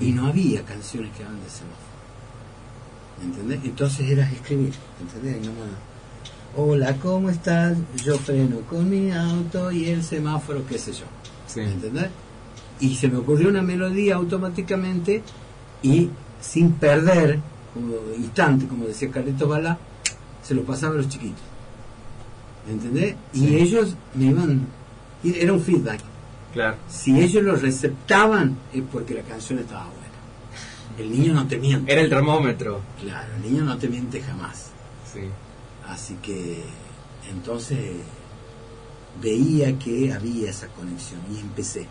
Y 0.01 0.13
no 0.13 0.27
había 0.27 0.63
canciones 0.65 1.11
que 1.17 1.23
hablan 1.25 1.41
del 1.41 1.51
semáforo. 1.51 1.94
¿Entendés? 3.25 3.61
Entonces 3.65 4.11
era 4.11 4.31
escribir, 4.31 4.73
¿entendés? 5.01 5.37
Y 5.43 5.47
nomás, 5.47 5.69
Hola, 6.57 6.95
¿cómo 6.99 7.31
estás? 7.31 7.77
Yo 8.05 8.17
freno 8.19 8.61
con 8.71 8.89
mi 8.89 9.11
auto 9.11 9.73
y 9.73 9.87
el 9.87 10.05
semáforo, 10.05 10.65
qué 10.69 10.79
sé 10.79 10.93
yo. 10.93 11.05
Sí. 11.49 11.61
¿Entendés? 11.61 12.07
Y 12.81 12.95
se 12.95 13.09
me 13.09 13.19
ocurrió 13.19 13.49
una 13.49 13.63
melodía 13.63 14.15
automáticamente 14.17 15.23
y 15.83 16.11
sin 16.41 16.73
perder 16.73 17.41
como 17.73 17.95
instante, 18.17 18.67
como 18.69 18.85
decía 18.87 19.11
Carlitos 19.11 19.49
Balá, 19.49 19.79
se 20.45 20.55
lo 20.55 20.63
pasaba 20.63 20.95
a 20.95 20.99
los 20.99 21.09
chiquitos. 21.09 21.43
¿Entendés? 22.71 23.17
Y 23.33 23.39
Sí. 23.41 23.57
ellos 23.57 23.97
me 24.15 24.27
iban. 24.27 24.67
y 25.25 25.37
Era 25.39 25.53
un 25.55 25.61
feedback. 25.61 26.01
Claro. 26.53 26.77
Si 26.89 27.19
ellos 27.21 27.43
lo 27.43 27.57
receptaban 27.57 28.57
es 28.73 28.83
porque 28.93 29.15
la 29.15 29.23
canción 29.23 29.59
estaba 29.59 29.87
buena. 29.87 30.04
El 30.99 31.11
niño 31.11 31.35
no 31.35 31.47
te 31.47 31.59
miente. 31.59 31.93
Era 31.93 32.03
el 32.03 32.09
termómetro. 32.09 32.81
Claro, 33.01 33.35
el 33.37 33.43
niño 33.43 33.65
no 33.65 33.77
te 33.77 33.89
miente 33.89 34.21
jamás. 34.21 34.71
Sí. 35.13 35.23
Así 35.89 36.15
que 36.23 36.63
entonces 37.31 37.79
veía 39.21 39.79
que 39.79 40.13
había 40.13 40.51
esa 40.51 40.69
conexión 40.69 41.21
y 41.33 41.41
empecé 41.41 41.87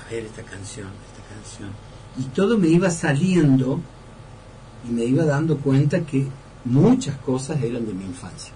a 0.00 0.10
ver 0.10 0.24
esta 0.24 0.42
canción, 0.42 0.88
esta 0.88 1.34
canción. 1.34 1.70
Y 2.18 2.24
todo 2.34 2.58
me 2.58 2.68
iba 2.68 2.90
saliendo 2.90 3.80
y 4.88 4.92
me 4.92 5.04
iba 5.04 5.24
dando 5.24 5.58
cuenta 5.58 6.04
que 6.04 6.26
muchas 6.64 7.16
cosas 7.18 7.62
eran 7.62 7.86
de 7.86 7.94
mi 7.94 8.04
infancia. 8.04 8.52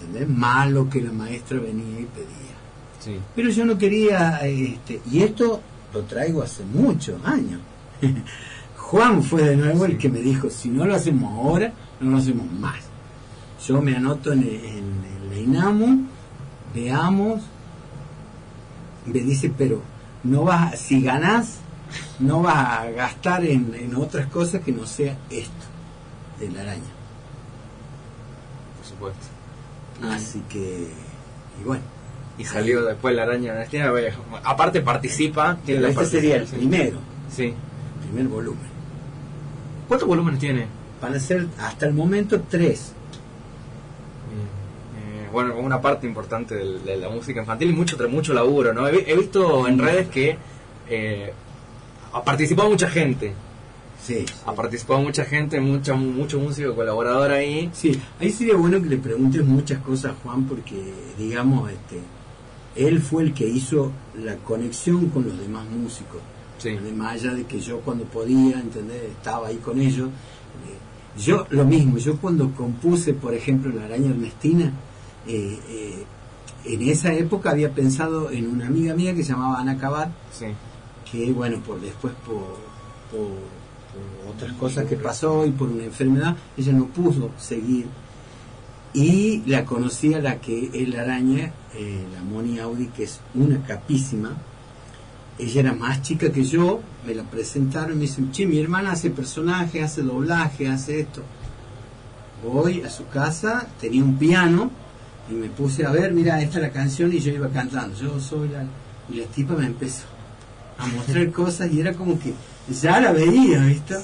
¿Entendés? 0.00 0.28
Malo 0.28 0.88
que 0.88 1.00
la 1.00 1.12
maestra 1.12 1.58
venía 1.58 2.00
y 2.00 2.04
pedía. 2.04 2.52
Sí. 3.00 3.18
Pero 3.34 3.50
yo 3.50 3.64
no 3.64 3.78
quería, 3.78 4.38
este, 4.46 5.00
y 5.10 5.22
esto 5.22 5.60
lo 5.92 6.02
traigo 6.02 6.42
hace 6.42 6.64
muchos 6.64 7.22
años. 7.24 7.60
Juan 8.76 9.22
fue 9.22 9.42
de 9.42 9.56
nuevo 9.56 9.84
el 9.84 9.96
que 9.96 10.08
me 10.08 10.20
dijo, 10.20 10.50
si 10.50 10.68
no 10.68 10.84
lo 10.84 10.94
hacemos 10.94 11.32
ahora, 11.32 11.72
no 12.00 12.10
lo 12.10 12.18
hacemos 12.18 12.50
más. 12.52 12.80
Yo 13.66 13.80
me 13.80 13.96
anoto 13.96 14.32
en, 14.32 14.42
en 14.42 15.04
el 15.32 15.38
INAMU, 15.38 16.06
veamos, 16.74 17.42
me 19.06 19.20
dice, 19.20 19.52
pero 19.56 19.82
no 20.24 20.44
vas, 20.44 20.78
si 20.78 21.00
ganás, 21.00 21.58
no 22.18 22.42
vas 22.42 22.80
a 22.80 22.90
gastar 22.90 23.44
en, 23.44 23.74
en 23.74 23.94
otras 23.96 24.26
cosas 24.26 24.62
que 24.62 24.72
no 24.72 24.86
sea 24.86 25.16
esto, 25.30 25.66
de 26.38 26.50
la 26.50 26.62
araña. 26.62 26.82
Por 28.78 28.86
supuesto. 28.86 29.26
Así 30.10 30.42
que, 30.48 30.88
y 31.60 31.64
bueno. 31.64 31.91
Y 32.38 32.44
salió 32.44 32.82
después 32.84 33.14
la 33.14 33.22
araña 33.24 33.54
de 33.54 33.64
Estina. 33.64 33.92
Aparte 34.44 34.80
participa. 34.80 35.58
Tiene 35.64 35.82
la 35.82 35.88
este 35.90 36.06
sería 36.06 36.36
el 36.36 36.46
primero, 36.46 36.98
Sí. 37.30 37.54
primer 38.06 38.26
volumen. 38.28 38.72
¿Cuántos 39.88 40.08
volúmenes 40.08 40.40
tiene? 40.40 40.66
Van 41.00 41.14
a 41.14 41.20
ser 41.20 41.46
hasta 41.60 41.86
el 41.86 41.92
momento 41.94 42.40
tres. 42.48 42.92
Eh, 44.96 45.28
bueno, 45.32 45.52
como 45.54 45.66
una 45.66 45.80
parte 45.80 46.06
importante 46.06 46.54
del- 46.54 46.84
de, 46.84 46.96
la 46.96 47.08
música 47.08 47.40
infantil 47.40 47.70
y 47.70 47.72
mucho, 47.74 47.96
mucho 48.08 48.32
laburo, 48.34 48.72
¿no? 48.72 48.86
He, 48.88 48.92
vi- 48.92 49.04
he 49.06 49.16
visto 49.16 49.66
en 49.68 49.78
redes 49.78 50.08
que 50.08 50.36
eh, 50.88 51.32
ha 52.12 52.22
participado 52.24 52.68
mucha 52.70 52.88
gente. 52.88 53.32
Sí. 54.02 54.24
Ha 54.46 54.52
participado 54.54 55.00
mucha 55.00 55.24
gente, 55.24 55.60
mucha, 55.60 55.94
mucho 55.94 56.38
músico 56.40 56.74
colaborador 56.74 57.30
ahí. 57.30 57.70
Sí, 57.72 58.00
ahí 58.20 58.30
sería 58.30 58.56
bueno 58.56 58.82
que 58.82 58.88
le 58.88 58.96
preguntes 58.96 59.44
muchas 59.44 59.78
cosas 59.78 60.12
a 60.12 60.14
Juan 60.22 60.44
porque, 60.44 60.92
digamos, 61.18 61.70
este, 61.70 62.00
él 62.76 63.00
fue 63.00 63.22
el 63.24 63.34
que 63.34 63.46
hizo 63.48 63.90
la 64.16 64.36
conexión 64.36 65.08
con 65.10 65.24
los 65.24 65.38
demás 65.38 65.66
músicos. 65.68 66.20
Sí. 66.58 66.70
Además 66.80 67.14
allá 67.14 67.34
de 67.34 67.44
que 67.44 67.60
yo 67.60 67.80
cuando 67.80 68.04
podía, 68.04 68.60
¿entendés? 68.60 69.02
Estaba 69.10 69.48
ahí 69.48 69.56
con 69.56 69.80
ellos. 69.80 70.08
Eh, 70.08 71.20
Yo 71.20 71.46
lo 71.50 71.64
mismo, 71.64 71.98
yo 71.98 72.16
cuando 72.18 72.50
compuse, 72.52 73.12
por 73.14 73.34
ejemplo, 73.34 73.72
La 73.72 73.84
Araña 73.84 74.10
Ernestina, 74.10 74.72
eh, 75.26 75.58
eh, 75.68 76.04
en 76.64 76.82
esa 76.88 77.12
época 77.12 77.50
había 77.50 77.70
pensado 77.74 78.30
en 78.30 78.46
una 78.48 78.66
amiga 78.68 78.94
mía 78.94 79.14
que 79.14 79.22
se 79.24 79.32
llamaba 79.32 79.58
Ana 79.60 79.76
Cabat, 79.76 80.10
Sí. 80.32 80.46
que 81.10 81.32
bueno, 81.32 81.58
por 81.66 81.80
después 81.80 82.14
por, 82.24 82.56
por, 83.10 83.28
por 83.92 84.34
otras 84.34 84.52
cosas 84.54 84.86
que 84.86 84.96
pasó 84.96 85.44
y 85.44 85.50
por 85.50 85.68
una 85.68 85.84
enfermedad, 85.84 86.36
ella 86.56 86.72
no 86.72 86.86
pudo 86.86 87.30
seguir. 87.38 87.86
Y 88.94 89.42
la 89.46 89.64
conocí 89.64 90.12
a 90.12 90.20
la 90.20 90.40
que 90.40 90.70
es 90.74 90.88
la 90.88 91.02
araña, 91.02 91.52
eh, 91.74 92.04
la 92.14 92.22
Moni 92.22 92.58
Audi, 92.58 92.88
que 92.88 93.04
es 93.04 93.20
una 93.34 93.62
capísima. 93.64 94.36
Ella 95.38 95.60
era 95.60 95.72
más 95.72 96.02
chica 96.02 96.30
que 96.30 96.44
yo, 96.44 96.80
me 97.06 97.14
la 97.14 97.22
presentaron 97.22 97.92
y 97.92 97.94
me 97.94 98.00
dicen, 98.02 98.30
che, 98.32 98.44
mi 98.44 98.58
hermana 98.60 98.92
hace 98.92 99.08
personaje, 99.10 99.82
hace 99.82 100.02
doblaje, 100.02 100.68
hace 100.68 101.00
esto. 101.00 101.22
Voy 102.44 102.82
a 102.82 102.90
su 102.90 103.06
casa, 103.08 103.66
tenía 103.80 104.04
un 104.04 104.18
piano 104.18 104.70
y 105.30 105.34
me 105.34 105.48
puse 105.48 105.86
a 105.86 105.90
ver, 105.90 106.12
mira, 106.12 106.42
esta 106.42 106.58
es 106.58 106.62
la 106.62 106.70
canción 106.70 107.12
y 107.12 107.18
yo 107.20 107.32
iba 107.32 107.48
cantando, 107.48 107.96
yo 107.96 108.20
soy 108.20 108.48
la... 108.48 108.64
Y 109.08 109.16
la 109.16 109.26
tipa 109.26 109.54
me 109.54 109.66
empezó 109.66 110.04
a 110.78 110.86
mostrar 110.86 111.30
cosas 111.32 111.72
y 111.72 111.80
era 111.80 111.94
como 111.94 112.18
que 112.18 112.34
ya 112.70 113.00
la 113.00 113.12
veía, 113.12 113.58
¿viste? 113.60 113.96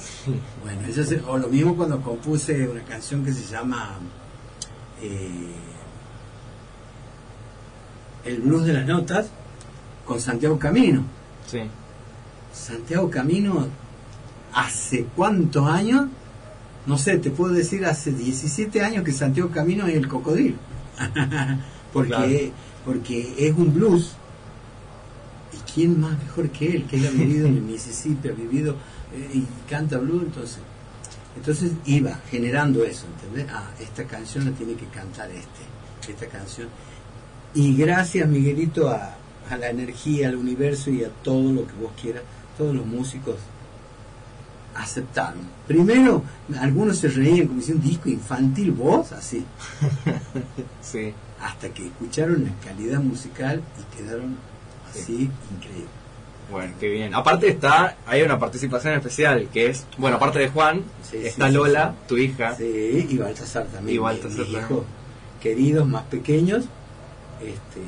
Bueno, 0.63 0.81
eso 0.87 1.03
se- 1.03 1.21
o 1.21 1.37
lo 1.37 1.47
mismo 1.47 1.75
cuando 1.75 2.01
compuse 2.01 2.67
una 2.67 2.81
canción 2.81 3.23
que 3.23 3.31
se 3.33 3.45
llama 3.49 3.97
eh, 5.01 5.29
El 8.25 8.41
blues 8.41 8.65
de 8.65 8.73
las 8.73 8.85
notas 8.87 9.29
con 10.05 10.19
Santiago 10.19 10.59
Camino. 10.59 11.03
Sí. 11.47 11.59
Santiago 12.53 13.09
Camino, 13.09 13.67
¿hace 14.53 15.05
cuántos 15.15 15.67
años? 15.67 16.05
No 16.85 16.97
sé, 16.97 17.17
te 17.17 17.29
puedo 17.29 17.53
decir, 17.53 17.85
hace 17.85 18.11
17 18.11 18.81
años 18.83 19.03
que 19.03 19.11
Santiago 19.11 19.49
Camino 19.51 19.87
es 19.87 19.95
el 19.95 20.07
cocodrilo. 20.07 20.57
porque, 21.93 22.09
Claro. 22.09 22.31
porque 22.85 23.35
es 23.37 23.55
un 23.57 23.73
blues. 23.73 24.13
¿Y 25.53 25.71
quién 25.71 25.99
más 25.99 26.17
mejor 26.17 26.49
que 26.49 26.75
él? 26.75 26.85
Que 26.85 26.97
él 26.97 27.07
ha 27.07 27.11
vivido 27.11 27.47
en 27.47 27.55
el 27.57 27.61
Mississippi, 27.71 28.29
ha 28.29 28.33
vivido 28.33 28.75
eh, 29.13 29.29
y 29.33 29.43
canta 29.69 29.97
blues, 29.97 30.23
entonces. 30.23 30.59
Entonces 31.39 31.71
iba 31.85 32.19
generando 32.29 32.83
eso, 32.83 33.05
¿entendés? 33.07 33.47
Ah, 33.49 33.69
esta 33.79 34.03
canción 34.03 34.43
la 34.45 34.51
tiene 34.51 34.73
que 34.73 34.85
cantar 34.87 35.29
este, 35.31 36.11
esta 36.11 36.27
canción. 36.27 36.67
Y 37.53 37.75
gracias, 37.77 38.27
Miguelito, 38.27 38.89
a, 38.89 39.15
a 39.49 39.57
la 39.57 39.69
energía, 39.69 40.27
al 40.27 40.35
universo 40.35 40.89
y 40.91 41.03
a 41.05 41.09
todo 41.23 41.51
lo 41.53 41.65
que 41.65 41.73
vos 41.73 41.91
quieras, 41.99 42.23
todos 42.57 42.75
los 42.75 42.85
músicos 42.85 43.37
aceptaron. 44.75 45.39
Primero, 45.65 46.23
algunos 46.59 46.97
se 46.97 47.07
reían 47.07 47.47
como 47.47 47.61
si 47.61 47.71
un 47.71 47.81
disco 47.81 48.09
infantil, 48.09 48.71
vos, 48.71 49.11
así, 49.13 49.45
Sí. 50.81 51.13
hasta 51.41 51.69
que 51.69 51.87
escucharon 51.87 52.43
la 52.43 52.51
calidad 52.65 52.99
musical 52.99 53.61
y 53.79 53.97
quedaron 53.97 54.35
así 54.89 55.29
increíble. 55.55 55.87
Bueno, 56.51 56.73
qué 56.79 56.87
bien. 56.89 57.13
Aparte 57.13 57.47
está, 57.49 57.95
hay 58.07 58.21
una 58.23 58.39
participación 58.39 58.93
especial 58.95 59.47
que 59.53 59.67
es, 59.67 59.85
bueno, 59.97 60.17
aparte 60.17 60.39
de 60.39 60.49
Juan, 60.49 60.83
Sí, 61.09 61.17
está 61.17 61.47
sí, 61.47 61.53
Lola, 61.53 61.91
sí. 62.01 62.05
tu 62.07 62.17
hija. 62.17 62.55
Sí, 62.55 63.07
y 63.09 63.17
Baltasar 63.17 63.65
también. 63.67 63.95
Y 63.95 63.99
Baltasar 63.99 64.39
mis 64.47 64.49
hijos 64.57 64.83
queridos, 65.41 65.87
más 65.87 66.03
pequeños, 66.05 66.65
este, 67.41 67.81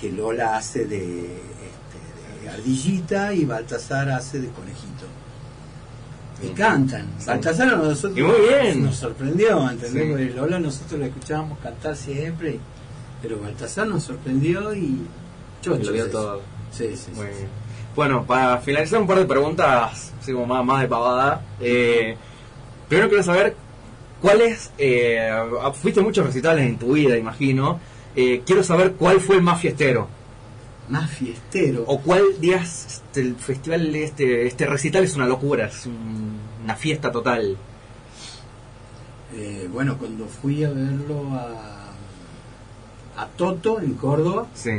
que 0.00 0.12
Lola 0.12 0.56
hace 0.56 0.84
de, 0.86 1.24
este, 1.26 2.42
de 2.44 2.48
ardillita 2.50 3.32
y 3.34 3.44
Baltasar 3.44 4.10
hace 4.10 4.40
de 4.40 4.48
conejito. 4.48 5.06
Y 6.38 6.44
Bien. 6.44 6.54
cantan. 6.54 7.06
Sí. 7.18 7.26
Baltasar 7.26 7.68
a 7.74 7.76
nosotros 7.76 8.18
Y 8.18 8.22
muy 8.22 8.40
bien. 8.48 8.84
nos 8.84 8.96
sorprendió, 8.96 9.68
¿entendés? 9.70 10.04
Sí. 10.04 10.08
Porque 10.10 10.30
Lola 10.30 10.58
nosotros 10.58 11.00
la 11.00 11.06
escuchábamos 11.06 11.58
cantar 11.58 11.96
siempre, 11.96 12.58
pero 13.20 13.40
Baltasar 13.40 13.86
nos 13.88 14.04
sorprendió 14.04 14.74
y 14.74 15.06
chocho. 15.62 15.92
Y 15.94 15.98
lo 15.98 16.04
es 16.04 16.10
todo. 16.10 16.40
Sí, 16.70 16.96
sí, 16.96 17.10
Muy 17.14 17.26
bien. 17.26 17.48
Bueno, 17.96 18.24
para 18.24 18.58
finalizar 18.58 19.00
un 19.00 19.06
par 19.06 19.18
de 19.18 19.24
preguntas, 19.26 20.12
así 20.20 20.32
como 20.32 20.46
más, 20.46 20.64
más 20.64 20.80
de 20.82 20.88
pavada. 20.88 21.42
Eh, 21.60 22.16
primero 22.88 23.08
quiero 23.08 23.24
saber 23.24 23.56
cuáles, 24.22 24.70
eh, 24.78 25.30
fuiste 25.74 26.00
a 26.00 26.02
muchos 26.02 26.24
recitales 26.24 26.66
en 26.66 26.78
tu 26.78 26.92
vida, 26.92 27.16
imagino. 27.16 27.80
Eh, 28.16 28.42
quiero 28.46 28.62
saber 28.62 28.92
cuál 28.92 29.20
fue 29.20 29.36
el 29.36 29.42
más 29.42 29.60
fiestero. 29.60 30.08
Más 30.88 31.10
fiestero. 31.10 31.84
O 31.86 32.00
cuál 32.00 32.22
días 32.40 32.86
este, 32.86 33.20
el 33.20 33.36
festival, 33.36 33.94
este, 33.94 34.46
este 34.46 34.66
recital 34.66 35.04
es 35.04 35.14
una 35.16 35.26
locura, 35.26 35.66
es 35.66 35.86
un- 35.86 36.38
una 36.64 36.74
fiesta 36.76 37.10
total. 37.12 37.56
Eh, 39.34 39.68
bueno, 39.72 39.96
cuando 39.98 40.26
fui 40.26 40.64
a 40.64 40.70
verlo 40.70 41.22
a, 41.34 41.92
a 43.22 43.26
Toto 43.36 43.80
en 43.80 43.94
Córdoba, 43.94 44.46
Sí, 44.54 44.70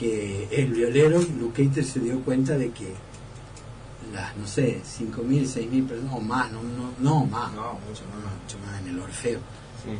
que 0.00 0.48
el 0.50 0.72
violero, 0.72 1.20
Luqueiter 1.38 1.84
se 1.84 2.00
dio 2.00 2.20
cuenta 2.20 2.56
de 2.56 2.70
que 2.70 2.94
las, 4.14 4.34
no 4.36 4.46
sé, 4.46 4.80
5.000, 4.82 5.44
6.000 5.46 5.86
personas, 5.86 6.14
o 6.14 6.20
más, 6.20 6.50
no, 6.50 6.62
no, 6.62 6.90
no 6.98 7.26
más, 7.26 7.52
no, 7.52 7.74
mucho 7.74 8.02
más, 8.10 8.32
mucho 8.42 8.58
más 8.66 8.80
en 8.80 8.88
el 8.88 8.98
Orfeo. 8.98 9.38
sí. 9.84 9.90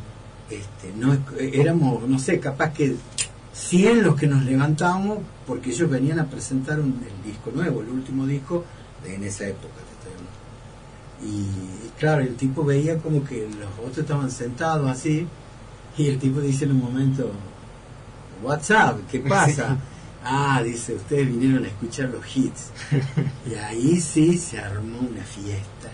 Este, 0.57 0.93
no, 0.97 1.17
éramos, 1.39 2.09
no 2.09 2.19
sé, 2.19 2.41
capaz 2.41 2.73
que 2.73 2.97
100 3.53 4.03
los 4.03 4.17
que 4.17 4.27
nos 4.27 4.43
levantábamos 4.43 5.19
porque 5.47 5.71
ellos 5.71 5.89
venían 5.89 6.19
a 6.19 6.25
presentar 6.27 6.81
un- 6.81 7.01
el 7.07 7.31
disco 7.31 7.53
nuevo, 7.55 7.83
el 7.83 7.89
último 7.91 8.27
disco 8.27 8.65
de 9.05 9.15
en 9.15 9.23
esa 9.25 9.47
época. 9.47 9.75
Y, 11.23 11.27
y 11.27 11.93
claro, 11.99 12.23
el 12.23 12.35
tipo 12.37 12.65
veía 12.65 12.99
como 12.99 13.23
que 13.23 13.47
los 13.49 13.69
otros 13.87 13.99
estaban 13.99 14.31
sentados 14.31 14.91
así 14.91 15.27
y 15.99 16.07
el 16.09 16.19
tipo 16.19 16.41
dice 16.41 16.65
en 16.65 16.73
un 16.73 16.81
momento, 16.81 17.31
WhatsApp, 18.43 18.99
¿qué 19.11 19.21
pasa? 19.29 19.77
Ah, 20.23 20.63
dice, 20.63 20.95
ustedes 20.95 21.27
vinieron 21.29 21.65
a 21.65 21.69
escuchar 21.69 22.09
los 22.11 22.25
hits. 22.37 22.71
Y 23.51 23.55
ahí 23.55 24.01
sí 24.01 24.37
se 24.39 24.59
armó 24.59 24.99
una 25.01 25.25
fiesta. 25.25 25.91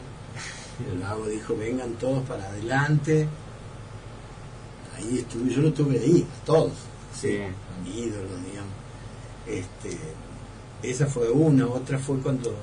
El 0.93 0.99
mago 0.99 1.27
dijo, 1.27 1.57
vengan 1.57 1.93
todos 1.95 2.23
para 2.27 2.45
adelante. 2.45 3.29
Ahí 4.97 5.19
estuve, 5.19 5.51
yo 5.53 5.63
lo 5.63 5.73
tuve 5.73 5.99
ahí, 5.99 6.27
todos. 6.45 6.73
sí, 7.15 7.39
Sí. 7.85 7.99
ídolos, 7.99 8.45
digamos. 8.45 8.73
Este, 9.47 9.97
esa 10.83 11.07
fue 11.07 11.31
una, 11.31 11.67
otra 11.67 11.99
fue 11.99 12.19
cuando 12.19 12.55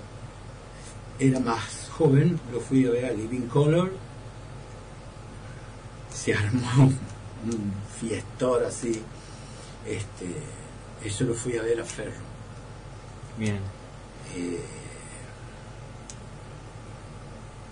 era 1.18 1.40
más 1.40 1.90
joven, 1.98 2.40
lo 2.52 2.60
fui 2.60 2.86
a 2.86 2.92
ver 2.92 3.06
a 3.06 3.12
Living 3.12 3.48
Color, 3.48 3.92
se 6.14 6.34
armó 6.34 6.86
un 6.86 7.74
fiestor 8.00 8.66
así, 8.66 9.02
este, 9.88 10.28
eso 11.06 11.24
lo 11.26 11.34
fui 11.34 11.58
a 11.58 11.62
ver 11.62 11.82
a 11.82 11.84
Ferro. 11.86 12.22
Bien. 13.38 13.60
Eh, 14.36 14.60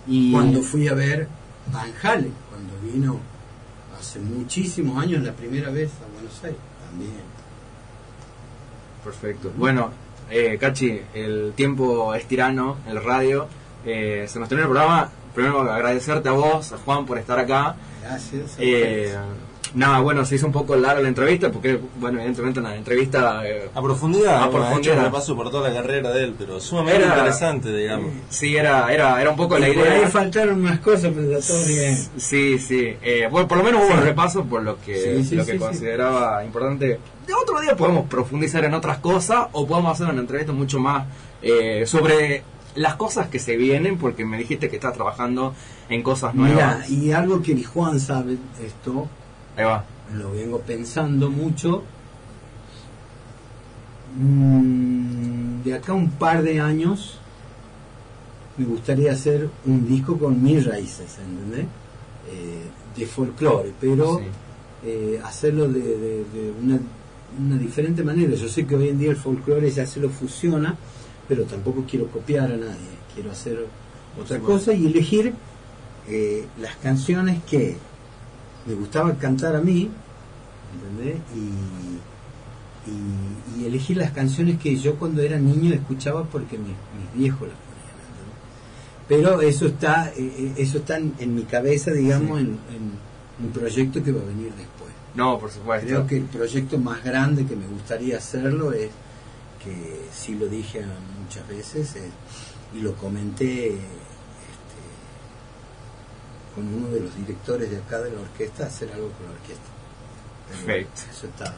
Y 0.06 0.32
cuando 0.32 0.62
fui 0.62 0.88
a 0.88 0.94
ver 0.94 1.28
Van 1.72 1.92
Halen, 2.02 2.34
cuando 2.50 2.72
vino 2.82 3.20
hace 3.98 4.18
muchísimos 4.18 5.00
años 5.00 5.22
la 5.22 5.32
primera 5.32 5.70
vez 5.70 5.90
a 6.04 6.12
Buenos 6.12 6.42
Aires, 6.42 6.58
también. 6.88 7.12
Perfecto. 9.04 9.52
Bueno, 9.56 9.90
eh, 10.30 10.58
Cachi, 10.58 11.00
el 11.14 11.52
tiempo 11.54 12.14
es 12.14 12.26
tirano, 12.26 12.78
el 12.88 13.02
radio. 13.02 13.46
Eh, 13.84 14.26
se 14.28 14.38
nos 14.38 14.48
termina 14.48 14.66
el 14.66 14.72
programa. 14.72 15.10
Primero 15.34 15.60
agradecerte 15.70 16.28
a 16.28 16.32
vos, 16.32 16.72
a 16.72 16.78
Juan, 16.78 17.06
por 17.06 17.18
estar 17.18 17.38
acá. 17.38 17.76
Gracias. 18.02 18.56
Eh. 18.58 19.16
Nada, 19.74 20.00
bueno, 20.00 20.24
se 20.24 20.34
hizo 20.36 20.46
un 20.46 20.52
poco 20.52 20.76
larga 20.76 21.02
la 21.02 21.08
entrevista 21.08 21.50
porque, 21.50 21.78
bueno, 21.98 22.18
evidentemente 22.18 22.60
una 22.60 22.76
entrevista... 22.76 23.46
eh, 23.46 23.70
A 23.74 23.80
profundidad, 23.82 24.42
A 24.42 24.50
profundidad. 24.50 24.98
un 24.98 25.04
repaso 25.04 25.34
por 25.36 25.50
toda 25.50 25.68
la 25.70 25.74
carrera 25.80 26.10
de 26.10 26.24
él, 26.24 26.34
pero 26.38 26.60
sumamente 26.60 27.02
Era- 27.02 27.14
interesante, 27.16 27.74
digamos. 27.74 28.12
sí, 28.28 28.56
era, 28.56 28.92
era, 28.92 29.20
era 29.20 29.30
un 29.30 29.36
poco 29.36 29.58
la 29.58 29.68
Y 29.68 29.72
por 29.74 29.86
ahí 29.88 29.98
idea. 29.98 30.08
faltaron 30.08 30.60
unas 30.60 30.80
cosas, 30.80 31.10
pero 31.14 31.38
está 31.38 31.52
todo 31.54 31.66
bien. 31.66 31.98
Sí, 32.16 32.58
sí. 32.58 32.96
Eh, 33.02 33.28
bueno, 33.30 33.48
por 33.48 33.58
lo 33.58 33.64
menos 33.64 33.82
hubo 33.84 33.94
un 33.94 34.02
repaso 34.02 34.44
por 34.44 34.62
lo 34.62 34.80
que, 34.80 35.16
Sí, 35.18 35.24
sí, 35.24 35.36
lo 35.36 35.44
que 35.46 35.52
sí. 35.52 35.58
consideraba 35.58 36.44
importante. 36.44 36.98
De 37.26 37.34
otro 37.34 37.60
día 37.60 37.76
podemos 37.76 38.06
profundizar 38.08 38.64
en 38.64 38.74
otras 38.74 38.98
cosas 38.98 39.46
o 39.52 39.66
podemos 39.66 39.92
hacer 39.92 40.12
una 40.12 40.20
entrevista 40.20 40.52
mucho 40.52 40.78
más 40.80 41.04
eh, 41.40 41.84
sobre 41.86 42.42
las 42.74 42.94
cosas 42.96 43.28
que 43.28 43.38
se 43.38 43.56
vienen, 43.56 43.98
porque 43.98 44.24
me 44.24 44.38
dijiste 44.38 44.68
que 44.70 44.76
estás 44.76 44.94
trabajando 44.94 45.54
en 45.88 46.02
cosas 46.02 46.34
Mira, 46.34 46.52
nuevas. 46.54 46.90
y 46.90 47.12
algo 47.12 47.42
que 47.42 47.54
ni 47.54 47.62
Juan 47.62 48.00
sabe, 48.00 48.36
esto 48.64 49.08
Ahí 49.56 49.64
va. 49.64 49.84
lo 50.14 50.32
vengo 50.32 50.58
pensando 50.60 51.30
mucho. 51.30 51.82
Mm, 54.18 55.62
de 55.64 55.74
acá 55.74 55.92
a 55.92 55.94
un 55.94 56.10
par 56.10 56.42
de 56.42 56.60
años 56.60 57.18
me 58.58 58.66
gustaría 58.66 59.12
hacer 59.12 59.48
un 59.64 59.88
disco 59.88 60.18
con 60.18 60.42
mis 60.42 60.66
raíces, 60.66 61.16
¿entendés? 61.18 61.66
Eh, 62.30 62.62
de 62.96 63.06
folclore, 63.06 63.72
pero 63.80 64.18
Sí. 64.18 64.24
eh, 64.84 65.20
hacerlo 65.24 65.68
de, 65.68 65.80
de- 65.80 66.24
de 66.34 66.52
una, 66.62 66.78
una 67.40 67.56
diferente 67.56 68.02
manera. 68.02 68.34
Yo 68.34 68.48
sé 68.48 68.66
que 68.66 68.74
hoy 68.76 68.88
en 68.90 68.98
día 68.98 69.10
el 69.10 69.16
folclore 69.16 69.70
ya 69.70 69.86
se 69.86 70.00
lo 70.00 70.10
fusiona, 70.10 70.76
pero 71.28 71.44
tampoco 71.44 71.84
quiero 71.88 72.08
copiar 72.08 72.52
a 72.52 72.56
nadie. 72.56 72.92
Quiero 73.14 73.30
hacer 73.30 73.66
otra 74.20 74.38
cosa 74.40 74.74
y 74.74 74.86
elegir 74.86 75.32
eh, 76.08 76.44
las 76.60 76.76
canciones 76.76 77.42
que 77.44 77.76
me 78.66 78.74
gustaba 78.74 79.14
cantar 79.14 79.56
a 79.56 79.60
mí, 79.60 79.88
¿entendés? 80.74 81.16
Y, 81.34 82.90
y- 82.90 83.60
y 83.62 83.66
elegir 83.66 83.96
las 83.96 84.10
canciones 84.10 84.58
que 84.58 84.76
yo 84.76 84.96
cuando 84.96 85.22
era 85.22 85.38
niño 85.38 85.72
escuchaba 85.72 86.24
porque 86.24 86.58
mis, 86.58 86.68
mis 86.68 87.14
viejos 87.14 87.48
las 87.48 87.56
ponían. 87.58 87.96
¿entendés? 88.08 89.08
Pero 89.08 89.40
eso 89.40 89.66
está, 89.66 90.08
eh, 90.16 90.32
eh, 90.38 90.52
eso 90.56 90.78
está 90.78 90.96
en, 90.98 91.14
en 91.18 91.34
mi 91.34 91.42
cabeza, 91.42 91.92
digamos, 91.92 92.40
en, 92.40 92.46
en 92.48 93.44
un 93.46 93.52
proyecto 93.52 94.02
que 94.02 94.10
va 94.12 94.20
a 94.20 94.24
venir 94.24 94.46
después. 94.56 94.90
No, 95.14 95.38
por 95.38 95.50
supuesto. 95.50 95.86
Creo 95.86 96.06
que 96.06 96.16
el 96.18 96.24
proyecto 96.24 96.78
más 96.78 97.04
grande 97.04 97.44
que 97.46 97.54
me 97.54 97.66
gustaría 97.66 98.16
hacerlo 98.18 98.72
es 98.72 98.90
que 99.62 100.00
sí 100.12 100.34
lo 100.34 100.46
dije 100.48 100.82
muchas 101.22 101.46
veces 101.46 101.94
eh, 101.96 102.10
y 102.74 102.80
lo 102.80 102.94
comenté 102.94 103.76
con 106.54 106.66
uno 106.72 106.88
de 106.88 107.00
los 107.00 107.16
directores 107.16 107.70
de 107.70 107.78
acá 107.78 108.00
de 108.00 108.10
la 108.10 108.20
orquesta, 108.20 108.66
hacer 108.66 108.90
algo 108.92 109.08
con 109.12 109.26
la 109.26 109.32
orquesta. 109.32 109.64
Pero 110.48 110.66
Perfecto. 110.66 111.00
Eso 111.10 111.26
está. 111.26 111.54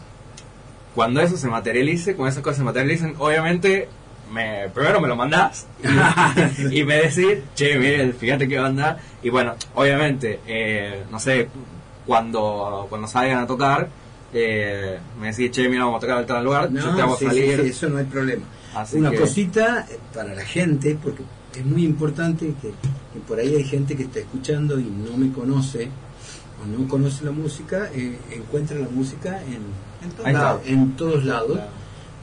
Cuando 0.95 1.21
eso 1.21 1.37
se 1.37 1.49
materialice, 1.49 2.15
cuando 2.15 2.31
esas 2.31 2.43
cosas 2.43 2.59
se 2.59 2.65
materialicen, 2.65 3.15
obviamente, 3.19 3.89
me, 4.33 4.69
primero 4.73 5.01
me 5.01 5.09
lo 5.09 5.17
mandás 5.17 5.67
y, 6.71 6.79
y 6.81 6.85
me 6.85 6.97
decís, 6.97 7.39
che, 7.55 7.77
mire, 7.79 8.13
fíjate 8.13 8.47
qué 8.49 8.61
onda. 8.61 8.99
Y 9.23 9.31
bueno, 9.31 9.55
obviamente, 9.75 10.41
eh, 10.47 11.03
no 11.11 11.19
sé, 11.19 11.49
cuando, 12.07 12.87
cuando 12.89 13.09
salgan 13.09 13.39
a 13.39 13.47
tocar, 13.47 13.89
eh, 14.33 14.99
me 15.21 15.29
decís, 15.33 15.51
che, 15.51 15.69
mira, 15.69 15.85
vamos 15.85 15.99
a 15.99 16.01
tocar 16.03 16.19
al 16.19 16.27
tal 16.27 16.45
lugar, 16.45 16.71
yo 16.73 16.95
te 16.95 17.03
hago 17.03 17.17
sí, 17.17 17.25
sí, 17.25 17.27
salir. 17.27 17.61
sí, 17.63 17.69
eso 17.71 17.89
no 17.89 17.99
hay 17.99 18.05
problema. 18.05 18.45
Así 18.75 18.97
Una 18.97 19.11
que- 19.11 19.19
cosita 19.19 19.87
para 20.15 20.35
la 20.35 20.45
gente, 20.45 20.97
porque 21.03 21.23
es 21.57 21.65
muy 21.67 21.85
importante 21.85 22.47
que, 22.61 22.69
que 22.69 23.21
por 23.27 23.39
ahí 23.39 23.55
hay 23.55 23.65
gente 23.65 23.97
que 23.97 24.05
está 24.05 24.21
escuchando 24.21 24.79
y 24.79 24.85
no 24.85 25.17
me 25.17 25.33
conoce 25.33 25.89
o 26.63 26.67
no 26.81 26.89
conoce 26.89 27.25
la 27.25 27.31
música, 27.33 27.91
eh, 27.95 28.19
encuentra 28.33 28.79
la 28.79 28.89
música 28.89 29.43
en, 29.45 29.63
en, 30.03 30.11
todos 30.17 30.33
lados, 30.33 30.63
en 30.67 30.97
todos 30.97 31.25
lados, 31.25 31.53
Claro. 31.53 31.71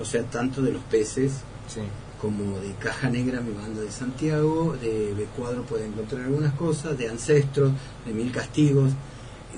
o 0.01 0.05
sea, 0.05 0.23
tanto 0.23 0.61
de 0.61 0.71
los 0.73 0.83
peces 0.83 1.41
Sí. 1.67 1.81
como 2.21 2.57
de 2.59 2.73
Caja 2.79 3.09
Negra, 3.09 3.41
mi 3.41 3.53
banda 3.53 3.81
de 3.81 3.91
Santiago, 3.91 4.75
de 4.81 5.13
B 5.17 5.25
Cuadro 5.37 5.63
puede 5.63 5.85
encontrar 5.85 6.21
algunas 6.23 6.53
cosas, 6.53 6.97
de 6.97 7.09
Ancestros, 7.09 7.71
de 8.05 8.13
Mil 8.13 8.31
Castigos, 8.31 8.91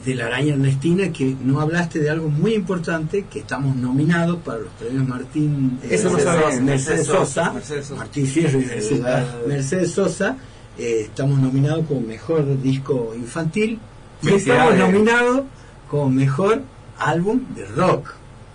de 0.05 0.15
la 0.15 0.25
Araña 0.25 0.53
Ernestina, 0.53 1.11
que 1.13 1.35
no 1.41 1.61
hablaste 1.61 1.99
de 1.99 2.09
algo 2.09 2.27
muy 2.29 2.53
importante, 2.53 3.25
que 3.31 3.39
estamos 3.39 3.75
nominados 3.75 4.37
para 4.43 4.59
los 4.59 4.69
premios 4.73 5.07
Martín 5.07 5.79
eh, 5.83 5.87
Eso 5.91 6.09
no 6.09 6.17
Mercedes- 6.17 6.41
sabía. 6.43 6.61
Mercedes 6.61 7.07
Sosa, 7.07 7.53
Mercedes 7.53 7.85
Sosa. 7.87 7.99
Martín 7.99 8.27
Fierro 8.27 8.59
y. 8.59 9.47
Mercedes 9.47 9.91
Sosa, 9.91 10.37
eh, 10.77 11.01
estamos 11.05 11.39
nominados 11.39 11.85
como 11.87 12.01
mejor 12.01 12.61
disco 12.61 13.13
infantil 13.15 13.79
y 14.21 14.29
estamos 14.33 14.75
nominados 14.75 15.43
como 15.89 16.09
mejor 16.09 16.61
álbum 16.99 17.41
de 17.55 17.65
rock. 17.67 18.09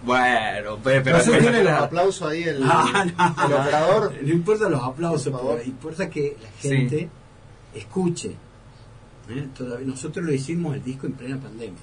Bueno, 0.04 0.78
pero... 0.82 1.02
pero 1.02 1.18
No 1.18 1.24
sé 1.24 1.38
tiene 1.38 1.62
los 1.64 1.72
aplausos 1.72 2.28
ahí 2.30 2.42
el, 2.44 2.62
Ah, 2.64 3.04
no. 3.04 3.46
el 3.46 3.52
operador. 3.52 4.12
No 4.22 4.32
importa 4.32 4.68
los 4.68 4.82
aplausos, 4.82 5.32
pero 5.34 5.62
importa 5.64 6.08
que 6.10 6.36
la 6.42 6.48
gente 6.60 7.08
escuche. 7.74 8.36
¿Eh? 9.30 9.48
Todavía, 9.56 9.86
nosotros 9.86 10.24
lo 10.24 10.32
hicimos 10.32 10.74
el 10.74 10.84
disco 10.84 11.06
en 11.06 11.12
plena 11.14 11.38
pandemia. 11.38 11.78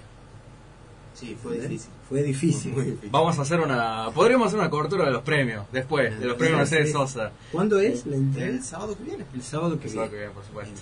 Sí, 1.13 1.37
fue 1.41 1.55
¿entendés? 1.55 1.69
difícil. 1.69 1.91
Fue 2.09 2.23
difícil. 2.23 2.71
Muy 2.73 2.83
difícil. 2.83 3.09
Vamos 3.09 3.39
a 3.39 3.41
hacer 3.43 3.59
una... 3.61 4.09
Podríamos 4.13 4.47
hacer 4.47 4.59
una 4.59 4.69
cobertura 4.69 5.05
de 5.05 5.11
los 5.11 5.23
premios, 5.23 5.65
después, 5.71 6.19
de 6.19 6.25
los 6.25 6.37
premios 6.37 6.59
Mercedes 6.59 6.91
Sosa. 6.91 7.31
¿Cuándo 7.51 7.79
es 7.79 8.05
la 8.05 8.17
entrega? 8.17 8.49
El 8.49 8.63
sábado 8.63 8.97
que 8.97 9.03
viene. 9.03 9.25
El 9.33 9.41
sábado 9.41 9.79
que 9.79 9.87
viene, 9.87 10.29
por 10.31 10.43
supuesto. 10.43 10.81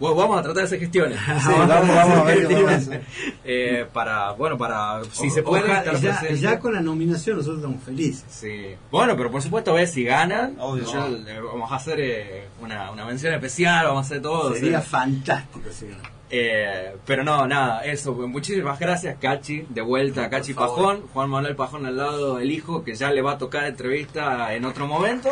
Bueno, 0.00 0.16
vamos 0.16 0.38
a 0.38 0.42
tratar 0.42 0.62
de 0.62 0.66
hacer 0.66 0.80
gestiones. 0.80 1.18
Sí, 1.40 1.52
vamos, 1.56 1.88
vamos 1.88 2.18
a 2.18 2.22
ver 2.24 2.48
qué 2.48 2.54
vamos 2.62 2.88
a. 2.88 3.00
Eh, 3.44 3.86
para, 3.92 4.32
bueno, 4.32 4.56
para, 4.58 5.02
si 5.12 5.28
O- 5.28 5.30
se 5.30 5.42
puede 5.42 5.62
ojalá- 5.64 5.92
estar 5.92 6.22
ya, 6.22 6.30
ya 6.34 6.58
con 6.58 6.74
la 6.74 6.80
nominación 6.80 7.36
nosotros 7.36 7.58
estamos 7.62 7.82
felices. 7.84 8.24
Sí. 8.28 8.74
Bueno, 8.90 9.16
pero 9.16 9.30
por 9.30 9.42
supuesto, 9.42 9.70
a 9.70 9.74
ver 9.74 9.86
si 9.88 10.02
ganan. 10.04 10.56
Obvio. 10.58 10.84
yo, 10.90 11.06
eh, 11.06 11.40
vamos 11.40 11.70
a 11.70 11.76
hacer 11.76 12.00
eh, 12.00 12.48
una, 12.60 12.90
una 12.90 13.04
mención 13.04 13.32
especial, 13.34 13.86
vamos 13.86 14.04
a 14.04 14.06
hacer 14.06 14.22
todo. 14.22 14.54
Sería 14.54 14.78
o 14.78 14.80
sea, 14.80 14.90
fantástico 14.90 15.70
si 15.70 15.86
ganara. 15.86 16.10
Eh, 16.30 16.96
pero 17.06 17.24
no, 17.24 17.46
nada, 17.46 17.84
eso. 17.84 18.14
pues, 18.14 18.28
Muchísimas 18.28 18.78
gracias, 18.78 19.16
Cachi. 19.20 19.66
De 19.68 19.80
vuelta, 19.82 20.30
Cachi. 20.30 20.54
Pajón. 20.54 21.02
Juan 21.12 21.28
Manuel 21.30 21.56
Pajón 21.56 21.86
al 21.86 21.96
lado, 21.96 22.38
el 22.38 22.50
hijo, 22.50 22.84
que 22.84 22.94
ya 22.94 23.10
le 23.10 23.20
va 23.22 23.32
a 23.32 23.38
tocar 23.38 23.64
entrevista 23.64 24.54
en 24.54 24.64
otro 24.64 24.86
momento. 24.86 25.30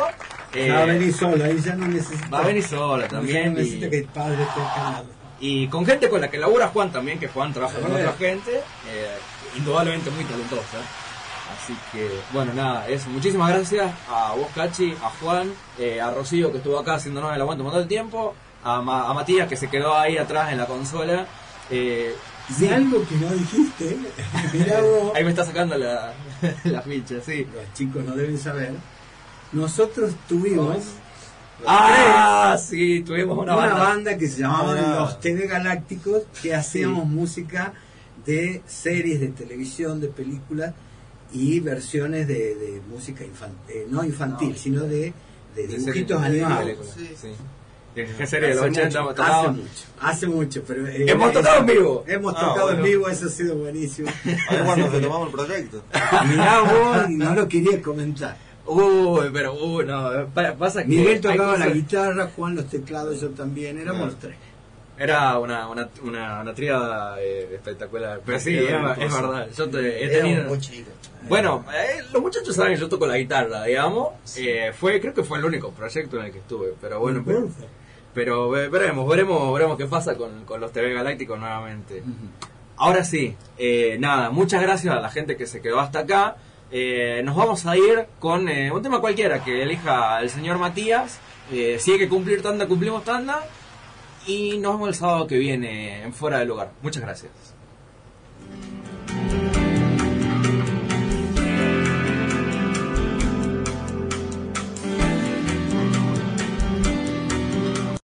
Eh, 0.53 0.69
va 0.71 0.81
a 0.81 0.85
venir 0.85 1.13
solo, 1.13 1.43
ahí 1.43 1.57
ya 1.59 1.75
no 1.75 1.87
necesita. 1.87 2.29
va 2.29 2.39
a 2.39 2.47
venir 2.47 2.63
sola 2.63 3.07
también. 3.07 3.53
no 3.53 3.59
y- 3.59 3.63
necesita 3.63 3.89
que 3.89 3.97
el 3.99 4.05
padre 4.07 4.43
esté 4.43 4.61
acá. 4.61 5.03
Y 5.41 5.67
con 5.69 5.85
gente 5.85 6.09
con 6.09 6.19
la 6.19 6.29
que 6.29 6.37
labura 6.37 6.67
Juan 6.67 6.91
también, 6.91 7.17
que 7.17 7.29
Juan 7.29 7.53
trabaja 7.53 7.79
con 7.79 7.91
otra 7.93 8.11
gente, 8.13 8.57
eh, 8.89 9.07
indudablemente 9.57 10.09
muy 10.11 10.25
talentosa. 10.25 10.79
Así 11.55 11.73
que, 11.91 12.09
bueno, 12.33 12.53
nada, 12.53 12.87
eso. 12.89 13.09
Muchísimas 13.09 13.49
gracias 13.53 13.91
a 14.09 14.33
vos, 14.33 14.47
Cachi, 14.53 14.91
a 15.01 15.09
Juan, 15.21 15.51
eh, 15.79 15.99
a 16.01 16.11
Rocío, 16.11 16.51
que 16.51 16.57
estuvo 16.57 16.77
acá 16.77 16.95
haciéndonos 16.95 17.33
el 17.33 17.41
aguante 17.41 17.61
un 17.61 17.65
montón 17.67 17.83
de 17.83 17.87
tiempo, 17.87 18.35
a, 18.63 18.81
Ma- 18.81 19.09
a 19.09 19.13
Matías, 19.13 19.47
que 19.47 19.55
se 19.57 19.69
quedó 19.69 19.95
ahí 19.95 20.17
atrás 20.17 20.51
en 20.51 20.57
la 20.57 20.65
consola. 20.65 21.25
Eh, 21.69 22.13
Y 22.59 22.65
algo 22.67 23.05
que 23.07 23.15
no 23.15 23.29
dijiste, 23.29 23.97
mirá 24.53 24.81
vos, 24.81 25.11
ahí 25.15 25.23
me 25.23 25.29
está 25.29 25.45
sacando 25.45 25.77
la, 25.77 26.13
la 26.63 26.81
ficha, 26.81 27.15
sí. 27.23 27.45
los 27.53 27.73
chicos 27.73 28.03
no 28.03 28.15
deben 28.15 28.37
saber, 28.39 28.71
nosotros 29.51 30.13
tuvimos 30.27 30.77
Ah, 31.67 32.57
sí, 32.57 33.03
tuvimos 33.05 33.37
una, 33.37 33.55
una, 33.55 33.65
banda. 33.67 33.83
banda. 33.83 34.17
que 34.17 34.27
se 34.27 34.41
llamaba 34.41 34.73
Ah. 34.79 34.95
Los 35.01 35.19
TV 35.19 35.45
Galácticos, 35.47 36.23
que 36.41 36.55
hacíamos 36.55 37.05
música 37.05 37.73
de 38.25 38.61
series 38.65 39.19
de 39.19 39.27
televisión, 39.27 39.99
de 39.99 40.07
películas 40.07 40.73
y 41.33 41.59
versiones 41.59 42.27
de, 42.27 42.55
de 42.55 42.81
música 42.89 43.23
infantil, 43.25 43.83
no 43.89 44.03
infantil, 44.05 44.55
sino 44.57 44.83
de, 44.83 45.13
de 45.55 45.67
De 45.67 45.77
dibujitos 45.77 46.21
animados. 46.21 46.63
películas, 46.63 46.93
Sí. 46.97 47.09
sí. 47.21 47.27
¿De 47.95 48.05
qué 48.05 48.11
de 48.39 48.49
los 48.49 48.57
Hace 48.57 48.69
80 48.69 48.85
mucho, 48.85 48.99
hemos 48.99 49.11
hace 49.11 49.15
tocado? 49.17 49.51
mucho, 49.53 49.69
hace 50.01 50.27
mucho, 50.27 50.63
pero... 50.67 50.87
eh, 50.87 51.05
Hemos 51.07 51.29
eh, 51.29 51.33
tocado 51.33 51.59
en 51.59 51.65
vivo. 51.65 52.03
Hemos 52.07 52.33
Ah, 52.35 52.39
tocado 52.39 52.63
bueno. 52.67 52.79
en 52.79 52.85
vivo, 52.85 53.09
eso 53.09 53.25
ha 53.25 53.29
sido 53.29 53.55
buenísimo. 53.55 54.09
Ahí 54.49 54.57
cuando 54.63 54.87
retomamos 54.89 55.27
el 55.27 55.33
proyecto. 55.33 55.83
Mirá 56.27 56.61
vos, 56.61 57.09
no 57.09 57.35
lo 57.35 57.47
quería 57.47 57.81
comentar. 57.81 58.37
Uy, 58.65 59.29
pero, 59.33 59.53
uy, 59.55 59.83
no, 59.85 60.27
pa- 60.33 60.53
pasa 60.53 60.83
que... 60.83 60.89
Miguel 60.89 61.19
tocaba 61.19 61.57
la 61.57 61.67
guitarra, 61.69 62.29
Juan 62.35 62.55
los 62.55 62.67
teclados, 62.69 63.19
yo 63.19 63.29
también, 63.29 63.79
éramos 63.79 64.17
tres. 64.19 64.35
Era 64.97 65.39
una, 65.39 65.67
una, 65.69 65.89
una, 66.03 66.41
una 66.41 66.53
tríada 66.53 67.19
eh, 67.21 67.49
espectacular. 67.55 68.21
Pero 68.25 68.39
sí, 68.39 68.55
Era 68.57 68.93
es, 68.99 69.13
verdad. 69.13 69.47
Yo 69.57 69.69
te- 69.69 70.05
he 70.05 70.09
tenido... 70.09 70.43
Bueno, 71.27 71.65
eh, 71.73 72.01
los 72.13 72.21
muchachos 72.21 72.55
saben 72.55 72.73
que 72.75 72.79
yo 72.81 72.89
toco 72.89 73.07
la 73.07 73.17
guitarra, 73.17 73.63
digamos. 73.63 74.09
Eh, 74.37 74.71
fue, 74.77 74.99
creo 75.01 75.13
que 75.13 75.23
fue 75.23 75.37
el 75.39 75.45
único 75.45 75.71
proyecto 75.71 76.17
en 76.19 76.25
el 76.25 76.31
que 76.31 76.39
estuve. 76.39 76.73
Pero 76.81 76.99
bueno, 76.99 77.23
pero, 77.25 77.47
pero 78.19 78.49
ve- 78.49 78.67
veremos, 78.67 79.07
veremos, 79.07 79.53
veremos 79.53 79.77
qué 79.77 79.85
pasa 79.85 80.15
con, 80.17 80.43
con 80.43 80.59
los 80.59 80.73
TV 80.73 80.93
Galácticos 80.93 81.39
nuevamente. 81.39 82.03
Ahora 82.75 83.05
sí, 83.05 83.33
eh, 83.57 83.95
nada, 83.97 84.29
muchas 84.29 84.61
gracias 84.61 84.93
a 84.93 84.99
la 84.99 85.09
gente 85.09 85.37
que 85.37 85.45
se 85.47 85.61
quedó 85.61 85.79
hasta 85.79 85.99
acá. 85.99 86.35
Eh, 86.69 87.21
nos 87.23 87.37
vamos 87.37 87.65
a 87.65 87.77
ir 87.77 88.07
con 88.19 88.49
eh, 88.49 88.71
un 88.73 88.83
tema 88.83 88.99
cualquiera 88.99 89.41
que 89.41 89.63
elija 89.63 90.19
el 90.19 90.29
señor 90.29 90.57
Matías. 90.57 91.17
Si 91.49 91.91
hay 91.93 91.97
que 91.97 92.09
cumplir 92.09 92.41
tanda, 92.41 92.67
cumplimos 92.67 93.05
tanda. 93.05 93.39
Y 94.27 94.57
nos 94.57 94.73
vemos 94.73 94.89
el 94.89 94.95
sábado 94.95 95.25
que 95.27 95.37
viene 95.37 96.03
en 96.03 96.11
Fuera 96.13 96.39
del 96.39 96.49
Lugar. 96.49 96.71
Muchas 96.81 97.01
gracias. 97.01 97.31